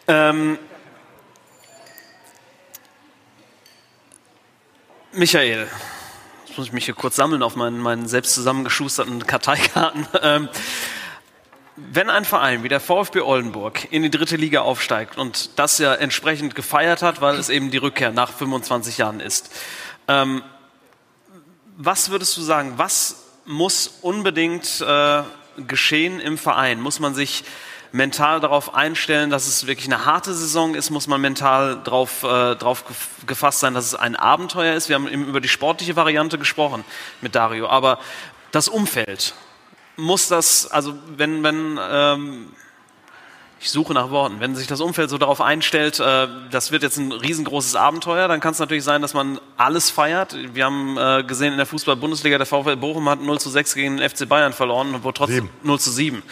ähm, 0.08 0.58
Michael, 5.12 5.68
jetzt 6.46 6.58
muss 6.58 6.66
ich 6.66 6.72
mich 6.72 6.86
hier 6.86 6.94
kurz 6.94 7.16
sammeln 7.16 7.42
auf 7.42 7.56
meinen, 7.56 7.78
meinen 7.78 8.08
selbst 8.08 8.34
zusammengeschusterten 8.34 9.26
Karteikarten. 9.26 10.06
Ähm, 10.22 10.48
wenn 11.76 12.08
ein 12.08 12.24
Verein 12.24 12.62
wie 12.62 12.68
der 12.68 12.80
VfB 12.80 13.20
Oldenburg 13.20 13.92
in 13.92 14.02
die 14.02 14.10
dritte 14.10 14.36
Liga 14.36 14.62
aufsteigt 14.62 15.18
und 15.18 15.58
das 15.58 15.78
ja 15.78 15.94
entsprechend 15.94 16.54
gefeiert 16.54 17.02
hat, 17.02 17.20
weil 17.20 17.36
es 17.36 17.50
eben 17.50 17.70
die 17.70 17.76
Rückkehr 17.76 18.12
nach 18.12 18.32
25 18.32 18.98
Jahren 18.98 19.20
ist, 19.20 19.50
ähm, 20.08 20.42
was 21.76 22.10
würdest 22.10 22.36
du 22.36 22.40
sagen, 22.40 22.74
was 22.76 23.24
muss 23.44 23.98
unbedingt 24.00 24.80
äh, 24.80 25.22
geschehen 25.66 26.20
im 26.20 26.38
Verein? 26.38 26.80
Muss 26.80 27.00
man 27.00 27.14
sich 27.14 27.44
mental 27.92 28.40
darauf 28.40 28.74
einstellen, 28.74 29.30
dass 29.30 29.46
es 29.46 29.66
wirklich 29.66 29.86
eine 29.86 30.04
harte 30.04 30.34
Saison 30.34 30.74
ist? 30.74 30.90
Muss 30.90 31.06
man 31.06 31.20
mental 31.20 31.80
darauf 31.84 32.22
äh, 32.22 32.56
drauf 32.56 32.84
gefasst 33.26 33.60
sein, 33.60 33.74
dass 33.74 33.84
es 33.86 33.94
ein 33.94 34.16
Abenteuer 34.16 34.74
ist? 34.74 34.88
Wir 34.88 34.96
haben 34.96 35.08
eben 35.08 35.26
über 35.26 35.40
die 35.40 35.48
sportliche 35.48 35.96
Variante 35.96 36.38
gesprochen 36.38 36.84
mit 37.20 37.34
Dario, 37.34 37.68
aber 37.68 37.98
das 38.52 38.68
Umfeld, 38.68 39.34
muss 39.96 40.28
das, 40.28 40.70
also 40.70 40.94
wenn, 41.16 41.42
wenn 41.42 41.78
ähm, 41.90 42.46
ich 43.60 43.70
suche 43.70 43.94
nach 43.94 44.10
Worten. 44.10 44.40
Wenn 44.40 44.54
sich 44.54 44.66
das 44.66 44.80
Umfeld 44.80 45.10
so 45.10 45.18
darauf 45.18 45.40
einstellt, 45.40 45.98
äh, 45.98 46.28
das 46.50 46.70
wird 46.70 46.82
jetzt 46.82 46.98
ein 46.98 47.12
riesengroßes 47.12 47.74
Abenteuer, 47.74 48.28
dann 48.28 48.40
kann 48.40 48.52
es 48.52 48.58
natürlich 48.58 48.84
sein, 48.84 49.02
dass 49.02 49.14
man 49.14 49.40
alles 49.56 49.90
feiert. 49.90 50.36
Wir 50.54 50.66
haben 50.66 50.98
äh, 50.98 51.24
gesehen 51.24 51.52
in 51.52 51.56
der 51.56 51.66
Fußball-Bundesliga, 51.66 52.36
der 52.38 52.46
VfL 52.46 52.76
Bochum 52.76 53.08
hat 53.08 53.20
0 53.20 53.40
zu 53.40 53.50
6 53.50 53.74
gegen 53.74 53.96
den 53.96 54.08
FC 54.08 54.28
Bayern 54.28 54.52
verloren 54.52 54.94
und 54.94 55.04
wurde 55.04 55.18
trotzdem 55.18 55.46
7. 55.46 55.50
0 55.62 55.80
zu 55.80 55.90
7 55.90 56.22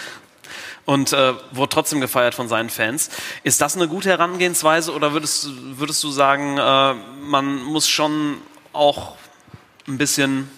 und 0.84 1.12
äh, 1.12 1.32
wurde 1.50 1.70
trotzdem 1.70 2.00
gefeiert 2.00 2.34
von 2.34 2.48
seinen 2.48 2.68
Fans. 2.68 3.10
Ist 3.42 3.60
das 3.60 3.76
eine 3.76 3.88
gute 3.88 4.10
Herangehensweise 4.10 4.92
oder 4.92 5.12
würdest, 5.12 5.48
würdest 5.78 6.02
du 6.04 6.10
sagen, 6.10 6.58
äh, 6.58 6.94
man 7.26 7.62
muss 7.62 7.88
schon 7.88 8.36
auch 8.72 9.16
ein 9.88 9.98
bisschen, 9.98 10.50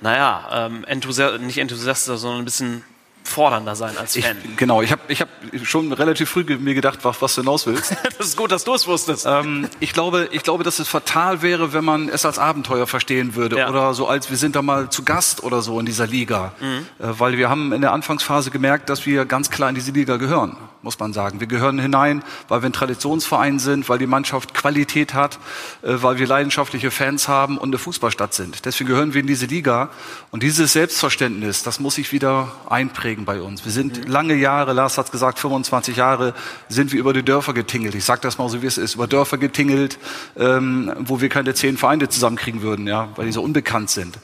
naja, 0.00 0.66
ähm, 0.66 0.84
enthusiast, 0.84 1.40
nicht 1.40 1.58
enthusiastisch, 1.58 2.18
sondern 2.18 2.42
ein 2.42 2.44
bisschen 2.44 2.84
fordernder 3.28 3.76
sein 3.76 3.96
als 3.98 4.16
Fan. 4.16 4.36
Ich, 4.42 4.56
genau, 4.56 4.82
ich 4.82 4.92
habe 4.92 5.02
ich 5.08 5.20
hab 5.20 5.28
schon 5.62 5.92
relativ 5.92 6.30
früh 6.30 6.44
mir 6.58 6.74
gedacht, 6.74 7.00
was, 7.02 7.20
was 7.22 7.34
du 7.34 7.42
hinaus 7.42 7.66
willst. 7.66 7.94
das 8.18 8.28
ist 8.28 8.36
gut, 8.36 8.52
dass 8.52 8.64
du 8.64 8.74
es 8.74 8.86
wusstest. 8.86 9.26
Ähm, 9.26 9.68
ich, 9.80 9.92
glaube, 9.92 10.28
ich 10.32 10.42
glaube, 10.42 10.64
dass 10.64 10.78
es 10.78 10.88
fatal 10.88 11.42
wäre, 11.42 11.72
wenn 11.72 11.84
man 11.84 12.08
es 12.08 12.24
als 12.24 12.38
Abenteuer 12.38 12.86
verstehen 12.86 13.34
würde 13.34 13.58
ja. 13.58 13.68
oder 13.68 13.94
so 13.94 14.08
als 14.08 14.30
wir 14.30 14.36
sind 14.36 14.56
da 14.56 14.62
mal 14.62 14.90
zu 14.90 15.04
Gast 15.04 15.42
oder 15.42 15.62
so 15.62 15.78
in 15.78 15.86
dieser 15.86 16.06
Liga. 16.06 16.52
Mhm. 16.60 16.86
Äh, 16.98 17.18
weil 17.18 17.36
wir 17.36 17.48
haben 17.48 17.72
in 17.72 17.80
der 17.80 17.92
Anfangsphase 17.92 18.50
gemerkt, 18.50 18.88
dass 18.88 19.06
wir 19.06 19.24
ganz 19.24 19.50
klar 19.50 19.68
in 19.68 19.74
diese 19.74 19.92
Liga 19.92 20.16
gehören 20.16 20.56
muss 20.82 20.98
man 20.98 21.12
sagen. 21.12 21.40
Wir 21.40 21.46
gehören 21.46 21.78
hinein, 21.78 22.22
weil 22.48 22.62
wir 22.62 22.68
ein 22.68 22.72
Traditionsverein 22.72 23.58
sind, 23.58 23.88
weil 23.88 23.98
die 23.98 24.06
Mannschaft 24.06 24.54
Qualität 24.54 25.14
hat, 25.14 25.38
äh, 25.82 25.96
weil 26.00 26.18
wir 26.18 26.26
leidenschaftliche 26.26 26.90
Fans 26.90 27.28
haben 27.28 27.58
und 27.58 27.70
eine 27.70 27.78
Fußballstadt 27.78 28.34
sind. 28.34 28.64
Deswegen 28.64 28.88
gehören 28.88 29.14
wir 29.14 29.20
in 29.20 29.26
diese 29.26 29.46
Liga. 29.46 29.90
Und 30.30 30.42
dieses 30.42 30.72
Selbstverständnis, 30.72 31.62
das 31.62 31.80
muss 31.80 31.96
sich 31.96 32.12
wieder 32.12 32.52
einprägen 32.68 33.17
bei 33.24 33.40
uns. 33.40 33.64
Wir 33.64 33.72
sind 33.72 34.06
mhm. 34.06 34.10
lange 34.10 34.34
Jahre, 34.34 34.72
Lars 34.72 34.98
hat 34.98 35.12
gesagt, 35.12 35.38
25 35.38 35.96
Jahre 35.96 36.34
sind 36.68 36.92
wir 36.92 37.00
über 37.00 37.12
die 37.12 37.22
Dörfer 37.22 37.52
getingelt. 37.54 37.94
Ich 37.94 38.04
sage 38.04 38.20
das 38.20 38.38
mal 38.38 38.48
so, 38.48 38.62
wie 38.62 38.66
es 38.66 38.78
ist, 38.78 38.94
über 38.94 39.06
Dörfer 39.06 39.38
getingelt, 39.38 39.98
ähm, 40.36 40.92
wo 40.98 41.20
wir 41.20 41.28
keine 41.28 41.54
zehn 41.54 41.76
Vereine 41.76 42.08
zusammenkriegen 42.08 42.62
würden, 42.62 42.86
ja, 42.86 43.08
weil 43.16 43.26
die 43.26 43.32
so 43.32 43.42
unbekannt 43.42 43.90
sind. 43.90 44.18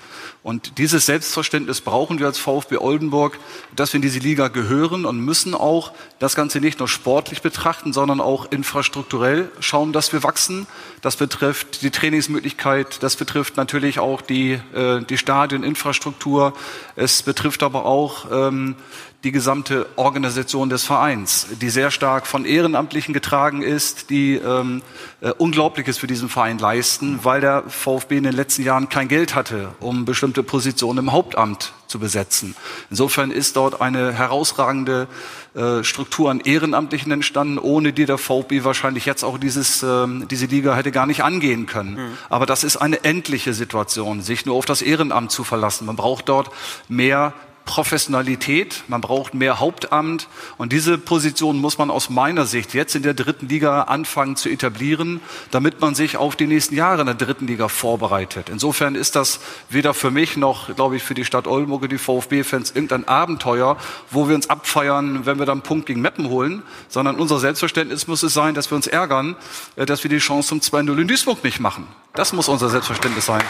Und 0.45 0.77
dieses 0.77 1.07
Selbstverständnis 1.07 1.81
brauchen 1.81 2.19
wir 2.19 2.27
als 2.27 2.39
VfB 2.39 2.77
Oldenburg, 2.77 3.39
dass 3.75 3.95
wir 3.95 3.97
in 3.97 4.03
diese 4.03 4.19
Liga 4.19 4.49
gehören 4.49 5.07
und 5.07 5.19
müssen 5.19 5.55
auch 5.55 5.93
das 6.19 6.35
Ganze 6.37 6.61
nicht 6.61 6.81
nur 6.81 6.89
sportlich 6.89 7.41
betrachten, 7.41 7.95
sondern 7.95 8.21
auch 8.21 8.53
infrastrukturell 8.53 9.51
schauen, 9.61 9.95
dass 9.95 10.13
wir 10.13 10.23
wachsen. 10.23 10.67
Das 11.01 11.17
betrifft 11.17 11.81
die 11.81 11.91
Trainingsmöglichkeit, 11.91 13.03
das 13.03 13.17
betrifft 13.17 13.57
natürlich 13.57 13.99
auch 13.99 14.21
die, 14.21 14.61
äh, 14.75 15.01
die 15.09 15.17
Stadioninfrastruktur. 15.17 16.53
Es 16.95 17.23
betrifft 17.23 17.63
aber 17.63 17.87
auch 17.87 18.27
ähm, 18.31 18.77
die 19.25 19.33
gesamte 19.33 19.87
Organisation 19.97 20.69
des 20.69 20.85
Vereins, 20.85 21.47
die 21.61 21.71
sehr 21.71 21.91
stark 21.91 22.27
von 22.27 22.45
Ehrenamtlichen 22.45 23.15
getragen 23.15 23.63
ist, 23.63 24.11
die 24.11 24.35
ähm, 24.35 24.83
äh, 25.23 25.31
Unglaubliches 25.31 25.97
für 25.97 26.07
diesen 26.07 26.29
Verein 26.29 26.59
leisten, 26.59 27.21
weil 27.23 27.41
der 27.41 27.65
VfB 27.67 28.19
in 28.19 28.25
den 28.25 28.35
letzten 28.35 28.63
Jahren 28.63 28.91
kein 28.91 29.09
Geld 29.09 29.35
hatte, 29.35 29.71
um 29.81 30.05
bestimmte 30.05 30.43
Positionen 30.43 30.99
im 30.99 31.13
Hauptamt 31.13 31.73
zu 31.87 31.99
besetzen. 31.99 32.55
Insofern 32.91 33.31
ist 33.31 33.57
dort 33.57 33.81
eine 33.81 34.13
herausragende 34.13 35.09
äh, 35.55 35.83
Struktur 35.85 36.31
an 36.31 36.41
Ehrenamtlichen 36.41 37.11
entstanden, 37.11 37.59
ohne 37.59 37.95
die 37.95 38.05
der 38.05 38.19
VfB 38.19 38.65
wahrscheinlich 38.65 39.07
jetzt 39.07 39.23
auch 39.23 39.39
dieses, 39.39 39.83
äh, 39.83 40.07
diese 40.31 40.47
Liga 40.47 40.75
hätte 40.75 40.93
gar 40.93 41.07
nicht 41.07 41.25
angehen 41.25 41.65
können. 41.65 41.95
Mhm. 41.95 42.19
Aber 42.29 42.45
das 42.45 42.63
ist 42.63 42.77
eine 42.77 43.05
endliche 43.05 43.55
Situation, 43.55 44.21
sich 44.21 44.45
nur 44.45 44.57
auf 44.57 44.67
das 44.67 44.83
Ehrenamt 44.83 45.31
zu 45.31 45.45
verlassen. 45.45 45.87
Man 45.87 45.97
braucht 45.97 46.29
dort 46.29 46.51
mehr 46.89 47.33
Professionalität, 47.65 48.85
man 48.89 49.01
braucht 49.01 49.33
mehr 49.35 49.59
Hauptamt 49.59 50.29
und 50.59 50.73
diese 50.73 50.99
Position 50.99 51.59
muss 51.61 51.79
man 51.79 51.91
aus 51.91 52.11
meiner 52.11 52.45
Sicht 52.45 52.75
jetzt 52.75 52.95
in 52.95 53.03
der 53.03 53.15
dritten 53.15 53.49
Liga 53.49 53.83
anfangen 53.83 54.37
zu 54.37 54.51
etablieren, 54.51 55.21
damit 55.51 55.81
man 55.81 55.95
sich 55.95 56.17
auf 56.17 56.37
die 56.37 56.47
nächsten 56.47 56.75
Jahre 56.75 57.01
in 57.01 57.07
der 57.07 57.15
dritten 57.15 57.47
Liga 57.47 57.69
vorbereitet. 57.69 58.49
Insofern 58.51 58.95
ist 58.95 59.17
das 59.17 59.41
weder 59.71 59.95
für 59.95 60.11
mich 60.11 60.37
noch, 60.37 60.75
glaube 60.75 60.97
ich, 60.97 61.03
für 61.03 61.15
die 61.15 61.25
Stadt 61.25 61.47
Oldenburg 61.47 61.83
und 61.83 61.93
die 61.93 61.99
VfB-Fans 61.99 62.73
irgendein 62.73 63.09
Abenteuer, 63.09 63.79
wo 64.11 64.29
wir 64.29 64.35
uns 64.35 64.51
abfeiern, 64.51 65.25
wenn 65.25 65.39
wir 65.39 65.47
dann 65.47 65.59
einen 65.59 65.63
Punkt 65.63 65.87
gegen 65.87 66.01
Meppen 66.01 66.29
holen, 66.29 66.63
sondern 66.89 67.17
unser 67.17 67.39
Selbstverständnis 67.39 68.07
muss 68.07 68.23
es 68.23 68.35
sein, 68.35 68.55
dass 68.55 68.71
wir 68.71 68.77
uns 68.77 68.87
ärgern, 68.87 69.37
äh, 69.77 69.87
dass 69.87 70.05
wir 70.05 70.11
die 70.11 70.19
Chance 70.19 70.49
zum 70.49 70.61
2-0 70.61 71.01
in 71.01 71.09
Duisburg 71.09 71.43
nicht 71.45 71.61
machen. 71.61 71.87
Das 72.15 72.33
muss 72.33 72.49
unser 72.49 72.69
Selbstverständnis 72.69 73.27
sein. 73.27 73.43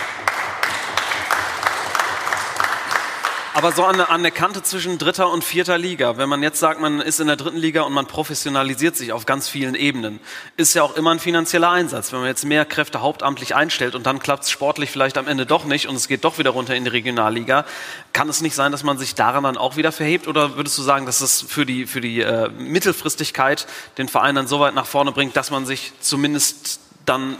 Aber 3.64 3.72
so 3.72 3.84
an, 3.84 3.98
an 3.98 4.22
der 4.22 4.30
Kante 4.30 4.62
zwischen 4.62 4.98
dritter 4.98 5.30
und 5.30 5.42
vierter 5.42 5.78
Liga, 5.78 6.18
wenn 6.18 6.28
man 6.28 6.42
jetzt 6.42 6.60
sagt, 6.60 6.82
man 6.82 7.00
ist 7.00 7.18
in 7.18 7.28
der 7.28 7.36
dritten 7.36 7.56
Liga 7.56 7.80
und 7.80 7.94
man 7.94 8.04
professionalisiert 8.04 8.94
sich 8.94 9.10
auf 9.10 9.24
ganz 9.24 9.48
vielen 9.48 9.74
Ebenen, 9.74 10.20
ist 10.58 10.74
ja 10.74 10.82
auch 10.82 10.96
immer 10.96 11.12
ein 11.12 11.18
finanzieller 11.18 11.70
Einsatz. 11.70 12.12
Wenn 12.12 12.18
man 12.18 12.28
jetzt 12.28 12.44
mehr 12.44 12.66
Kräfte 12.66 13.00
hauptamtlich 13.00 13.54
einstellt 13.54 13.94
und 13.94 14.04
dann 14.04 14.18
klappt 14.18 14.42
es 14.42 14.50
sportlich 14.50 14.90
vielleicht 14.90 15.16
am 15.16 15.26
Ende 15.26 15.46
doch 15.46 15.64
nicht 15.64 15.88
und 15.88 15.96
es 15.96 16.08
geht 16.08 16.26
doch 16.26 16.36
wieder 16.36 16.50
runter 16.50 16.76
in 16.76 16.84
die 16.84 16.90
Regionalliga, 16.90 17.64
kann 18.12 18.28
es 18.28 18.42
nicht 18.42 18.54
sein, 18.54 18.70
dass 18.70 18.82
man 18.82 18.98
sich 18.98 19.14
daran 19.14 19.44
dann 19.44 19.56
auch 19.56 19.76
wieder 19.76 19.92
verhebt? 19.92 20.28
Oder 20.28 20.56
würdest 20.56 20.76
du 20.76 20.82
sagen, 20.82 21.06
dass 21.06 21.20
das 21.20 21.40
für 21.40 21.64
die, 21.64 21.86
für 21.86 22.02
die 22.02 22.20
äh, 22.20 22.50
Mittelfristigkeit 22.50 23.66
den 23.96 24.08
Verein 24.08 24.34
dann 24.34 24.46
so 24.46 24.60
weit 24.60 24.74
nach 24.74 24.84
vorne 24.84 25.10
bringt, 25.10 25.38
dass 25.38 25.50
man 25.50 25.64
sich 25.64 25.94
zumindest 26.00 26.80
dann 27.06 27.38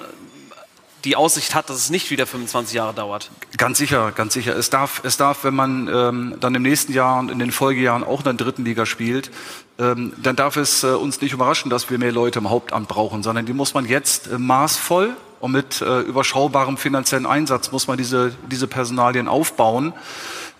die 1.05 1.17
Aussicht 1.17 1.55
hat, 1.55 1.69
dass 1.71 1.77
es 1.77 1.90
nicht 1.90 2.11
wieder 2.11 2.27
25 2.27 2.75
Jahre 2.75 2.95
dauert. 2.95 3.31
Ganz 3.57 3.79
sicher, 3.79 4.12
ganz 4.12 4.35
sicher. 4.35 4.57
Es 4.57 4.71
darf, 4.71 5.03
es 5.05 5.17
darf 5.17 5.45
wenn 5.45 5.55
man 5.55 5.88
ähm, 5.93 6.37
dann 6.40 6.55
im 6.55 6.62
nächsten 6.62 6.93
Jahr 6.93 7.19
und 7.19 7.31
in 7.31 7.38
den 7.38 7.53
Folgejahren 7.53 8.05
auch 8.05 8.21
in 8.21 8.25
der 8.25 8.35
dritten 8.35 8.64
Liga 8.64 8.87
spielt, 8.87 9.31
ähm, 9.79 10.12
dann 10.23 10.37
darf 10.37 10.57
es 10.57 10.83
äh, 10.83 10.88
uns 10.88 11.21
nicht 11.21 11.33
überraschen, 11.33 11.71
dass 11.71 11.90
wir 11.90 11.99
mehr 11.99 12.12
Leute 12.12 12.38
im 12.38 12.51
Hauptamt 12.51 12.88
brauchen, 12.88 13.23
sondern 13.23 13.45
die 13.47 13.53
muss 13.53 13.75
man 13.75 13.87
jetzt 13.87 14.29
äh, 14.29 14.38
maßvoll 14.38 15.17
und 15.40 15.53
mit 15.53 15.83
äh, 15.83 16.01
überschaubarem 16.01 16.79
finanziellen 16.79 17.27
Einsatz 17.27 17.71
muss 17.71 17.87
man 17.87 17.99
diese, 17.99 18.35
diese 18.51 18.67
Personalien 18.67 19.29
aufbauen. 19.29 19.93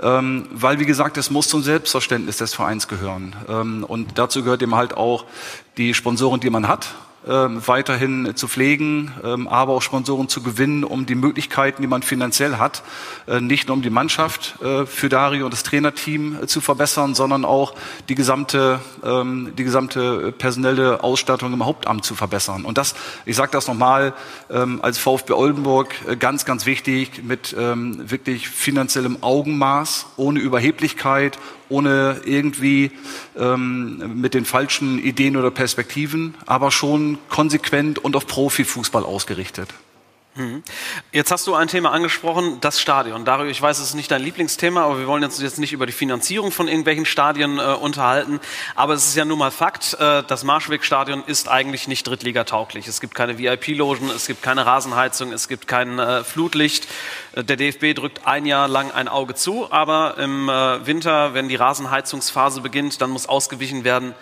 Ähm, 0.03 0.49
weil, 0.51 0.81
wie 0.81 0.87
gesagt, 0.87 1.17
es 1.17 1.31
muss 1.31 1.49
zum 1.49 1.63
Selbstverständnis 1.63 2.39
des 2.39 2.53
Vereins 2.53 2.89
gehören. 2.89 3.37
Ähm, 3.49 3.85
und 3.85 4.19
dazu 4.19 4.43
gehört 4.43 4.61
eben 4.61 4.75
halt 4.75 4.97
auch 4.97 5.25
die 5.77 5.95
Sponsoren, 5.95 6.41
die 6.41 6.51
man 6.51 6.69
hat 6.69 6.89
weiterhin 7.27 8.37
zu 8.37 8.49
pflegen, 8.49 9.13
ähm, 9.25 9.49
aber 9.49 9.73
auch 9.73 9.83
Sponsoren 9.83 10.29
zu 10.29 10.43
gewinnen, 10.43 10.85
um 10.85 11.07
die 11.07 11.15
Möglichkeiten, 11.15 11.81
die 11.81 11.89
man 11.89 12.03
finanziell 12.03 12.57
hat, 12.57 12.83
äh, 13.27 13.41
nicht 13.41 13.69
nur 13.69 13.77
um 13.77 13.83
die 13.83 13.91
Mannschaft 13.91 14.57
äh, 14.63 14.85
für 14.85 15.09
Dario 15.09 15.47
und 15.47 15.55
das 15.55 15.63
Trainerteam 15.63 16.43
äh, 16.43 16.47
zu 16.47 16.61
verbessern, 16.61 17.15
sondern 17.15 17.45
auch 17.45 17.75
die 18.09 18.15
gesamte, 18.15 18.81
ähm, 19.03 19.53
die 19.57 19.65
gesamte 19.65 20.33
personelle 20.33 21.03
Ausstattung 21.03 21.53
im 21.53 21.65
Hauptamt 21.65 22.05
zu 22.05 22.15
verbessern. 22.15 22.65
Und 22.65 22.77
das, 22.77 22.95
ich 23.25 23.37
sage 23.37 23.53
das 23.53 23.67
nochmal, 23.67 24.13
als 24.83 24.99
VfB 24.99 25.33
Oldenburg 25.33 25.95
ganz, 26.19 26.45
ganz 26.45 26.67
wichtig, 26.67 27.23
mit 27.25 27.55
wirklich 27.57 28.49
finanziellem 28.49 29.19
Augenmaß, 29.23 30.07
ohne 30.17 30.41
Überheblichkeit, 30.41 31.39
ohne 31.75 32.21
irgendwie 32.25 32.93
ähm, 33.37 34.21
mit 34.21 34.35
den 34.35 34.45
falschen 34.45 34.99
Ideen 34.99 35.37
oder 35.37 35.51
Perspektiven, 35.51 36.35
aber 36.47 36.71
schon 36.71 37.19
konsequent 37.29 37.99
und 37.99 38.15
auf 38.15 38.27
Profifußball 38.29 39.05
ausgerichtet. 39.05 39.69
Mhm. 40.37 40.65
Jetzt 41.13 41.31
hast 41.31 41.47
du 41.47 41.55
ein 41.55 41.69
Thema 41.69 41.93
angesprochen, 41.93 42.59
das 42.61 42.81
Stadion. 42.81 43.25
Dario, 43.25 43.47
ich 43.47 43.63
weiß, 43.63 43.79
es 43.79 43.91
ist 43.91 43.95
nicht 43.95 44.11
dein 44.11 44.21
Lieblingsthema, 44.21 44.83
aber 44.83 44.99
wir 44.99 45.07
wollen 45.07 45.23
uns 45.23 45.41
jetzt 45.41 45.61
nicht 45.61 45.73
über 45.73 45.87
die 45.87 45.93
Finanzierung 45.93 46.51
von 46.51 46.67
irgendwelchen 46.67 47.07
Stadien 47.07 47.61
äh, 47.61 47.63
unterhalten. 47.63 48.41
Aber 48.75 48.95
es 48.95 49.07
ist 49.07 49.15
ja 49.15 49.25
nun 49.25 49.39
mal 49.39 49.53
Fakt, 49.53 49.95
äh, 49.95 50.25
das 50.27 50.43
Marschwegstadion 50.43 51.23
ist 51.25 51.49
eigentlich 51.49 51.87
nicht 51.87 52.05
drittligatauglich. 52.09 52.89
Es 52.89 53.01
gibt 53.01 53.15
keine 53.15 53.39
VIP-Logen, 53.39 54.11
es 54.11 54.27
gibt 54.27 54.43
keine 54.43 54.67
Rasenheizung, 54.67 55.33
es 55.33 55.47
gibt 55.47 55.69
kein 55.69 56.01
äh, 56.01 56.25
Flutlicht. 56.25 56.89
Äh, 57.37 57.45
der 57.45 57.57
DFB 57.57 57.95
drückt 57.95 58.27
ein 58.27 58.45
Jahr 58.45 58.67
lang 58.67 58.91
ein 58.91 59.07
Auge 59.07 59.37
zu, 59.37 59.71
aber 59.71 60.19
im 60.19 60.49
äh, 60.49 60.85
Winter, 60.85 61.35
wenn 61.35 61.49
die 61.49 61.57
Rasenheizungsphase 61.57 62.61
beginnt, 62.61 63.01
dann 63.01 63.11
muss 63.11 63.29
ausgewichen 63.29 63.85
werden 63.85 64.15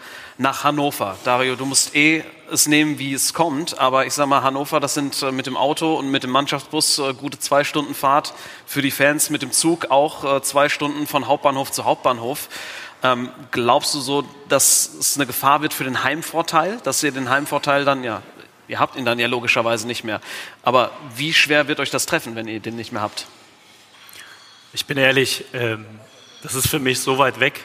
nach 0.42 0.64
Hannover. 0.64 1.16
Dario, 1.24 1.54
du 1.54 1.64
musst 1.64 1.94
eh 1.94 2.24
es 2.50 2.66
nehmen, 2.66 2.98
wie 2.98 3.14
es 3.14 3.32
kommt, 3.32 3.78
aber 3.78 4.06
ich 4.06 4.12
sag 4.12 4.26
mal, 4.26 4.42
Hannover, 4.42 4.80
das 4.80 4.92
sind 4.92 5.22
äh, 5.22 5.30
mit 5.30 5.46
dem 5.46 5.56
Auto 5.56 5.94
und 5.94 6.10
mit 6.10 6.24
dem 6.24 6.30
Mannschaftsbus 6.30 6.98
äh, 6.98 7.14
gute 7.14 7.38
zwei 7.38 7.64
Stunden 7.64 7.94
Fahrt. 7.94 8.34
Für 8.66 8.82
die 8.82 8.90
Fans 8.90 9.30
mit 9.30 9.40
dem 9.40 9.52
Zug 9.52 9.90
auch 9.90 10.24
äh, 10.24 10.42
zwei 10.42 10.68
Stunden 10.68 11.06
von 11.06 11.28
Hauptbahnhof 11.28 11.70
zu 11.70 11.84
Hauptbahnhof. 11.84 12.48
Ähm, 13.04 13.30
glaubst 13.52 13.94
du 13.94 14.00
so, 14.00 14.24
dass 14.48 14.92
es 14.98 15.16
eine 15.16 15.26
Gefahr 15.26 15.62
wird 15.62 15.72
für 15.72 15.84
den 15.84 16.02
Heimvorteil, 16.02 16.78
dass 16.82 17.02
ihr 17.02 17.12
den 17.12 17.30
Heimvorteil 17.30 17.84
dann, 17.84 18.02
ja, 18.04 18.20
ihr 18.68 18.80
habt 18.80 18.96
ihn 18.96 19.04
dann 19.04 19.20
ja 19.20 19.28
logischerweise 19.28 19.86
nicht 19.86 20.02
mehr. 20.02 20.20
Aber 20.62 20.90
wie 21.16 21.32
schwer 21.32 21.68
wird 21.68 21.78
euch 21.78 21.90
das 21.90 22.04
treffen, 22.04 22.34
wenn 22.34 22.48
ihr 22.48 22.60
den 22.60 22.76
nicht 22.76 22.90
mehr 22.90 23.00
habt? 23.00 23.26
Ich 24.72 24.86
bin 24.86 24.98
ehrlich, 24.98 25.44
ähm, 25.52 25.86
das 26.42 26.56
ist 26.56 26.68
für 26.68 26.80
mich 26.80 27.00
so 27.00 27.18
weit 27.18 27.38
weg, 27.38 27.64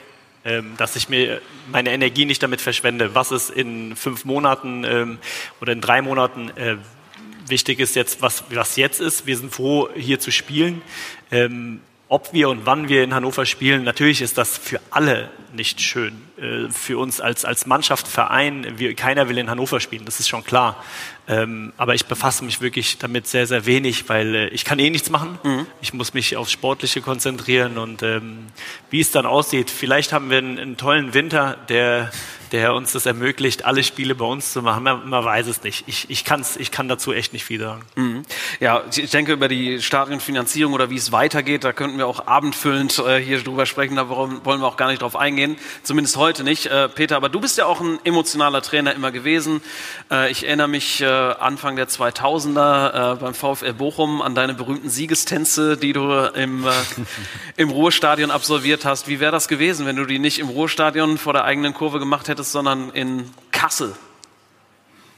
dass 0.77 0.95
ich 0.95 1.09
mir 1.09 1.41
meine 1.71 1.91
Energie 1.91 2.25
nicht 2.25 2.41
damit 2.41 2.61
verschwende. 2.61 3.15
Was 3.15 3.31
ist 3.31 3.49
in 3.49 3.95
fünf 3.95 4.25
Monaten 4.25 4.83
ähm, 4.83 5.17
oder 5.61 5.73
in 5.73 5.81
drei 5.81 6.01
Monaten 6.01 6.49
äh, 6.55 6.77
wichtig 7.47 7.79
ist 7.79 7.95
jetzt, 7.95 8.21
was, 8.21 8.43
was 8.49 8.75
jetzt 8.75 8.99
ist. 8.99 9.25
Wir 9.25 9.37
sind 9.37 9.53
froh, 9.53 9.89
hier 9.95 10.19
zu 10.19 10.31
spielen. 10.31 10.81
Ob 12.09 12.31
wir 12.31 12.47
und 12.47 12.65
wann 12.65 12.87
wir 12.87 13.03
in 13.03 13.13
Hannover 13.13 13.45
spielen, 13.45 13.83
natürlich 13.83 14.21
ist 14.21 14.37
das 14.37 14.57
für 14.57 14.79
alle 14.91 15.29
nicht 15.53 15.81
schön. 15.81 16.21
Äh, 16.37 16.69
für 16.69 16.97
uns 16.97 17.19
als, 17.19 17.43
als 17.43 17.65
Mannschaft, 17.65 18.07
Verein, 18.07 18.65
wir, 18.77 18.93
keiner 18.95 19.27
will 19.27 19.37
in 19.37 19.49
Hannover 19.49 19.81
spielen, 19.81 20.05
das 20.05 20.21
ist 20.21 20.29
schon 20.29 20.43
klar. 20.43 20.81
Ähm, 21.27 21.73
aber 21.75 21.95
ich 21.95 22.05
befasse 22.05 22.45
mich 22.45 22.61
wirklich 22.61 22.97
damit 22.97 23.27
sehr, 23.27 23.45
sehr 23.45 23.65
wenig, 23.65 24.07
weil 24.07 24.35
äh, 24.35 24.47
ich 24.49 24.63
kann 24.63 24.79
eh 24.79 24.89
nichts 24.89 25.09
machen. 25.09 25.37
Mhm. 25.43 25.65
Ich 25.81 25.93
muss 25.93 26.13
mich 26.13 26.37
aufs 26.37 26.51
Sportliche 26.51 27.01
konzentrieren 27.01 27.77
und 27.77 28.03
ähm, 28.03 28.47
wie 28.89 29.01
es 29.01 29.11
dann 29.11 29.25
aussieht, 29.25 29.69
vielleicht 29.69 30.13
haben 30.13 30.29
wir 30.29 30.37
einen, 30.37 30.59
einen 30.59 30.77
tollen 30.77 31.13
Winter, 31.13 31.57
der 31.67 32.11
der 32.51 32.73
uns 32.73 32.93
das 32.93 33.05
ermöglicht, 33.05 33.65
alle 33.65 33.83
Spiele 33.83 34.15
bei 34.15 34.25
uns 34.25 34.53
zu 34.53 34.61
machen. 34.61 34.83
Man, 34.83 35.09
man 35.09 35.23
weiß 35.25 35.47
es 35.47 35.63
nicht. 35.63 35.83
Ich, 35.87 36.09
ich, 36.09 36.23
kann's, 36.23 36.55
ich 36.57 36.71
kann 36.71 36.87
dazu 36.87 37.13
echt 37.13 37.33
nicht 37.33 37.43
viel 37.43 37.59
sagen. 37.59 37.83
Mhm. 37.95 38.23
Ja, 38.59 38.83
ich 38.95 39.09
denke 39.11 39.33
über 39.33 39.47
die 39.47 39.81
Stadionfinanzierung 39.81 40.73
oder 40.73 40.89
wie 40.89 40.95
es 40.95 41.11
weitergeht, 41.11 41.63
da 41.63 41.73
könnten 41.73 41.97
wir 41.97 42.07
auch 42.07 42.27
abendfüllend 42.27 42.97
äh, 42.99 43.19
hier 43.19 43.41
drüber 43.43 43.65
sprechen. 43.65 43.95
Da 43.95 44.09
wollen 44.09 44.41
wir 44.43 44.67
auch 44.67 44.77
gar 44.77 44.89
nicht 44.89 45.01
drauf 45.01 45.15
eingehen. 45.15 45.57
Zumindest 45.83 46.17
heute 46.17 46.43
nicht. 46.43 46.67
Äh, 46.67 46.89
Peter, 46.89 47.17
aber 47.17 47.29
du 47.29 47.39
bist 47.39 47.57
ja 47.57 47.65
auch 47.65 47.81
ein 47.81 47.99
emotionaler 48.03 48.61
Trainer 48.61 48.93
immer 48.95 49.11
gewesen. 49.11 49.61
Äh, 50.09 50.31
ich 50.31 50.45
erinnere 50.45 50.67
mich 50.67 51.01
äh, 51.01 51.05
Anfang 51.05 51.75
der 51.75 51.87
2000er 51.87 53.13
äh, 53.13 53.15
beim 53.15 53.33
VfL 53.33 53.73
Bochum 53.73 54.21
an 54.21 54.35
deine 54.35 54.53
berühmten 54.53 54.89
Siegestänze, 54.89 55.77
die 55.77 55.93
du 55.93 56.11
im, 56.33 56.65
äh, 56.65 56.71
im 57.57 57.69
Ruhrstadion 57.69 58.31
absolviert 58.31 58.85
hast. 58.85 59.07
Wie 59.07 59.19
wäre 59.19 59.31
das 59.31 59.47
gewesen, 59.47 59.85
wenn 59.85 59.95
du 59.95 60.05
die 60.05 60.19
nicht 60.19 60.39
im 60.39 60.47
Ruhrstadion 60.47 61.17
vor 61.17 61.33
der 61.33 61.43
eigenen 61.43 61.73
Kurve 61.73 61.99
gemacht 61.99 62.27
hättest? 62.27 62.36
Hättest, 62.37 62.51
sondern 62.51 62.91
in 62.91 63.25
Kassel. 63.51 63.95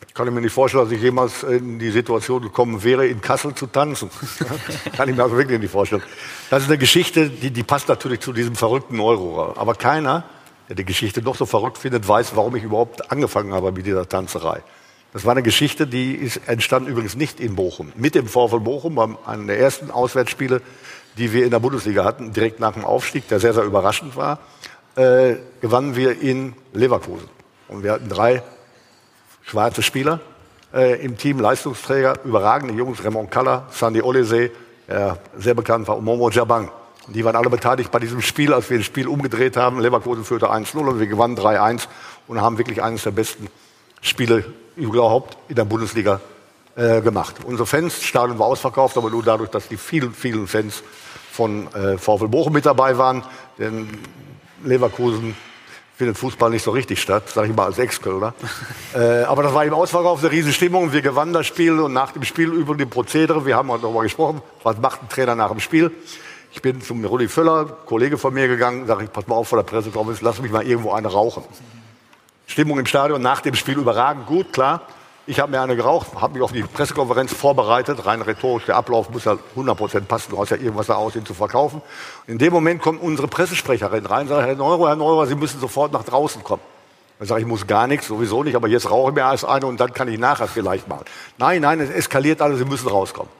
Ich 0.07 0.13
kann 0.13 0.33
mir 0.33 0.41
nicht 0.41 0.53
vorstellen, 0.53 0.85
dass 0.85 0.93
ich 0.93 1.01
jemals 1.01 1.43
in 1.43 1.79
die 1.79 1.91
Situation 1.91 2.41
gekommen 2.41 2.81
wäre, 2.83 3.05
in 3.05 3.21
Kassel 3.21 3.53
zu 3.53 3.67
tanzen. 3.67 4.09
kann 4.95 5.09
ich 5.09 5.15
mir 5.15 5.23
also 5.23 5.37
wirklich 5.37 5.59
nicht 5.59 5.71
vorstellen. 5.71 6.01
Das 6.49 6.63
ist 6.63 6.69
eine 6.69 6.77
Geschichte, 6.77 7.29
die, 7.29 7.51
die 7.51 7.63
passt 7.63 7.89
natürlich 7.89 8.21
zu 8.21 8.31
diesem 8.31 8.55
verrückten 8.55 8.99
Euro. 9.01 9.53
Aber 9.55 9.75
keiner, 9.75 10.23
der 10.69 10.77
die 10.77 10.85
Geschichte 10.85 11.21
noch 11.21 11.35
so 11.35 11.45
verrückt 11.45 11.77
findet, 11.77 12.07
weiß, 12.07 12.35
warum 12.35 12.55
ich 12.55 12.63
überhaupt 12.63 13.11
angefangen 13.11 13.53
habe 13.53 13.71
mit 13.71 13.85
dieser 13.85 14.07
Tanzerei. 14.07 14.63
Das 15.11 15.25
war 15.25 15.31
eine 15.31 15.43
Geschichte, 15.43 15.87
die 15.87 16.13
ist 16.13 16.47
entstanden 16.47 16.89
übrigens 16.89 17.15
nicht 17.15 17.39
in 17.39 17.55
Bochum. 17.55 17.91
Mit 17.95 18.15
dem 18.15 18.27
VfL 18.27 18.59
Bochum, 18.59 18.95
beim 18.95 19.17
einem 19.25 19.47
der 19.47 19.59
ersten 19.59 19.91
Auswärtsspiele, 19.91 20.61
die 21.17 21.33
wir 21.33 21.43
in 21.43 21.51
der 21.51 21.59
Bundesliga 21.59 22.05
hatten, 22.05 22.31
direkt 22.31 22.59
nach 22.59 22.73
dem 22.73 22.85
Aufstieg, 22.85 23.27
der 23.27 23.39
sehr, 23.39 23.53
sehr 23.53 23.63
überraschend 23.63 24.15
war 24.15 24.39
äh, 24.99 25.37
gewannen 25.61 25.95
wir 25.95 26.21
in 26.21 26.53
Leverkusen. 26.73 27.29
Und 27.69 27.83
wir 27.83 27.93
hatten 27.93 28.09
drei 28.09 28.43
schwarze 29.43 29.81
Spieler 29.81 30.19
äh, 30.73 31.01
im 31.03 31.17
Team, 31.17 31.39
Leistungsträger, 31.39 32.15
überragende 32.25 32.73
Jungs, 32.73 33.03
Raymond 33.03 33.31
Kalla, 33.31 33.67
Sandy 33.71 34.01
Olese, 34.01 34.51
äh, 34.87 35.13
sehr 35.37 35.53
bekannt 35.53 35.87
war, 35.87 36.01
Momo 36.01 36.29
Jabang. 36.29 36.69
Die 37.07 37.23
waren 37.23 37.37
alle 37.37 37.49
beteiligt 37.49 37.91
bei 37.91 37.99
diesem 37.99 38.21
Spiel, 38.21 38.53
als 38.53 38.69
wir 38.69 38.77
das 38.77 38.85
Spiel 38.85 39.07
umgedreht 39.07 39.55
haben. 39.55 39.79
Leverkusen 39.79 40.25
führte 40.25 40.51
1-0 40.51 40.77
und 40.77 40.99
wir 40.99 41.07
gewannen 41.07 41.37
3-1 41.37 41.87
und 42.27 42.41
haben 42.41 42.57
wirklich 42.57 42.83
eines 42.83 43.03
der 43.03 43.11
besten 43.11 43.47
Spiele 44.01 44.43
überhaupt 44.75 45.37
in 45.47 45.55
der 45.55 45.65
Bundesliga 45.65 46.19
äh, 46.75 47.01
gemacht. 47.01 47.35
Unsere 47.45 47.65
Fans, 47.65 48.03
Stadion 48.03 48.37
war 48.37 48.47
ausverkauft, 48.47 48.97
aber 48.97 49.09
nur 49.09 49.23
dadurch, 49.23 49.49
dass 49.49 49.69
die 49.69 49.77
vielen, 49.77 50.13
vielen 50.13 50.45
Fans 50.45 50.83
von 51.31 51.73
äh, 51.73 51.97
VfL 51.97 52.27
Bochum 52.27 52.53
mit 52.53 52.65
dabei 52.65 52.97
waren. 52.97 53.23
Denn 53.57 53.87
Leverkusen 54.63 55.35
findet 55.95 56.17
Fußball 56.17 56.49
nicht 56.49 56.63
so 56.63 56.71
richtig 56.71 57.01
statt, 57.01 57.29
sage 57.29 57.49
ich 57.49 57.55
mal 57.55 57.65
als 57.65 57.77
Ex-Kölner. 57.77 58.33
äh, 58.95 59.23
aber 59.23 59.43
das 59.43 59.53
war 59.53 59.65
im 59.65 59.73
Ausverkauf 59.73 60.19
eine 60.19 60.31
Riesenstimmung. 60.31 60.93
Wir 60.93 61.01
gewannen 61.01 61.33
das 61.33 61.45
Spiel 61.45 61.77
und 61.79 61.91
nach 61.91 62.11
dem 62.11 62.23
Spiel 62.23 62.53
über 62.53 62.75
die 62.75 62.85
Prozedere, 62.85 63.45
wir 63.45 63.57
haben 63.57 63.67
darüber 63.67 64.03
gesprochen, 64.03 64.41
was 64.63 64.77
macht 64.77 65.03
ein 65.03 65.09
Trainer 65.09 65.35
nach 65.35 65.49
dem 65.49 65.59
Spiel. 65.59 65.91
Ich 66.51 66.61
bin 66.61 66.81
zum 66.81 67.03
Rudi 67.03 67.27
Völler, 67.27 67.65
Kollege 67.85 68.17
von 68.17 68.33
mir 68.33 68.47
gegangen, 68.47 68.87
sage 68.87 69.03
ich, 69.03 69.11
pass 69.11 69.27
mal 69.27 69.35
auf 69.35 69.49
vor 69.49 69.61
der 69.61 69.69
Pressekonferenz, 69.69 70.21
lass 70.21 70.41
mich 70.41 70.51
mal 70.51 70.65
irgendwo 70.65 70.93
eine 70.93 71.09
rauchen. 71.09 71.43
Stimmung 72.47 72.79
im 72.79 72.85
Stadion 72.85 73.21
nach 73.21 73.41
dem 73.41 73.55
Spiel 73.55 73.77
überragend 73.77 74.25
gut, 74.25 74.53
klar. 74.53 74.81
Ich 75.29 75.39
habe 75.39 75.51
mir 75.51 75.61
eine 75.61 75.75
geraucht, 75.75 76.07
habe 76.15 76.33
mich 76.33 76.41
auf 76.41 76.53
die 76.53 76.63
Pressekonferenz 76.63 77.31
vorbereitet. 77.31 78.03
Rein 78.07 78.23
rhetorisch, 78.23 78.65
der 78.65 78.77
Ablauf 78.77 79.11
muss 79.11 79.25
ja 79.25 79.37
100% 79.55 80.01
passen. 80.05 80.31
Du 80.31 80.39
hast 80.39 80.49
ja 80.49 80.57
irgendwas 80.57 80.87
da 80.87 80.95
aussehen 80.95 81.23
zu 81.23 81.35
verkaufen. 81.35 81.83
In 82.25 82.39
dem 82.39 82.51
Moment 82.51 82.81
kommt 82.81 82.99
unsere 82.99 83.27
Pressesprecherin 83.27 84.07
rein 84.07 84.23
und 84.23 84.29
sagt, 84.29 84.47
Herr 84.47 84.55
Neurer, 84.55 84.87
Herr 84.89 84.95
Neurer, 84.95 85.27
Sie 85.27 85.35
müssen 85.35 85.59
sofort 85.59 85.93
nach 85.93 86.03
draußen 86.03 86.43
kommen. 86.43 86.63
Dann 87.19 87.27
sage 87.27 87.41
ich, 87.41 87.45
ich 87.45 87.47
muss 87.47 87.67
gar 87.67 87.85
nichts, 87.85 88.07
sowieso 88.07 88.41
nicht, 88.41 88.55
aber 88.55 88.69
jetzt 88.69 88.89
rauche 88.89 89.09
ich 89.11 89.15
mir 89.15 89.21
erst 89.21 89.45
eine 89.45 89.67
und 89.67 89.79
dann 89.79 89.93
kann 89.93 90.07
ich 90.07 90.17
nachher 90.17 90.47
vielleicht 90.47 90.87
machen. 90.87 91.05
Nein, 91.37 91.61
nein, 91.61 91.79
es 91.79 91.91
eskaliert 91.91 92.41
alles, 92.41 92.57
Sie 92.57 92.65
müssen 92.65 92.87
rauskommen. 92.87 93.31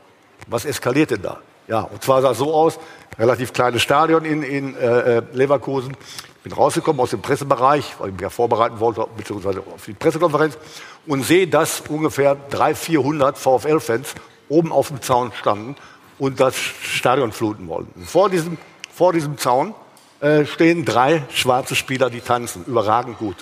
Was 0.45 0.65
eskaliert 0.65 1.09
denn 1.09 1.23
da? 1.23 1.39
Ja, 1.69 1.81
und 1.81 2.03
zwar 2.03 2.21
sah 2.23 2.31
es 2.31 2.39
so 2.39 2.53
aus, 2.53 2.79
relativ 3.19 3.53
kleines 3.53 3.83
Stadion 3.83 4.25
in, 4.25 4.41
in 4.41 4.75
äh, 4.75 5.17
äh 5.17 5.21
Leverkusen 5.33 5.95
bin 6.43 6.53
rausgekommen 6.53 6.99
aus 6.99 7.11
dem 7.11 7.21
Pressebereich, 7.21 7.95
weil 7.99 8.07
ich 8.07 8.13
mich 8.13 8.21
ja 8.21 8.29
vorbereiten 8.29 8.79
wollte, 8.79 9.05
beziehungsweise 9.15 9.59
auf 9.59 9.85
die 9.85 9.93
Pressekonferenz, 9.93 10.57
und 11.05 11.23
sehe, 11.23 11.47
dass 11.47 11.81
ungefähr 11.89 12.35
300, 12.49 12.77
400 12.77 13.37
VfL-Fans 13.37 14.15
oben 14.47 14.71
auf 14.71 14.87
dem 14.87 15.01
Zaun 15.01 15.31
standen 15.33 15.75
und 16.17 16.39
das 16.39 16.55
Stadion 16.55 17.31
fluten 17.31 17.67
wollten. 17.67 18.03
Vor 18.03 18.29
diesem, 18.29 18.57
vor 18.91 19.13
diesem 19.13 19.37
Zaun 19.37 19.75
äh, 20.21 20.45
stehen 20.45 20.85
drei 20.85 21.23
schwarze 21.33 21.75
Spieler, 21.75 22.09
die 22.09 22.21
tanzen, 22.21 22.65
überragend 22.65 23.19
gut. 23.19 23.35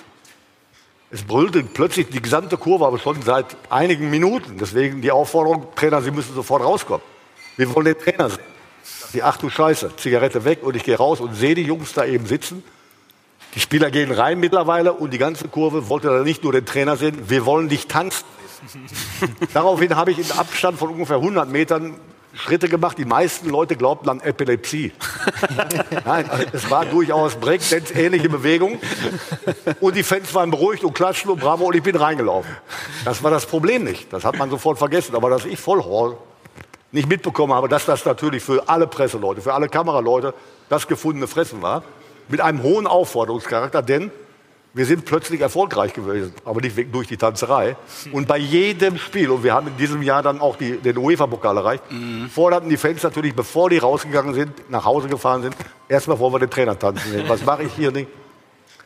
Es 1.10 1.22
brüllte 1.22 1.62
plötzlich 1.62 2.08
die 2.08 2.20
gesamte 2.20 2.58
Kurve, 2.58 2.86
aber 2.86 2.98
schon 2.98 3.22
seit 3.22 3.56
einigen 3.70 4.10
Minuten. 4.10 4.58
Deswegen 4.58 5.00
die 5.00 5.10
Aufforderung, 5.10 5.68
Trainer, 5.74 6.02
Sie 6.02 6.10
müssen 6.10 6.34
sofort 6.34 6.62
rauskommen. 6.62 7.02
Wir 7.58 7.74
wollen 7.74 7.84
den 7.84 7.98
Trainer 7.98 8.30
sehen. 8.30 8.40
Die, 9.12 9.22
ach 9.22 9.36
du 9.36 9.50
Scheiße, 9.50 9.96
Zigarette 9.96 10.46
weg 10.46 10.60
und 10.62 10.74
ich 10.76 10.84
gehe 10.84 10.96
raus 10.96 11.20
und 11.20 11.34
sehe 11.34 11.54
die 11.54 11.64
Jungs 11.64 11.92
da 11.92 12.06
eben 12.06 12.24
sitzen 12.24 12.62
die 13.54 13.60
Spieler 13.60 13.90
gehen 13.90 14.12
rein 14.12 14.38
mittlerweile 14.38 14.92
und 14.92 15.12
die 15.12 15.18
ganze 15.18 15.48
Kurve 15.48 15.88
wollte 15.88 16.08
da 16.08 16.22
nicht 16.22 16.44
nur 16.44 16.52
den 16.52 16.66
Trainer 16.66 16.96
sehen, 16.96 17.28
wir 17.28 17.46
wollen 17.46 17.68
dich 17.68 17.86
tanzen. 17.86 18.24
Daraufhin 19.54 19.96
habe 19.96 20.10
ich 20.10 20.18
in 20.18 20.38
Abstand 20.38 20.78
von 20.78 20.90
ungefähr 20.90 21.16
100 21.16 21.48
Metern 21.48 21.94
Schritte 22.34 22.68
gemacht. 22.68 22.98
Die 22.98 23.04
meisten 23.04 23.48
Leute 23.48 23.74
glaubten 23.74 24.10
an 24.10 24.20
Epilepsie. 24.20 24.92
Nein, 26.04 26.30
es 26.52 26.70
war 26.70 26.84
durchaus 26.84 27.36
Breakdance-ähnliche 27.36 28.28
Bewegung. 28.28 28.78
Und 29.80 29.96
die 29.96 30.02
Fans 30.02 30.32
waren 30.34 30.50
beruhigt 30.50 30.84
und 30.84 30.92
klatschen 30.92 31.30
und 31.30 31.40
bravo 31.40 31.64
und 31.64 31.74
ich 31.74 31.82
bin 31.82 31.96
reingelaufen. 31.96 32.54
Das 33.04 33.22
war 33.22 33.30
das 33.30 33.46
Problem 33.46 33.82
nicht. 33.82 34.12
Das 34.12 34.24
hat 34.24 34.36
man 34.36 34.50
sofort 34.50 34.78
vergessen. 34.78 35.16
Aber 35.16 35.30
dass 35.30 35.46
ich 35.46 35.58
voll 35.58 35.82
nicht 36.92 37.08
mitbekommen 37.08 37.52
habe, 37.52 37.68
dass 37.68 37.84
das 37.86 38.04
natürlich 38.04 38.42
für 38.42 38.68
alle 38.68 38.86
Presseleute, 38.86 39.40
für 39.40 39.54
alle 39.54 39.68
Kameraleute 39.68 40.34
das 40.68 40.86
gefundene 40.86 41.26
Fressen 41.26 41.62
war 41.62 41.82
mit 42.28 42.40
einem 42.40 42.62
hohen 42.62 42.86
Aufforderungscharakter, 42.86 43.82
denn 43.82 44.10
wir 44.74 44.84
sind 44.84 45.04
plötzlich 45.06 45.40
erfolgreich 45.40 45.94
gewesen, 45.94 46.34
aber 46.44 46.60
nicht 46.60 46.76
durch 46.92 47.08
die 47.08 47.16
Tanzerei. 47.16 47.76
Und 48.12 48.28
bei 48.28 48.36
jedem 48.36 48.98
Spiel, 48.98 49.30
und 49.30 49.42
wir 49.42 49.54
haben 49.54 49.68
in 49.68 49.76
diesem 49.76 50.02
Jahr 50.02 50.22
dann 50.22 50.40
auch 50.40 50.56
die, 50.56 50.76
den 50.76 50.98
UEFA-Pokal 50.98 51.56
erreicht, 51.56 51.90
mhm. 51.90 52.28
forderten 52.28 52.68
die 52.68 52.76
Fans 52.76 53.02
natürlich, 53.02 53.34
bevor 53.34 53.70
die 53.70 53.78
rausgegangen 53.78 54.34
sind, 54.34 54.70
nach 54.70 54.84
Hause 54.84 55.08
gefahren 55.08 55.42
sind, 55.42 55.56
erstmal 55.88 56.18
wollen 56.18 56.34
wir 56.34 56.38
den 56.38 56.50
Trainer 56.50 56.78
tanzen 56.78 57.10
sehen. 57.10 57.24
Was 57.28 57.44
mache 57.44 57.64
ich 57.64 57.72
hier 57.72 57.90
nicht? 57.90 58.08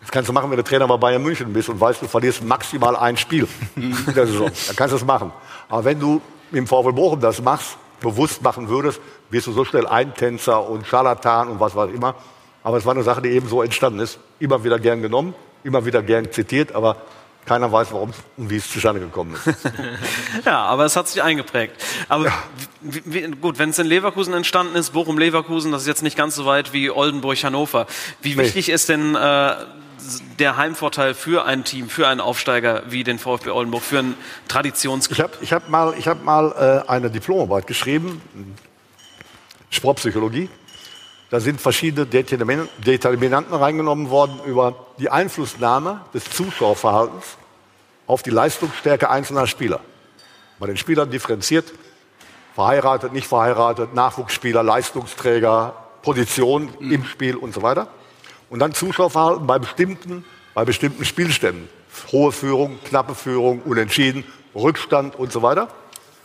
Das 0.01 0.11
kannst 0.11 0.29
du 0.29 0.33
machen, 0.33 0.51
wenn 0.51 0.57
du 0.57 0.65
Trainer 0.65 0.89
bei 0.89 0.97
Bayern 0.97 1.23
München 1.23 1.53
bist 1.53 1.69
und 1.69 1.81
weißt, 1.81 2.03
du 2.03 2.09
verlierst 2.09 2.43
maximal 2.43 2.97
ein 2.97 3.17
Spiel 3.17 3.47
in 3.77 4.15
der 4.15 4.27
Saison. 4.27 4.51
Dann 4.67 4.77
kannst 4.77 4.93
du 4.93 4.97
es 4.97 5.05
machen. 5.05 5.33
Aber 5.69 5.85
wenn 5.85 5.99
du 6.01 6.21
im 6.53 6.67
VfL 6.67 6.93
Bochum 6.93 7.21
das 7.21 7.41
machst, 7.41 7.77
bewusst 8.03 8.43
machen 8.43 8.69
würdest, 8.69 9.01
wirst 9.31 9.47
du 9.47 9.53
so 9.53 9.65
schnell 9.65 9.87
Eintänzer 9.87 10.69
und 10.69 10.87
Scharlatan 10.87 11.49
und 11.49 11.61
was 11.61 11.75
weiß 11.75 11.91
ich 11.91 11.97
immer. 11.97 12.15
Aber 12.63 12.77
es 12.77 12.85
war 12.85 12.95
eine 12.95 13.03
Sache, 13.03 13.23
die 13.23 13.31
eben 13.31 13.49
so 13.49 13.63
entstanden 13.63 14.01
ist. 14.01 14.19
Immer 14.39 14.63
wieder 14.65 14.79
gern 14.79 15.03
genommen, 15.03 15.35
immer 15.65 15.85
wieder 15.85 16.03
gern 16.03 16.31
zitiert, 16.31 16.75
aber 16.75 16.97
keiner 17.45 17.73
weiß, 17.73 17.93
warum 17.93 18.13
und 18.37 18.51
wie 18.51 18.57
es 18.57 18.71
zustande 18.71 19.01
gekommen 19.01 19.35
ist. 19.35 19.57
ja, 20.45 20.63
aber 20.63 20.85
es 20.85 20.95
hat 20.95 21.09
sich 21.09 21.23
eingeprägt. 21.23 21.75
Aber 22.09 22.27
ja. 22.27 22.33
wie, 22.81 23.23
gut, 23.33 23.59
wenn 23.59 23.71
es 23.71 23.79
in 23.81 23.87
Leverkusen 23.87 24.33
entstanden 24.33 24.77
ist, 24.77 24.91
Bochum-Leverkusen, 24.91 25.73
das 25.73 25.83
ist 25.83 25.89
jetzt 25.89 26.03
nicht 26.03 26.17
ganz 26.17 26.37
so 26.37 26.47
weit 26.47 26.73
wie 26.73 26.91
Oldenburg-Hannover. 26.91 27.87
Wie 28.21 28.37
nee. 28.37 28.45
wichtig 28.45 28.69
ist 28.69 28.89
denn 28.89 29.17
äh, 29.17 29.55
der 30.39 30.57
Heimvorteil 30.57 31.15
für 31.15 31.45
ein 31.45 31.65
Team, 31.65 31.89
für 31.89 32.09
einen 32.09 32.21
Aufsteiger 32.21 32.83
wie 32.89 33.05
den 33.05 33.19
VfB 33.19 33.51
Oldenburg, 33.51 33.83
für 33.83 33.99
einen 33.99 34.15
Traditionsclub? 34.49 35.39
Ich 35.41 35.53
habe 35.53 35.65
hab 35.65 35.71
mal, 35.71 35.95
ich 35.99 36.09
hab 36.09 36.25
mal 36.25 36.85
äh, 36.87 36.91
eine 36.91 37.11
Diplomarbeit 37.11 37.67
geschrieben, 37.67 38.21
Sportpsychologie. 39.71 40.49
Da 41.31 41.41
sind 41.41 41.61
verschiedene 41.61 42.07
Determinanten 42.07 43.55
reingenommen 43.55 44.11
worden 44.11 44.39
über 44.45 44.87
die 44.99 45.09
Einflussnahme 45.09 46.03
des 46.13 46.25
Zuschauerverhaltens 46.25 47.39
auf 48.07 48.23
die 48.23 48.31
Leistungsstärke 48.31 49.09
einzelner 49.09 49.47
Spieler. 49.47 49.81
Bei 50.59 50.67
den 50.67 50.77
Spielern 50.77 51.11
differenziert, 51.11 51.73
verheiratet, 52.55 53.15
nicht 53.15 53.27
verheiratet, 53.27 53.95
Nachwuchsspieler, 53.95 54.63
Leistungsträger, 54.63 55.75
Position 56.03 56.69
mhm. 56.79 56.93
im 56.93 57.05
Spiel 57.05 57.37
und 57.37 57.55
so 57.55 57.63
weiter. 57.63 57.89
Und 58.53 58.59
dann 58.59 58.75
Zuschauerverhalten 58.75 59.47
bei 59.47 59.59
bestimmten, 59.59 60.27
bei 60.53 60.67
bestimmten 60.67 61.07
Spielständen. 61.07 61.71
Hohe 62.13 62.33
Führung, 62.33 62.79
knappe 62.85 63.15
Führung, 63.15 63.63
Unentschieden, 63.63 64.25
Rückstand 64.55 65.19
und 65.19 65.33
so 65.33 65.41
weiter. 65.41 65.69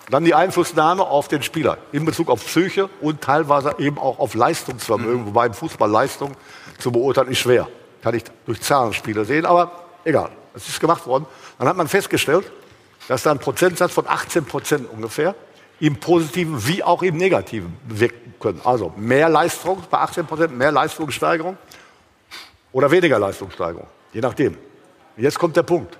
Dann 0.09 0.25
die 0.25 0.34
Einflussnahme 0.34 1.03
auf 1.03 1.30
den 1.30 1.41
Spieler 1.41 1.78
in 1.93 2.03
Bezug 2.03 2.30
auf 2.30 2.45
Psyche 2.45 2.89
und 2.99 3.21
teilweise 3.21 3.75
eben 3.78 3.97
auch 3.97 4.19
auf 4.19 4.34
Leistungsvermögen, 4.34 5.21
mhm. 5.21 5.28
wobei 5.28 5.45
im 5.45 5.53
Fußball 5.53 5.89
Leistung 5.89 6.34
zu 6.80 6.91
beurteilen 6.91 7.30
ist 7.30 7.39
schwer. 7.39 7.69
Kann 8.01 8.13
ich 8.13 8.25
durch 8.45 8.59
Zahlenspiele 8.59 9.23
sehen, 9.23 9.45
aber 9.45 9.86
egal. 10.03 10.32
Es 10.53 10.67
ist 10.67 10.82
gemacht 10.82 11.07
worden. 11.07 11.28
Dann 11.57 11.69
hat 11.69 11.78
man 11.78 11.88
festgestellt, 11.88 12.51
dass 13.07 13.23
da 13.23 13.32
ein 13.32 13.39
Prozentsatz 13.39 13.93
von 13.93 14.05
18 14.05 14.43
Prozent 14.43 14.89
ungefähr 14.91 15.34
im 15.80 15.95
Positiven 15.95 16.67
wie 16.67 16.84
auch 16.84 17.03
im 17.03 17.15
Negativen 17.15 17.78
wirken 17.88 18.34
können. 18.38 18.59
Also 18.65 18.91
mehr 18.97 19.30
Leistung 19.30 19.82
bei 19.89 19.99
18 19.99 20.25
Prozent, 20.25 20.57
mehr 20.57 20.73
Leistungssteigerung 20.73 21.57
oder 22.72 22.91
weniger 22.91 23.20
Leistungssteigerung, 23.20 23.88
je 24.13 24.22
nachdem. 24.22 24.57
Jetzt 25.15 25.39
kommt 25.39 25.55
der 25.55 25.63
Punkt. 25.63 25.97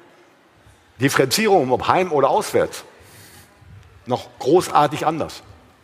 Differenzierung, 1.00 1.72
ob 1.72 1.88
heim 1.88 2.12
oder 2.12 2.30
auswärts, 2.30 2.84
noch 4.06 4.28
großartig 4.40 5.06
anders. 5.06 5.44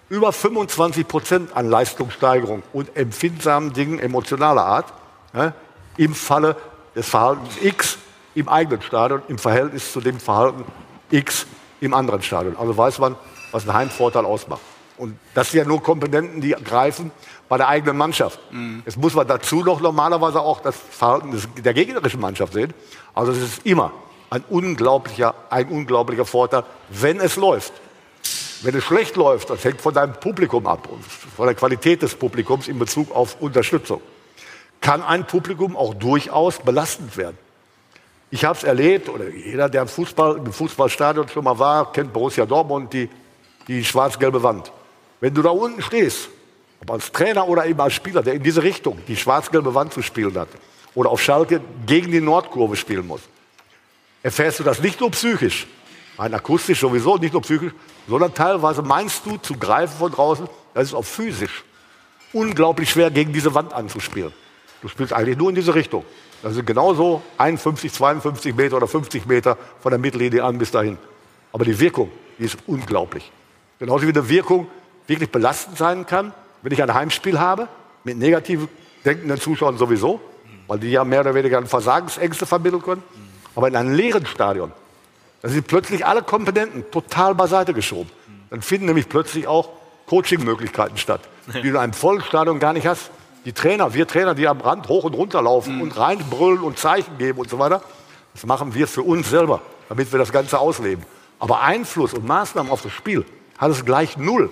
Über 0.10 0.32
25 0.32 1.08
Prozent 1.08 1.56
an 1.56 1.70
Leistungssteigerung 1.70 2.64
und 2.74 2.96
empfindsamen 2.96 3.74
Dingen 3.74 4.00
emotionaler 4.00 4.66
Art 4.66 4.94
ja, 5.34 5.54
im 5.98 6.14
Falle 6.14 6.56
des 6.96 7.10
Verhaltens 7.10 7.62
X 7.62 7.98
im 8.36 8.50
eigenen 8.50 8.82
Stadion 8.82 9.22
im 9.28 9.38
Verhältnis 9.38 9.92
zu 9.92 10.02
dem 10.02 10.20
Verhalten 10.20 10.66
X 11.12 11.46
im 11.82 11.94
anderen 11.94 12.22
Stadion. 12.22 12.58
Also 12.58 12.76
weiß 12.76 13.00
man, 13.00 13.16
was 13.52 13.68
ein 13.68 13.74
Heimvorteil 13.74 14.26
ausmacht. 14.26 14.62
Und 14.98 15.18
das 15.34 15.52
sind 15.52 15.60
ja 15.60 15.66
nur 15.66 15.82
Komponenten, 15.82 16.42
die 16.42 16.52
greifen 16.52 17.12
bei 17.50 17.58
der 17.58 17.68
eigenen 17.68 17.98
Mannschaft. 17.98 18.40
Mhm. 18.52 18.84
Jetzt 18.86 18.98
muss 18.98 19.14
man 19.14 19.28
dazu 19.28 19.64
noch 19.64 19.82
normalerweise 19.82 20.40
auch 20.40 20.62
das 20.62 20.76
Verhalten 20.76 21.42
der 21.64 21.74
gegnerischen 21.74 22.20
Mannschaft 22.20 22.54
sehen. 22.54 22.74
Also 23.14 23.32
es 23.32 23.42
ist 23.42 23.66
immer 23.66 23.92
ein 24.30 24.44
unglaublicher, 24.50 25.36
ein 25.50 25.68
unglaublicher 25.68 26.26
Vorteil, 26.26 26.64
wenn 26.90 27.20
es 27.20 27.36
läuft. 27.36 27.74
Wenn 28.64 28.76
es 28.76 28.84
schlecht 28.84 29.16
läuft, 29.16 29.50
das 29.50 29.64
hängt 29.64 29.82
von 29.82 29.94
deinem 29.94 30.14
Publikum 30.14 30.66
ab 30.68 30.88
und 30.90 31.04
von 31.04 31.46
der 31.46 31.56
Qualität 31.56 32.02
des 32.02 32.16
Publikums 32.16 32.68
in 32.68 32.80
Bezug 32.80 33.14
auf 33.14 33.42
Unterstützung. 33.42 34.02
Kann 34.80 35.04
ein 35.04 35.28
Publikum 35.28 35.76
auch 35.76 35.94
durchaus 35.94 36.60
belastend 36.60 37.16
werden. 37.18 37.38
Ich 38.32 38.46
habe 38.46 38.58
es 38.58 38.64
erlebt, 38.64 39.10
oder 39.10 39.30
jeder, 39.30 39.70
der 39.70 39.84
im, 39.84 39.88
Fußball, 39.88 40.38
im 40.38 40.52
Fußballstadion 40.52 41.28
schon 41.30 41.44
mal 41.44 41.60
war, 41.60 41.92
kennt 41.92 42.12
Borussia 42.12 42.48
Dortmund, 42.48 42.92
die, 42.92 43.10
die 43.68 43.86
schwarz-gelbe 43.86 44.42
Wand. 44.42 44.72
Wenn 45.24 45.34
du 45.34 45.42
da 45.42 45.52
unten 45.52 45.82
stehst, 45.82 46.28
ob 46.82 46.92
als 46.92 47.10
Trainer 47.10 47.48
oder 47.48 47.66
eben 47.66 47.80
als 47.80 47.94
Spieler, 47.94 48.22
der 48.22 48.34
in 48.34 48.44
diese 48.44 48.62
Richtung 48.62 49.00
die 49.08 49.16
schwarz-gelbe 49.16 49.74
Wand 49.74 49.94
zu 49.94 50.02
spielen 50.02 50.38
hat 50.38 50.50
oder 50.96 51.12
auf 51.12 51.22
Schalke 51.22 51.62
gegen 51.86 52.12
die 52.12 52.20
Nordkurve 52.20 52.76
spielen 52.76 53.08
muss, 53.08 53.22
erfährst 54.22 54.60
du 54.60 54.66
das 54.66 54.82
nicht 54.82 55.00
nur 55.00 55.12
psychisch, 55.12 55.66
rein 56.18 56.34
akustisch 56.34 56.82
sowieso, 56.82 57.16
nicht 57.16 57.32
nur 57.32 57.42
psychisch, 57.42 57.72
sondern 58.06 58.34
teilweise 58.34 58.82
meinst 58.82 59.26
du 59.26 59.38
zu 59.38 59.56
greifen 59.56 59.98
von 59.98 60.12
draußen, 60.12 60.46
das 60.74 60.88
ist 60.90 60.94
auch 60.94 61.06
physisch 61.06 61.64
unglaublich 62.34 62.90
schwer, 62.90 63.10
gegen 63.10 63.32
diese 63.32 63.56
Wand 63.56 63.72
anzuspielen. 63.72 64.34
Du 64.82 64.90
spielst 64.90 65.14
eigentlich 65.14 65.38
nur 65.38 65.48
in 65.48 65.56
diese 65.56 65.74
Richtung. 65.74 66.04
Das 66.42 66.54
sind 66.54 66.68
genauso 66.68 67.22
51, 67.38 67.94
52 67.94 68.54
Meter 68.54 68.76
oder 68.76 68.90
50 68.90 69.26
Meter 69.26 69.58
von 69.80 69.92
der 69.92 70.00
Mittellinie 70.00 70.44
an 70.44 70.58
bis 70.58 70.72
dahin. 70.72 70.98
Aber 71.54 71.64
die 71.64 71.80
Wirkung, 71.80 72.12
die 72.38 72.44
ist 72.44 72.58
unglaublich. 72.68 73.32
Genauso 73.80 74.06
wie 74.06 74.10
eine 74.10 74.28
Wirkung 74.28 74.68
wirklich 75.08 75.32
belastend 75.32 75.78
sein 75.78 76.06
kann, 76.06 76.34
wenn 76.62 76.72
ich 76.72 76.82
ein 76.82 76.94
Heimspiel 76.94 77.40
habe, 77.40 77.68
mit 78.04 78.18
negativ 78.18 78.68
denkenden 79.06 79.40
Zuschauern 79.40 79.78
sowieso, 79.78 80.22
weil 80.68 80.80
die 80.80 80.92
ja 80.92 81.04
mehr 81.04 81.22
oder 81.22 81.36
weniger 81.36 81.66
Versagensängste 81.66 82.46
vermitteln 82.46 82.82
können. 82.82 83.04
Aber 83.56 83.68
in 83.68 83.76
einem 83.76 83.94
leeren 83.94 84.26
Stadion, 84.26 84.72
da 85.42 85.50
sind 85.50 85.68
plötzlich 85.68 86.06
alle 86.06 86.24
Komponenten 86.24 86.90
total 86.90 87.36
beiseite 87.36 87.74
geschoben. 87.74 88.10
Dann 88.50 88.62
finden 88.62 88.86
nämlich 88.86 89.10
plötzlich 89.10 89.48
auch 89.48 89.70
Coachingmöglichkeiten 90.08 90.98
statt, 90.98 91.22
die 91.48 91.62
du 91.62 91.70
in 91.70 91.78
einem 91.78 91.94
vollen 91.94 92.22
Stadion 92.22 92.60
gar 92.60 92.74
nicht 92.74 92.88
hast. 92.88 93.12
Die 93.46 93.52
Trainer, 93.52 93.94
wir 93.94 94.08
Trainer, 94.08 94.36
die 94.36 94.48
am 94.48 94.62
Rand 94.62 94.88
hoch 94.88 95.04
und 95.04 95.14
runter 95.16 95.42
laufen 95.42 95.76
mhm. 95.76 95.82
und 95.82 95.98
reinbrüllen 95.98 96.62
und 96.62 96.78
Zeichen 96.78 97.18
geben 97.18 97.40
und 97.40 97.50
so 97.50 97.60
weiter, 97.60 97.82
das 98.34 98.46
machen 98.46 98.74
wir 98.74 98.88
für 98.88 99.02
uns 99.02 99.30
selber, 99.30 99.62
damit 99.90 100.12
wir 100.12 100.20
das 100.20 100.32
Ganze 100.32 100.60
ausleben. 100.60 101.04
Aber 101.40 101.62
Einfluss 101.62 102.14
und 102.14 102.26
Maßnahmen 102.26 102.72
auf 102.72 102.82
das 102.82 102.94
Spiel 102.94 103.26
hat 103.58 103.70
es 103.72 103.84
gleich 103.84 104.18
null. 104.18 104.50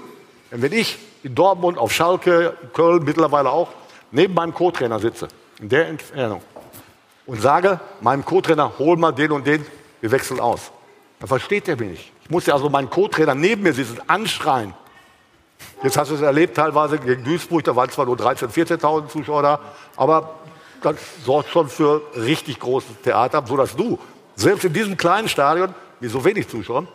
Wenn 0.51 0.73
ich 0.73 0.99
in 1.23 1.33
Dortmund, 1.33 1.77
auf 1.77 1.93
Schalke, 1.93 2.57
Köln 2.73 3.03
mittlerweile 3.05 3.49
auch, 3.49 3.69
neben 4.11 4.33
meinem 4.33 4.53
Co-Trainer 4.53 4.99
sitze, 4.99 5.29
in 5.61 5.69
der 5.69 5.87
Entfernung, 5.87 6.41
und 7.25 7.41
sage 7.41 7.79
meinem 8.01 8.25
Co-Trainer, 8.25 8.73
hol 8.77 8.97
mal 8.97 9.13
den 9.13 9.31
und 9.31 9.47
den, 9.47 9.65
wir 10.01 10.11
wechseln 10.11 10.41
aus. 10.41 10.71
Dann 11.19 11.29
versteht 11.29 11.69
er 11.69 11.77
mich 11.77 11.89
nicht. 11.89 12.11
Ich 12.23 12.29
muss 12.29 12.45
ja 12.45 12.53
also 12.53 12.69
meinen 12.69 12.89
Co-Trainer 12.89 13.33
neben 13.33 13.63
mir 13.63 13.73
sitzen, 13.73 13.99
anschreien. 14.07 14.73
Jetzt 15.83 15.95
hast 15.95 16.11
du 16.11 16.15
es 16.15 16.21
erlebt, 16.21 16.57
teilweise 16.57 16.97
gegen 16.97 17.23
Duisburg, 17.23 17.63
da 17.63 17.75
waren 17.75 17.89
zwar 17.89 18.05
nur 18.05 18.17
13.000, 18.17 18.79
14.000 18.79 19.07
Zuschauer 19.07 19.43
da, 19.43 19.59
aber 19.95 20.35
das 20.81 20.95
sorgt 21.23 21.49
schon 21.49 21.69
für 21.69 22.01
richtig 22.15 22.59
großes 22.59 23.01
Theater, 23.03 23.43
sodass 23.47 23.75
du, 23.75 23.99
selbst 24.35 24.65
in 24.65 24.73
diesem 24.73 24.97
kleinen 24.97 25.29
Stadion, 25.29 25.73
wie 25.99 26.07
so 26.07 26.25
wenig 26.25 26.49
Zuschauer, 26.49 26.87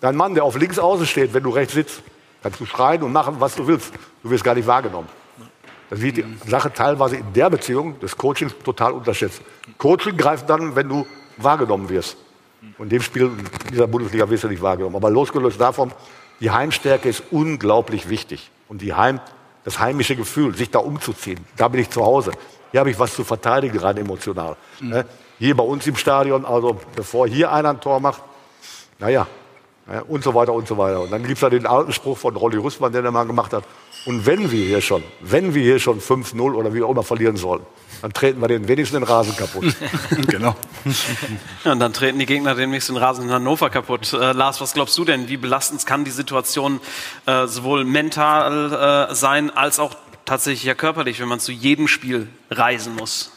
dein 0.00 0.16
Mann, 0.16 0.34
der 0.34 0.44
auf 0.44 0.56
links 0.56 0.78
außen 0.78 1.06
steht, 1.06 1.34
wenn 1.34 1.42
du 1.42 1.50
rechts 1.50 1.74
sitzt, 1.74 2.02
Kannst 2.42 2.60
du 2.60 2.66
schreien 2.66 3.02
und 3.02 3.12
machen, 3.12 3.36
was 3.38 3.54
du 3.54 3.66
willst. 3.66 3.92
Du 4.22 4.30
wirst 4.30 4.44
gar 4.44 4.54
nicht 4.54 4.66
wahrgenommen. 4.66 5.08
Das 5.90 6.00
wird 6.00 6.16
die 6.16 6.24
Sache 6.46 6.72
teilweise 6.72 7.16
in 7.16 7.32
der 7.34 7.50
Beziehung 7.50 8.00
des 8.00 8.16
Coachings 8.16 8.54
total 8.64 8.92
unterschätzt. 8.92 9.42
Coaching 9.78 10.16
greift 10.16 10.48
dann, 10.48 10.74
wenn 10.74 10.88
du 10.88 11.06
wahrgenommen 11.36 11.88
wirst. 11.88 12.16
Und 12.78 12.84
in 12.84 12.90
dem 12.90 13.02
Spiel 13.02 13.24
in 13.24 13.70
dieser 13.70 13.86
Bundesliga 13.86 14.28
wirst 14.30 14.44
du 14.44 14.48
nicht 14.48 14.62
wahrgenommen. 14.62 14.96
Aber 14.96 15.10
losgelöst 15.10 15.60
davon, 15.60 15.92
die 16.40 16.50
Heimstärke 16.50 17.08
ist 17.08 17.22
unglaublich 17.30 18.08
wichtig. 18.08 18.50
Und 18.68 18.80
die 18.82 18.94
Heim, 18.94 19.20
das 19.64 19.78
heimische 19.78 20.16
Gefühl, 20.16 20.54
sich 20.56 20.70
da 20.70 20.78
umzuziehen, 20.78 21.40
da 21.56 21.68
bin 21.68 21.80
ich 21.80 21.90
zu 21.90 22.04
Hause. 22.04 22.32
Hier 22.70 22.80
habe 22.80 22.90
ich 22.90 22.98
was 22.98 23.14
zu 23.14 23.22
verteidigen, 23.22 23.78
rein 23.78 23.98
emotional. 23.98 24.56
Mhm. 24.80 25.04
Hier 25.38 25.56
bei 25.56 25.64
uns 25.64 25.86
im 25.86 25.96
Stadion, 25.96 26.44
also 26.44 26.80
bevor 26.96 27.28
hier 27.28 27.52
einer 27.52 27.70
ein 27.70 27.80
Tor 27.80 28.00
macht, 28.00 28.22
naja, 28.98 29.26
ja, 29.92 30.00
und 30.08 30.24
so 30.24 30.34
weiter 30.34 30.54
und 30.54 30.66
so 30.66 30.78
weiter. 30.78 31.02
Und 31.02 31.10
dann 31.10 31.22
gibt 31.22 31.34
es 31.34 31.40
da 31.40 31.50
den 31.50 31.66
alten 31.66 31.92
Spruch 31.92 32.16
von 32.16 32.34
Rolli 32.34 32.56
Rüssmann, 32.56 32.92
den 32.92 33.04
er 33.04 33.10
mal 33.10 33.24
gemacht 33.24 33.52
hat. 33.52 33.64
Und 34.06 34.24
wenn 34.24 34.50
wir 34.50 34.64
hier 34.64 34.80
schon, 34.80 35.02
wenn 35.20 35.54
wir 35.54 35.62
hier 35.62 35.78
schon 35.78 36.00
5-0 36.00 36.40
oder 36.54 36.72
wie 36.72 36.82
auch 36.82 36.90
immer 36.90 37.02
verlieren 37.02 37.36
sollen, 37.36 37.60
dann 38.00 38.12
treten 38.12 38.40
wir 38.40 38.48
den 38.48 38.66
wenigsten 38.66 38.96
den 38.96 39.02
Rasen 39.04 39.36
kaputt. 39.36 39.76
genau. 40.28 40.56
Ja, 41.64 41.72
und 41.72 41.78
dann 41.78 41.92
treten 41.92 42.18
die 42.18 42.26
Gegner 42.26 42.54
demnächst 42.54 42.88
den 42.88 42.96
Rasen 42.96 43.24
in 43.24 43.30
Hannover 43.30 43.68
kaputt. 43.68 44.12
Äh, 44.14 44.32
Lars, 44.32 44.60
was 44.60 44.72
glaubst 44.72 44.96
du 44.96 45.04
denn? 45.04 45.28
Wie 45.28 45.36
belastend 45.36 45.84
kann 45.84 46.04
die 46.04 46.10
Situation 46.10 46.80
äh, 47.26 47.46
sowohl 47.46 47.84
mental 47.84 49.08
äh, 49.10 49.14
sein, 49.14 49.50
als 49.50 49.78
auch 49.78 49.94
tatsächlich 50.24 50.64
ja 50.64 50.74
körperlich, 50.74 51.20
wenn 51.20 51.28
man 51.28 51.38
zu 51.38 51.52
jedem 51.52 51.86
Spiel 51.86 52.28
reisen 52.50 52.96
muss? 52.96 53.30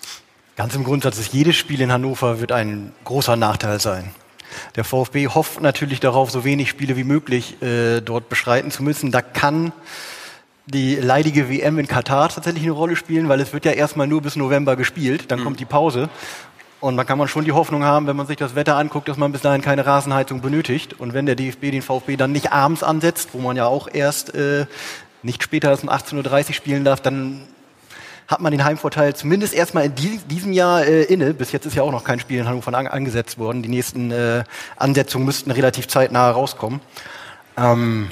Ganz 0.55 0.73
im 0.73 0.85
Grundsatz 0.85 1.19
ist 1.19 1.33
jedes 1.33 1.57
Spiel 1.57 1.81
in 1.81 1.91
Hannover 1.91 2.39
wird 2.39 2.53
ein 2.53 2.93
großer 3.03 3.35
Nachteil 3.35 3.81
sein. 3.81 4.15
Der 4.75 4.83
VfB 4.83 5.27
hofft 5.27 5.61
natürlich 5.61 5.99
darauf, 5.99 6.31
so 6.31 6.43
wenig 6.43 6.69
Spiele 6.69 6.97
wie 6.97 7.03
möglich 7.03 7.61
äh, 7.61 8.01
dort 8.01 8.29
beschreiten 8.29 8.71
zu 8.71 8.83
müssen. 8.83 9.11
Da 9.11 9.21
kann 9.21 9.71
die 10.67 10.95
leidige 10.95 11.49
WM 11.49 11.77
in 11.77 11.87
Katar 11.87 12.29
tatsächlich 12.29 12.63
eine 12.63 12.71
Rolle 12.71 12.95
spielen, 12.95 13.29
weil 13.29 13.39
es 13.39 13.53
wird 13.53 13.65
ja 13.65 13.71
erstmal 13.71 14.07
nur 14.07 14.21
bis 14.21 14.35
November 14.35 14.75
gespielt, 14.75 15.31
dann 15.31 15.39
mhm. 15.39 15.43
kommt 15.43 15.59
die 15.59 15.65
Pause. 15.65 16.09
Und 16.81 16.95
man 16.95 17.05
kann 17.05 17.17
man 17.17 17.27
schon 17.27 17.45
die 17.45 17.51
Hoffnung 17.51 17.83
haben, 17.83 18.05
wenn 18.05 18.15
man 18.15 18.27
sich 18.27 18.37
das 18.37 18.53
Wetter 18.53 18.75
anguckt, 18.75 19.07
dass 19.07 19.17
man 19.17 19.31
bis 19.31 19.41
dahin 19.41 19.61
keine 19.61 19.85
Rasenheizung 19.85 20.41
benötigt. 20.41 20.93
Und 20.99 21.13
wenn 21.13 21.25
der 21.25 21.35
DFB 21.35 21.71
den 21.71 21.81
VfB 21.81 22.15
dann 22.15 22.31
nicht 22.31 22.51
abends 22.51 22.83
ansetzt, 22.83 23.29
wo 23.33 23.39
man 23.39 23.55
ja 23.55 23.65
auch 23.65 23.87
erst 23.91 24.35
äh, 24.35 24.65
nicht 25.23 25.41
später 25.41 25.69
als 25.69 25.83
um 25.83 25.89
18.30 25.89 26.47
Uhr 26.49 26.53
spielen 26.53 26.83
darf, 26.83 27.01
dann 27.01 27.41
hat 28.27 28.41
man 28.41 28.51
den 28.51 28.63
Heimvorteil 28.63 29.15
zumindest 29.15 29.53
erstmal 29.53 29.85
in 29.85 29.95
diesem 30.29 30.51
Jahr 30.51 30.83
äh, 30.83 31.03
inne. 31.03 31.33
Bis 31.33 31.51
jetzt 31.51 31.65
ist 31.65 31.75
ja 31.75 31.83
auch 31.83 31.91
noch 31.91 32.03
kein 32.03 32.19
Spiel 32.19 32.39
in 32.39 32.47
Hannover 32.47 32.73
an, 32.73 32.87
angesetzt 32.87 33.37
worden. 33.37 33.61
Die 33.61 33.69
nächsten 33.69 34.11
äh, 34.11 34.43
Ansetzungen 34.77 35.25
müssten 35.25 35.51
relativ 35.51 35.87
zeitnah 35.87 36.31
rauskommen. 36.31 36.81
Ähm, 37.57 38.09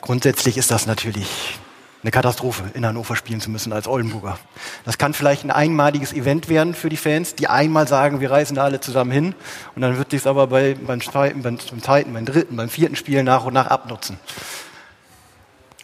grundsätzlich 0.00 0.56
ist 0.56 0.70
das 0.70 0.86
natürlich 0.86 1.58
eine 2.04 2.10
Katastrophe, 2.10 2.64
in 2.74 2.84
Hannover 2.84 3.16
spielen 3.16 3.40
zu 3.40 3.50
müssen 3.50 3.72
als 3.72 3.88
Oldenburger. 3.88 4.38
Das 4.84 4.98
kann 4.98 5.14
vielleicht 5.14 5.42
ein 5.42 5.50
einmaliges 5.50 6.12
Event 6.12 6.50
werden 6.50 6.74
für 6.74 6.90
die 6.90 6.98
Fans, 6.98 7.34
die 7.34 7.48
einmal 7.48 7.88
sagen, 7.88 8.20
wir 8.20 8.30
reisen 8.30 8.56
da 8.56 8.64
alle 8.64 8.78
zusammen 8.78 9.10
hin. 9.10 9.34
Und 9.74 9.80
dann 9.80 9.96
wird 9.96 10.10
sich 10.10 10.26
aber 10.26 10.48
bei, 10.48 10.74
beim, 10.74 11.00
zweiten, 11.00 11.42
beim, 11.42 11.56
beim 11.56 11.82
zweiten, 11.82 12.12
beim 12.12 12.26
dritten, 12.26 12.56
beim 12.56 12.68
vierten 12.68 12.94
Spiel 12.94 13.22
nach 13.22 13.46
und 13.46 13.54
nach 13.54 13.68
abnutzen. 13.68 14.18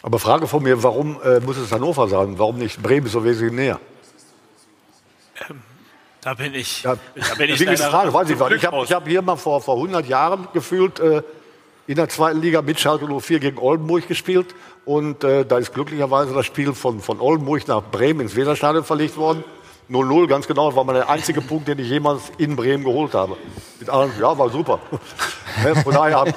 Aber 0.03 0.19
Frage 0.19 0.47
von 0.47 0.63
mir, 0.63 0.83
warum 0.83 1.21
äh, 1.23 1.41
muss 1.41 1.59
es 1.59 1.73
Hannover 1.73 2.09
sein? 2.09 2.39
Warum 2.39 2.57
nicht 2.59 2.83
Bremen 2.83 3.07
so 3.07 3.23
wesentlich 3.23 3.53
näher? 3.53 3.81
Ähm, 5.49 5.61
da 6.23 6.35
bin 6.35 6.55
ich. 6.55 6.83
Ja, 6.83 6.97
da 7.15 7.35
bin 7.37 7.51
ich 7.51 7.61
leider 7.61 7.91
Frage, 7.91 8.13
weiß 8.13 8.31
ich 8.31 8.41
was. 8.41 8.53
Ich 8.53 8.65
habe 8.65 8.87
hab 8.87 9.09
hier 9.09 9.23
mal 9.23 9.37
vor, 9.37 9.61
vor 9.61 9.77
100 9.77 10.07
Jahren 10.09 10.49
gefühlt 10.55 11.01
äh, 11.01 11.23
in 11.87 11.97
der 11.97 12.09
zweiten 12.09 12.41
Liga 12.41 12.63
mit 12.63 12.81
Schalke 12.81 13.07
04 13.07 13.41
gegen 13.41 13.59
Oldenburg 13.59 14.09
gespielt. 14.09 14.55
Und 14.87 15.23
äh, 15.25 15.45
da 15.45 15.59
ist 15.59 15.75
glücklicherweise 15.75 16.33
das 16.33 16.47
Spiel 16.47 16.73
von, 16.73 17.01
von 17.01 17.21
Oldenburg 17.21 17.69
nach 17.69 17.83
Bremen 17.83 18.21
ins 18.21 18.37
Weserstadion 18.37 18.85
verlegt 18.85 19.17
worden. 19.17 19.45
0-0, 19.91 20.29
ganz 20.29 20.47
genau. 20.47 20.69
Das 20.69 20.77
war 20.77 20.85
mal 20.85 20.95
der 20.95 21.11
einzige 21.11 21.41
Punkt, 21.41 21.69
den 21.69 21.79
ich 21.79 21.89
jemals 21.89 22.31
in 22.39 22.57
Bremen 22.57 22.85
geholt 22.85 23.13
habe. 23.13 23.37
Mit 23.79 23.91
allen, 23.91 24.13
ja, 24.21 24.39
war 24.39 24.49
super. 24.49 24.79
Von 25.83 25.93
daher 25.93 26.33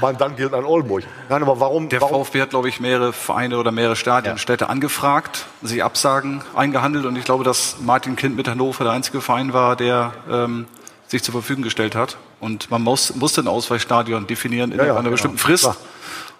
mein 0.00 0.16
Dank 0.16 0.36
gilt 0.36 0.54
an 0.54 0.64
Oldenburg. 0.64 1.04
Nein, 1.28 1.42
aber 1.42 1.60
warum? 1.60 1.88
Der 1.88 2.00
warum? 2.00 2.24
VfB 2.24 2.42
hat, 2.42 2.50
glaube 2.50 2.68
ich, 2.68 2.80
mehrere 2.80 3.12
Vereine 3.12 3.58
oder 3.58 3.72
mehrere 3.72 3.96
Stadien, 3.96 4.34
ja. 4.34 4.38
Städte 4.38 4.68
angefragt, 4.68 5.46
sich 5.62 5.82
Absagen 5.82 6.42
eingehandelt 6.54 7.06
und 7.06 7.16
ich 7.16 7.24
glaube, 7.24 7.44
dass 7.44 7.76
Martin 7.80 8.16
Kind 8.16 8.36
mit 8.36 8.48
Hannover 8.48 8.84
der 8.84 8.92
einzige 8.92 9.20
Verein 9.20 9.52
war, 9.52 9.76
der 9.76 10.12
ähm, 10.30 10.66
sich 11.06 11.22
zur 11.22 11.32
Verfügung 11.32 11.62
gestellt 11.62 11.94
hat. 11.94 12.16
Und 12.40 12.70
man 12.70 12.82
muss, 12.82 13.14
musste 13.16 13.40
ein 13.40 13.48
Ausweichstadion 13.48 14.26
definieren 14.26 14.72
in 14.72 14.78
ja, 14.78 14.84
ja, 14.84 14.92
einer 14.92 15.00
genau. 15.00 15.12
bestimmten 15.12 15.38
Frist. 15.38 15.64
Klar. 15.64 15.76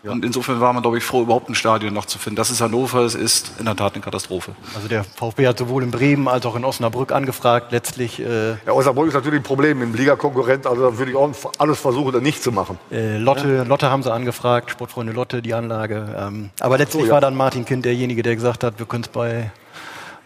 Ja. 0.09 0.15
Und 0.15 0.25
insofern 0.25 0.61
war 0.61 0.73
man, 0.73 0.83
glaube 0.83 0.97
ich, 0.97 1.05
froh, 1.05 1.23
überhaupt 1.23 1.51
ein 1.51 1.55
Stadion 1.55 1.93
noch 1.93 2.07
zu 2.07 2.19
finden. 2.19 2.37
Das 2.37 2.51
ist 2.51 2.63
Hannover, 2.63 3.01
es 3.01 3.15
ist 3.15 3.53
in 3.59 3.67
der 3.67 3.77
Tat 3.77 3.95
eine 3.95 4.03
Katastrophe. 4.03 4.53
Also 4.75 4.89
der 4.89 5.05
VfB 5.05 5.47
hat 5.47 5.59
sowohl 5.59 5.83
in 5.83 5.91
Bremen 5.91 6.29
als 6.29 6.47
auch 6.47 6.57
in 6.57 6.65
Osnabrück 6.65 7.13
angefragt, 7.13 7.73
letztlich. 7.73 8.19
Äh 8.19 8.53
ja, 8.53 8.73
Osnabrück 8.73 9.09
ist 9.09 9.15
natürlich 9.15 9.41
ein 9.41 9.45
Problem 9.45 9.83
im 9.83 9.95
Ligakonkurrent, 9.95 10.67
also 10.67 10.91
da 10.91 10.99
würde 10.99 11.11
ich 11.11 11.17
auch 11.17 11.31
alles 11.59 11.79
versuchen, 11.79 12.13
da 12.13 12.21
nicht 12.21 12.43
zu 12.43 12.53
machen. 12.53 12.79
Äh, 12.91 13.19
Lotte, 13.19 13.57
ja. 13.57 13.63
Lotte 13.65 13.91
haben 13.91 14.03
sie 14.03 14.13
angefragt, 14.13 14.71
Sportfreunde 14.71 15.13
Lotte, 15.13 15.43
die 15.43 15.53
Anlage. 15.53 16.17
Ähm, 16.19 16.51
aber 16.61 16.79
letztlich 16.79 17.03
so, 17.03 17.09
ja. 17.09 17.15
war 17.15 17.21
dann 17.21 17.37
Martin 17.37 17.67
Kind 17.67 17.85
derjenige, 17.85 18.23
der 18.23 18.35
gesagt 18.35 18.65
hat, 18.65 18.79
wir 18.79 18.87
können 18.87 19.05
es 19.05 19.11
bei, 19.11 19.51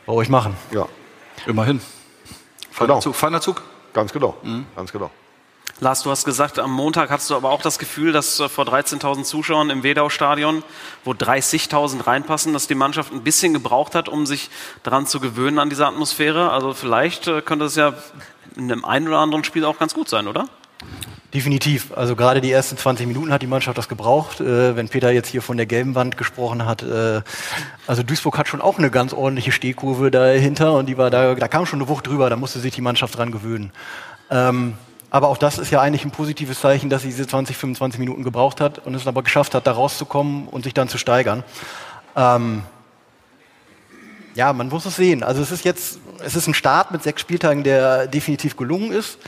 bei 0.06 0.12
euch 0.12 0.28
machen. 0.28 0.56
Ja. 0.70 0.86
Immerhin. 1.46 1.80
Feiner 2.70 2.88
genau. 2.88 3.00
Zug, 3.00 3.16
feiner 3.16 3.40
Zug. 3.40 3.62
Ganz 3.92 4.12
genau, 4.12 4.36
mhm. 4.42 4.64
ganz 4.76 4.92
genau. 4.92 5.10
Lars, 5.82 6.04
du 6.04 6.12
hast 6.12 6.24
gesagt, 6.24 6.60
am 6.60 6.70
Montag 6.70 7.10
hattest 7.10 7.28
du 7.30 7.34
aber 7.34 7.50
auch 7.50 7.60
das 7.60 7.80
Gefühl, 7.80 8.12
dass 8.12 8.38
äh, 8.38 8.48
vor 8.48 8.64
13.000 8.66 9.24
Zuschauern 9.24 9.68
im 9.68 9.82
Wedau-Stadion, 9.82 10.62
wo 11.04 11.10
30.000 11.10 12.06
reinpassen, 12.06 12.52
dass 12.52 12.68
die 12.68 12.76
Mannschaft 12.76 13.12
ein 13.12 13.24
bisschen 13.24 13.52
gebraucht 13.52 13.96
hat, 13.96 14.08
um 14.08 14.24
sich 14.24 14.48
daran 14.84 15.08
zu 15.08 15.18
gewöhnen 15.18 15.58
an 15.58 15.70
diese 15.70 15.84
Atmosphäre. 15.84 16.52
Also 16.52 16.72
vielleicht 16.72 17.26
äh, 17.26 17.42
könnte 17.42 17.64
es 17.64 17.74
ja 17.74 17.94
in 18.56 18.70
einem 18.70 18.84
einen 18.84 19.08
oder 19.08 19.18
anderen 19.18 19.42
Spiel 19.42 19.64
auch 19.64 19.76
ganz 19.76 19.92
gut 19.92 20.08
sein, 20.08 20.28
oder? 20.28 20.48
Definitiv. 21.34 21.92
Also 21.96 22.14
gerade 22.14 22.40
die 22.40 22.52
ersten 22.52 22.76
20 22.76 23.08
Minuten 23.08 23.32
hat 23.32 23.42
die 23.42 23.48
Mannschaft 23.48 23.76
das 23.76 23.88
gebraucht. 23.88 24.40
Äh, 24.40 24.76
wenn 24.76 24.88
Peter 24.88 25.10
jetzt 25.10 25.30
hier 25.30 25.42
von 25.42 25.56
der 25.56 25.66
gelben 25.66 25.96
Wand 25.96 26.16
gesprochen 26.16 26.64
hat, 26.64 26.84
äh, 26.84 27.22
also 27.88 28.04
Duisburg 28.04 28.38
hat 28.38 28.46
schon 28.46 28.60
auch 28.60 28.78
eine 28.78 28.92
ganz 28.92 29.12
ordentliche 29.12 29.50
Stehkurve 29.50 30.12
dahinter 30.12 30.74
und 30.74 30.86
die 30.86 30.96
war 30.96 31.10
da, 31.10 31.34
da 31.34 31.48
kam 31.48 31.66
schon 31.66 31.80
eine 31.80 31.88
Wucht 31.88 32.06
drüber, 32.06 32.30
da 32.30 32.36
musste 32.36 32.60
sich 32.60 32.72
die 32.72 32.82
Mannschaft 32.82 33.18
dran 33.18 33.32
gewöhnen. 33.32 33.72
Ähm, 34.30 34.74
aber 35.12 35.28
auch 35.28 35.36
das 35.36 35.58
ist 35.58 35.70
ja 35.70 35.78
eigentlich 35.82 36.06
ein 36.06 36.10
positives 36.10 36.58
Zeichen, 36.58 36.88
dass 36.88 37.02
sie 37.02 37.08
diese 37.08 37.26
20, 37.26 37.54
25 37.54 38.00
Minuten 38.00 38.24
gebraucht 38.24 38.62
hat 38.62 38.78
und 38.86 38.94
es 38.94 39.06
aber 39.06 39.22
geschafft 39.22 39.54
hat, 39.54 39.66
da 39.66 39.72
rauszukommen 39.72 40.48
und 40.48 40.64
sich 40.64 40.72
dann 40.72 40.88
zu 40.88 40.96
steigern. 40.96 41.44
Ähm, 42.16 42.62
ja, 44.34 44.54
man 44.54 44.70
muss 44.70 44.86
es 44.86 44.96
sehen. 44.96 45.22
Also 45.22 45.42
es 45.42 45.50
ist 45.50 45.66
jetzt, 45.66 45.98
es 46.24 46.34
ist 46.34 46.46
ein 46.46 46.54
Start 46.54 46.92
mit 46.92 47.02
sechs 47.02 47.20
Spieltagen, 47.20 47.62
der 47.62 48.06
definitiv 48.06 48.56
gelungen 48.56 48.90
ist. 48.90 49.18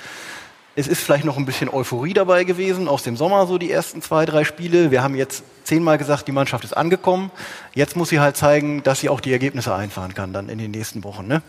Es 0.76 0.88
ist 0.88 1.02
vielleicht 1.02 1.24
noch 1.24 1.36
ein 1.36 1.46
bisschen 1.46 1.68
Euphorie 1.68 2.14
dabei 2.14 2.42
gewesen 2.42 2.88
aus 2.88 3.04
dem 3.04 3.16
Sommer, 3.16 3.46
so 3.46 3.58
die 3.58 3.70
ersten 3.70 4.02
zwei, 4.02 4.26
drei 4.26 4.42
Spiele. 4.42 4.90
Wir 4.90 5.04
haben 5.04 5.14
jetzt 5.14 5.44
zehnmal 5.62 5.98
gesagt, 5.98 6.26
die 6.26 6.32
Mannschaft 6.32 6.64
ist 6.64 6.76
angekommen. 6.76 7.30
Jetzt 7.74 7.94
muss 7.94 8.08
sie 8.08 8.18
halt 8.18 8.36
zeigen, 8.36 8.82
dass 8.82 8.98
sie 8.98 9.08
auch 9.08 9.20
die 9.20 9.30
Ergebnisse 9.30 9.72
einfahren 9.72 10.14
kann 10.14 10.32
dann 10.32 10.48
in 10.48 10.58
den 10.58 10.72
nächsten 10.72 11.04
Wochen. 11.04 11.28
Ne? 11.28 11.42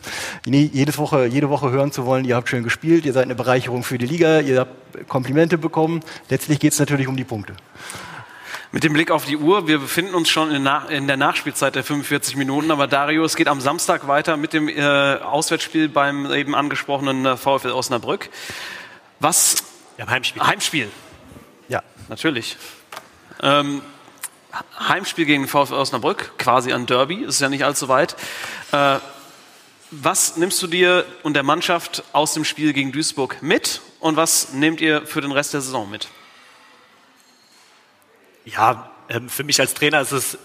Jedes 0.46 1.00
Woche, 1.00 1.26
jede 1.26 1.50
Woche 1.50 1.72
hören 1.72 1.92
zu 1.92 2.06
wollen, 2.06 2.24
ihr 2.24 2.36
habt 2.36 2.50
schön 2.50 2.64
gespielt, 2.64 3.04
ihr 3.06 3.14
seid 3.14 3.24
eine 3.24 3.34
Bereicherung 3.34 3.84
für 3.84 3.98
die 3.98 4.06
Liga, 4.06 4.42
ihr 4.42 4.60
habt 4.60 5.10
Komplimente 5.10 5.58
bekommen. 5.58 6.02
Letztlich 6.30 6.60
geht 6.60 6.74
es 6.74 6.80
natürlich 6.80 7.08
um 7.08 7.18
die 7.18 7.24
Punkte. 7.24 7.56
Mit 8.72 8.84
dem 8.84 8.94
Blick 8.94 9.10
auf 9.10 9.26
die 9.26 9.38
Uhr, 9.38 9.68
wir 9.68 9.80
befinden 9.80 10.14
uns 10.14 10.30
schon 10.30 10.52
in, 10.52 11.08
der 11.08 11.18
Nachspielzeit 11.18 11.74
der 11.74 11.84
45 11.84 12.36
Minuten, 12.36 12.70
aber 12.70 12.86
Dario, 12.86 13.26
es 13.26 13.36
geht 13.36 13.48
am 13.48 13.60
Samstag 13.60 14.08
weiter 14.08 14.38
mit 14.38 14.54
dem 14.54 14.70
äh, 14.70 15.16
Auswärtsspiel 15.16 15.90
beim 15.90 16.32
eben 16.32 16.54
angesprochenen 16.54 17.26
äh, 17.26 17.38
VfL 17.38 17.72
Osnabrück. 17.72 18.30
Was? 19.20 19.64
Ja, 19.98 20.08
Heimspiel. 20.08 20.42
Heimspiel. 20.44 20.92
Ja. 21.68 21.84
Natürlich. 22.10 22.58
Ähm, 23.42 23.82
Heimspiel 24.80 25.26
gegen 25.26 25.44
den 25.44 25.50
VfL 25.50 25.74
Osnabrück, 25.74 26.38
quasi 26.38 26.72
ein 26.74 26.86
Derby, 26.86 27.24
ist 27.24 27.42
ja 27.42 27.50
nicht 27.50 27.66
allzu 27.66 27.88
weit. 27.88 28.16
Äh, 28.72 29.00
was 29.92 30.38
nimmst 30.38 30.62
du 30.62 30.68
dir 30.68 31.06
und 31.24 31.36
der 31.36 31.44
Mannschaft 31.44 32.04
aus 32.12 32.34
dem 32.34 32.44
Spiel 32.44 32.74
gegen 32.74 32.92
Duisburg 32.92 33.42
mit 33.42 33.82
und 34.00 34.16
was 34.16 34.54
nehmt 34.54 34.82
ihr 34.82 35.06
für 35.06 35.22
den 35.22 35.32
Rest 35.32 35.54
der 35.54 35.62
Saison 35.62 35.90
mit? 35.90 36.10
Ja, 38.46 38.92
ähm, 39.10 39.30
für 39.30 39.44
mich 39.44 39.60
als 39.60 39.74
Trainer 39.74 40.02
ist 40.02 40.12
es 40.12 40.38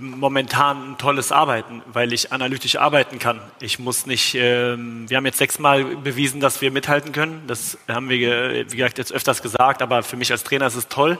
momentan 0.00 0.92
ein 0.92 0.98
tolles 0.98 1.32
Arbeiten, 1.32 1.82
weil 1.92 2.12
ich 2.12 2.32
analytisch 2.32 2.76
arbeiten 2.76 3.18
kann. 3.18 3.40
Ich 3.60 3.78
muss 3.78 4.06
nicht, 4.06 4.34
ähm, 4.34 5.08
wir 5.08 5.18
haben 5.18 5.26
jetzt 5.26 5.38
sechsmal 5.38 5.84
bewiesen, 5.84 6.40
dass 6.40 6.60
wir 6.62 6.70
mithalten 6.70 7.12
können. 7.12 7.42
Das 7.46 7.76
haben 7.88 8.08
wir, 8.08 8.70
wie 8.70 8.76
gesagt, 8.76 8.98
jetzt 8.98 9.12
öfters 9.12 9.42
gesagt, 9.42 9.82
aber 9.82 10.02
für 10.02 10.16
mich 10.16 10.32
als 10.32 10.44
Trainer 10.44 10.66
ist 10.66 10.76
es 10.76 10.88
toll, 10.88 11.18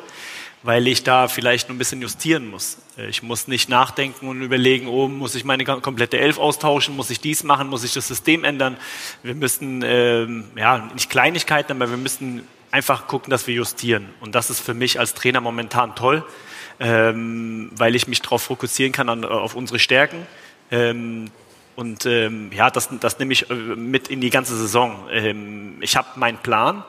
weil 0.63 0.87
ich 0.87 1.03
da 1.03 1.29
vielleicht 1.29 1.69
nur 1.69 1.77
ein 1.77 1.79
bisschen 1.79 2.01
justieren 2.01 2.51
muss. 2.51 2.79
Äh, 2.97 3.09
ich 3.09 3.23
muss 3.23 3.47
nicht 3.47 3.69
nachdenken 3.69 4.29
und 4.29 4.41
überlegen, 4.41 4.87
oh, 4.87 5.07
muss 5.09 5.35
ich 5.35 5.45
meine 5.45 5.65
komplette 5.65 6.19
Elf 6.19 6.39
austauschen, 6.39 6.97
muss 6.97 7.11
ich 7.11 7.21
dies 7.21 7.45
machen, 7.45 7.69
muss 7.69 7.85
ich 7.85 7.93
das 7.93 8.09
System 8.09 8.43
ändern. 8.43 8.79
Wir 9.23 9.35
müssen, 9.35 9.83
ähm, 9.85 10.45
ja, 10.57 10.89
nicht 10.95 11.11
Kleinigkeiten, 11.11 11.73
aber 11.73 11.91
wir 11.91 11.99
müssen 11.99 12.49
einfach 12.71 13.07
gucken, 13.07 13.31
dass 13.31 13.47
wir 13.47 13.55
justieren. 13.55 14.09
Und 14.21 14.35
das 14.35 14.49
ist 14.49 14.61
für 14.61 14.73
mich 14.73 14.99
als 14.99 15.13
Trainer 15.13 15.43
momentan 15.43 15.95
toll 15.95 16.25
ähm, 16.83 17.71
weil 17.77 17.95
ich 17.95 18.09
mich 18.09 18.21
darauf 18.21 18.43
fokussieren 18.43 18.93
kann, 18.93 19.09
an, 19.09 19.25
auf 19.25 19.55
unsere 19.55 19.79
Stärken. 19.79 20.27
Ähm, 20.71 21.31
und 21.77 22.05
ähm, 22.07 22.51
ja, 22.53 22.71
das, 22.71 22.89
das 23.01 23.19
nehme 23.19 23.33
ich 23.33 23.49
äh, 23.49 23.55
mit 23.55 24.09
in 24.09 24.21
die 24.21 24.31
ganze 24.31 24.57
Saison. 24.57 25.09
Ähm, 25.11 25.77
ich 25.81 25.97
habe 25.97 26.09
meinen 26.17 26.39
Plan 26.39 26.85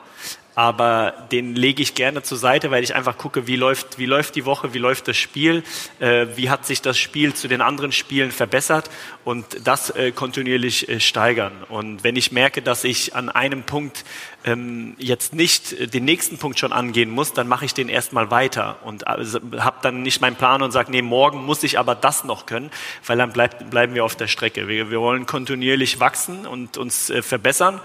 aber 0.54 1.26
den 1.32 1.54
lege 1.54 1.82
ich 1.82 1.94
gerne 1.94 2.22
zur 2.22 2.38
Seite, 2.38 2.70
weil 2.70 2.84
ich 2.84 2.94
einfach 2.94 3.18
gucke, 3.18 3.46
wie 3.46 3.56
läuft, 3.56 3.98
wie 3.98 4.06
läuft 4.06 4.36
die 4.36 4.44
Woche, 4.44 4.72
wie 4.72 4.78
läuft 4.78 5.08
das 5.08 5.16
Spiel, 5.16 5.64
äh, 5.98 6.26
wie 6.36 6.48
hat 6.48 6.64
sich 6.64 6.80
das 6.80 6.96
Spiel 6.96 7.34
zu 7.34 7.48
den 7.48 7.60
anderen 7.60 7.92
Spielen 7.92 8.30
verbessert 8.30 8.90
und 9.24 9.44
das 9.64 9.90
äh, 9.90 10.12
kontinuierlich 10.12 10.88
äh, 10.88 11.00
steigern. 11.00 11.52
Und 11.68 12.04
wenn 12.04 12.16
ich 12.16 12.30
merke, 12.30 12.62
dass 12.62 12.84
ich 12.84 13.16
an 13.16 13.28
einem 13.28 13.64
Punkt 13.64 14.04
ähm, 14.44 14.94
jetzt 14.98 15.34
nicht 15.34 15.94
den 15.94 16.04
nächsten 16.04 16.38
Punkt 16.38 16.58
schon 16.58 16.72
angehen 16.72 17.10
muss, 17.10 17.32
dann 17.32 17.48
mache 17.48 17.64
ich 17.64 17.74
den 17.74 17.88
erstmal 17.88 18.30
weiter 18.30 18.76
und 18.84 19.06
also, 19.06 19.40
habe 19.58 19.78
dann 19.82 20.02
nicht 20.02 20.20
meinen 20.20 20.36
Plan 20.36 20.62
und 20.62 20.70
sage, 20.70 20.90
nee, 20.90 21.02
morgen 21.02 21.44
muss 21.44 21.62
ich 21.62 21.78
aber 21.78 21.94
das 21.94 22.24
noch 22.24 22.46
können, 22.46 22.70
weil 23.06 23.18
dann 23.18 23.32
bleibt, 23.32 23.70
bleiben 23.70 23.94
wir 23.94 24.04
auf 24.04 24.16
der 24.16 24.28
Strecke. 24.28 24.68
Wir, 24.68 24.90
wir 24.90 25.00
wollen 25.00 25.26
kontinuierlich 25.26 26.00
wachsen 26.00 26.46
und 26.46 26.76
uns 26.76 27.10
äh, 27.10 27.22
verbessern 27.22 27.80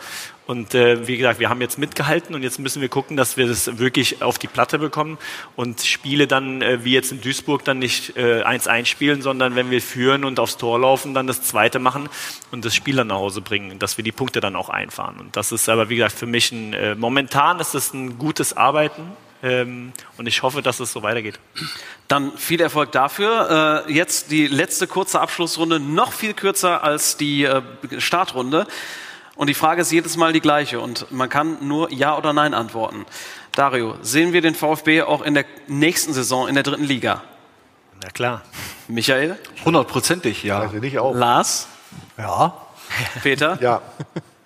und 0.49 0.73
äh, 0.73 1.07
wie 1.07 1.15
gesagt, 1.15 1.39
wir 1.39 1.47
haben 1.47 1.61
jetzt 1.61 1.77
mitgehalten 1.77 2.33
und 2.33 2.41
jetzt 2.41 2.57
müssen 2.57 2.81
wir 2.81 2.89
gucken, 2.89 3.15
dass 3.15 3.37
wir 3.37 3.45
das 3.45 3.77
wirklich 3.77 4.23
auf 4.23 4.39
die 4.39 4.47
Platte 4.47 4.79
bekommen 4.79 5.19
und 5.55 5.81
Spiele 5.81 6.25
dann, 6.25 6.63
äh, 6.63 6.83
wie 6.83 6.91
jetzt 6.91 7.11
in 7.11 7.21
Duisburg, 7.21 7.63
dann 7.65 7.77
nicht 7.77 8.17
1-1 8.17 8.67
äh, 8.67 8.85
spielen, 8.85 9.21
sondern 9.21 9.55
wenn 9.55 9.69
wir 9.69 9.79
führen 9.79 10.25
und 10.25 10.39
aufs 10.39 10.57
Tor 10.57 10.79
laufen, 10.79 11.13
dann 11.13 11.27
das 11.27 11.43
zweite 11.43 11.77
machen 11.77 12.09
und 12.49 12.65
das 12.65 12.73
Spiel 12.73 12.95
dann 12.95 13.05
nach 13.05 13.17
Hause 13.17 13.41
bringen, 13.41 13.77
dass 13.77 13.97
wir 13.97 14.03
die 14.03 14.11
Punkte 14.11 14.39
dann 14.39 14.55
auch 14.55 14.69
einfahren. 14.69 15.19
Und 15.19 15.35
das 15.35 15.51
ist 15.51 15.69
aber, 15.69 15.89
wie 15.89 15.97
gesagt, 15.97 16.17
für 16.17 16.25
mich 16.25 16.48
ein, 16.51 16.73
äh, 16.73 16.95
momentan 16.95 17.59
ist 17.59 17.75
es 17.75 17.93
ein 17.93 18.17
gutes 18.17 18.55
Arbeiten. 18.55 19.11
Ähm, 19.41 19.93
und 20.17 20.27
ich 20.27 20.43
hoffe, 20.43 20.61
dass 20.61 20.79
es 20.79 20.91
so 20.91 21.01
weitergeht. 21.01 21.39
Dann 22.07 22.37
viel 22.37 22.59
Erfolg 22.59 22.91
dafür. 22.91 23.85
Äh, 23.87 23.93
jetzt 23.93 24.31
die 24.31 24.47
letzte 24.47 24.85
kurze 24.85 25.21
Abschlussrunde, 25.21 25.79
noch 25.79 26.11
viel 26.11 26.33
kürzer 26.33 26.83
als 26.83 27.15
die 27.15 27.43
äh, 27.43 27.61
Startrunde. 27.99 28.67
Und 29.35 29.47
die 29.47 29.53
Frage 29.53 29.81
ist 29.81 29.91
jedes 29.91 30.17
Mal 30.17 30.33
die 30.33 30.41
gleiche 30.41 30.81
und 30.81 31.09
man 31.11 31.29
kann 31.29 31.65
nur 31.65 31.89
Ja 31.93 32.17
oder 32.17 32.33
Nein 32.33 32.53
antworten. 32.53 33.05
Dario, 33.53 33.95
sehen 34.01 34.33
wir 34.33 34.41
den 34.41 34.53
VfB 34.53 35.03
auch 35.03 35.21
in 35.21 35.33
der 35.33 35.45
nächsten 35.67 36.11
Saison 36.11 36.49
in 36.49 36.55
der 36.55 36.63
dritten 36.63 36.83
Liga? 36.83 37.23
Na 38.01 38.09
klar. 38.09 38.41
Michael? 38.89 39.37
Hundertprozentig, 39.63 40.43
ja. 40.43 40.59
Also 40.59 40.77
nicht 40.77 40.99
auch. 40.99 41.15
Lars? 41.15 41.69
Ja. 42.17 42.53
Peter? 43.23 43.57
Ja. 43.61 43.81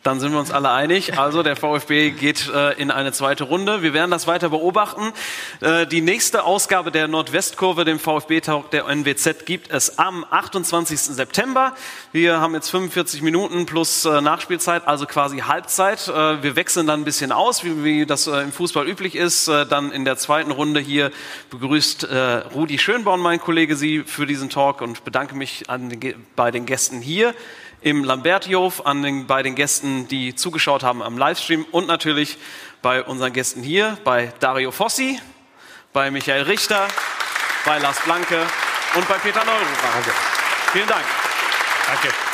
Dann 0.04 0.20
sind 0.20 0.34
wir 0.34 0.40
uns 0.40 0.52
alle 0.52 0.70
einig. 0.70 1.18
Also 1.18 1.44
der 1.44 1.56
VfB 1.56 2.12
geht 2.12 2.50
äh, 2.50 2.74
in 2.74 2.92
eine 2.92 3.14
zweite 3.14 3.46
Runde. 3.46 3.82
Wir 3.82 3.94
werden 3.94 4.12
das 4.12 4.28
weiter 4.28 4.50
beobachten. 4.50 5.14
Äh, 5.62 5.88
die 5.88 6.02
nächste 6.02 6.44
Ausgabe 6.44 6.92
der 6.92 7.08
Nordwestkurve, 7.08 7.86
dem 7.86 8.00
VfB-Talk 8.00 8.70
der 8.72 8.86
NWZ, 8.90 9.46
gibt 9.46 9.72
es 9.72 9.98
am 9.98 10.26
28. 10.30 11.00
September. 11.00 11.74
Wir 12.12 12.42
haben 12.42 12.54
jetzt 12.54 12.70
45 12.70 13.22
Minuten 13.22 13.66
plus 13.66 14.04
äh, 14.04 14.20
Nachspielzeit, 14.20 14.90
also 14.90 15.06
quasi 15.06 15.40
Halbzeit. 15.40 16.10
Äh, 16.10 16.44
wir 16.44 16.58
wechseln 16.58 16.86
dann 16.86 17.02
ein 17.02 17.06
bisschen 17.06 17.32
aus, 17.32 17.64
wie, 17.64 17.86
wie 17.86 18.06
das 18.06 18.28
äh, 18.28 18.42
im 18.42 18.52
Fußball 18.52 18.86
üblich 18.86 19.16
ist. 19.16 19.48
Äh, 19.48 19.66
dann 19.66 19.94
in 19.94 20.04
der 20.04 20.18
zweiten 20.18 20.52
Runde 20.52 20.82
hier 20.82 21.12
begrüßt 21.50 22.08
Rudi 22.54 22.78
Schönborn, 22.78 23.22
mein 23.22 23.40
Kollege, 23.40 23.76
Sie 23.76 24.04
für 24.06 24.26
diesen 24.26 24.50
Talk 24.50 24.82
und 24.82 25.04
bedanke 25.06 25.36
mich 25.36 25.64
den, 25.70 26.16
bei 26.36 26.52
den 26.52 26.66
Gästen 26.66 27.00
hier 27.00 27.34
im 27.84 28.04
Lambertihof, 28.04 28.86
an 28.86 29.04
den, 29.04 29.28
bei 29.28 29.44
den 29.44 29.56
Gästen, 29.56 30.08
die 30.08 30.36
zugeschaut 30.36 30.84
haben 30.84 31.04
am 31.04 31.18
Livestream 31.18 31.66
und 31.72 31.88
natürlich 31.88 32.38
bei 32.82 33.04
unseren 33.04 33.34
Gästen 33.34 33.62
hier, 33.62 33.98
bei 34.04 34.34
Dario 34.40 34.72
Fossi, 34.72 35.20
bei 35.92 36.10
Michael 36.10 36.44
Richter, 36.44 36.88
bei 37.66 37.78
Lars 37.80 38.00
Blanke 38.02 38.40
und 38.96 39.08
bei 39.08 39.16
Peter 39.16 39.44
Neururer. 39.44 39.66
Vielen 40.72 40.88
Dank. 40.88 41.06
Danke. 41.88 42.33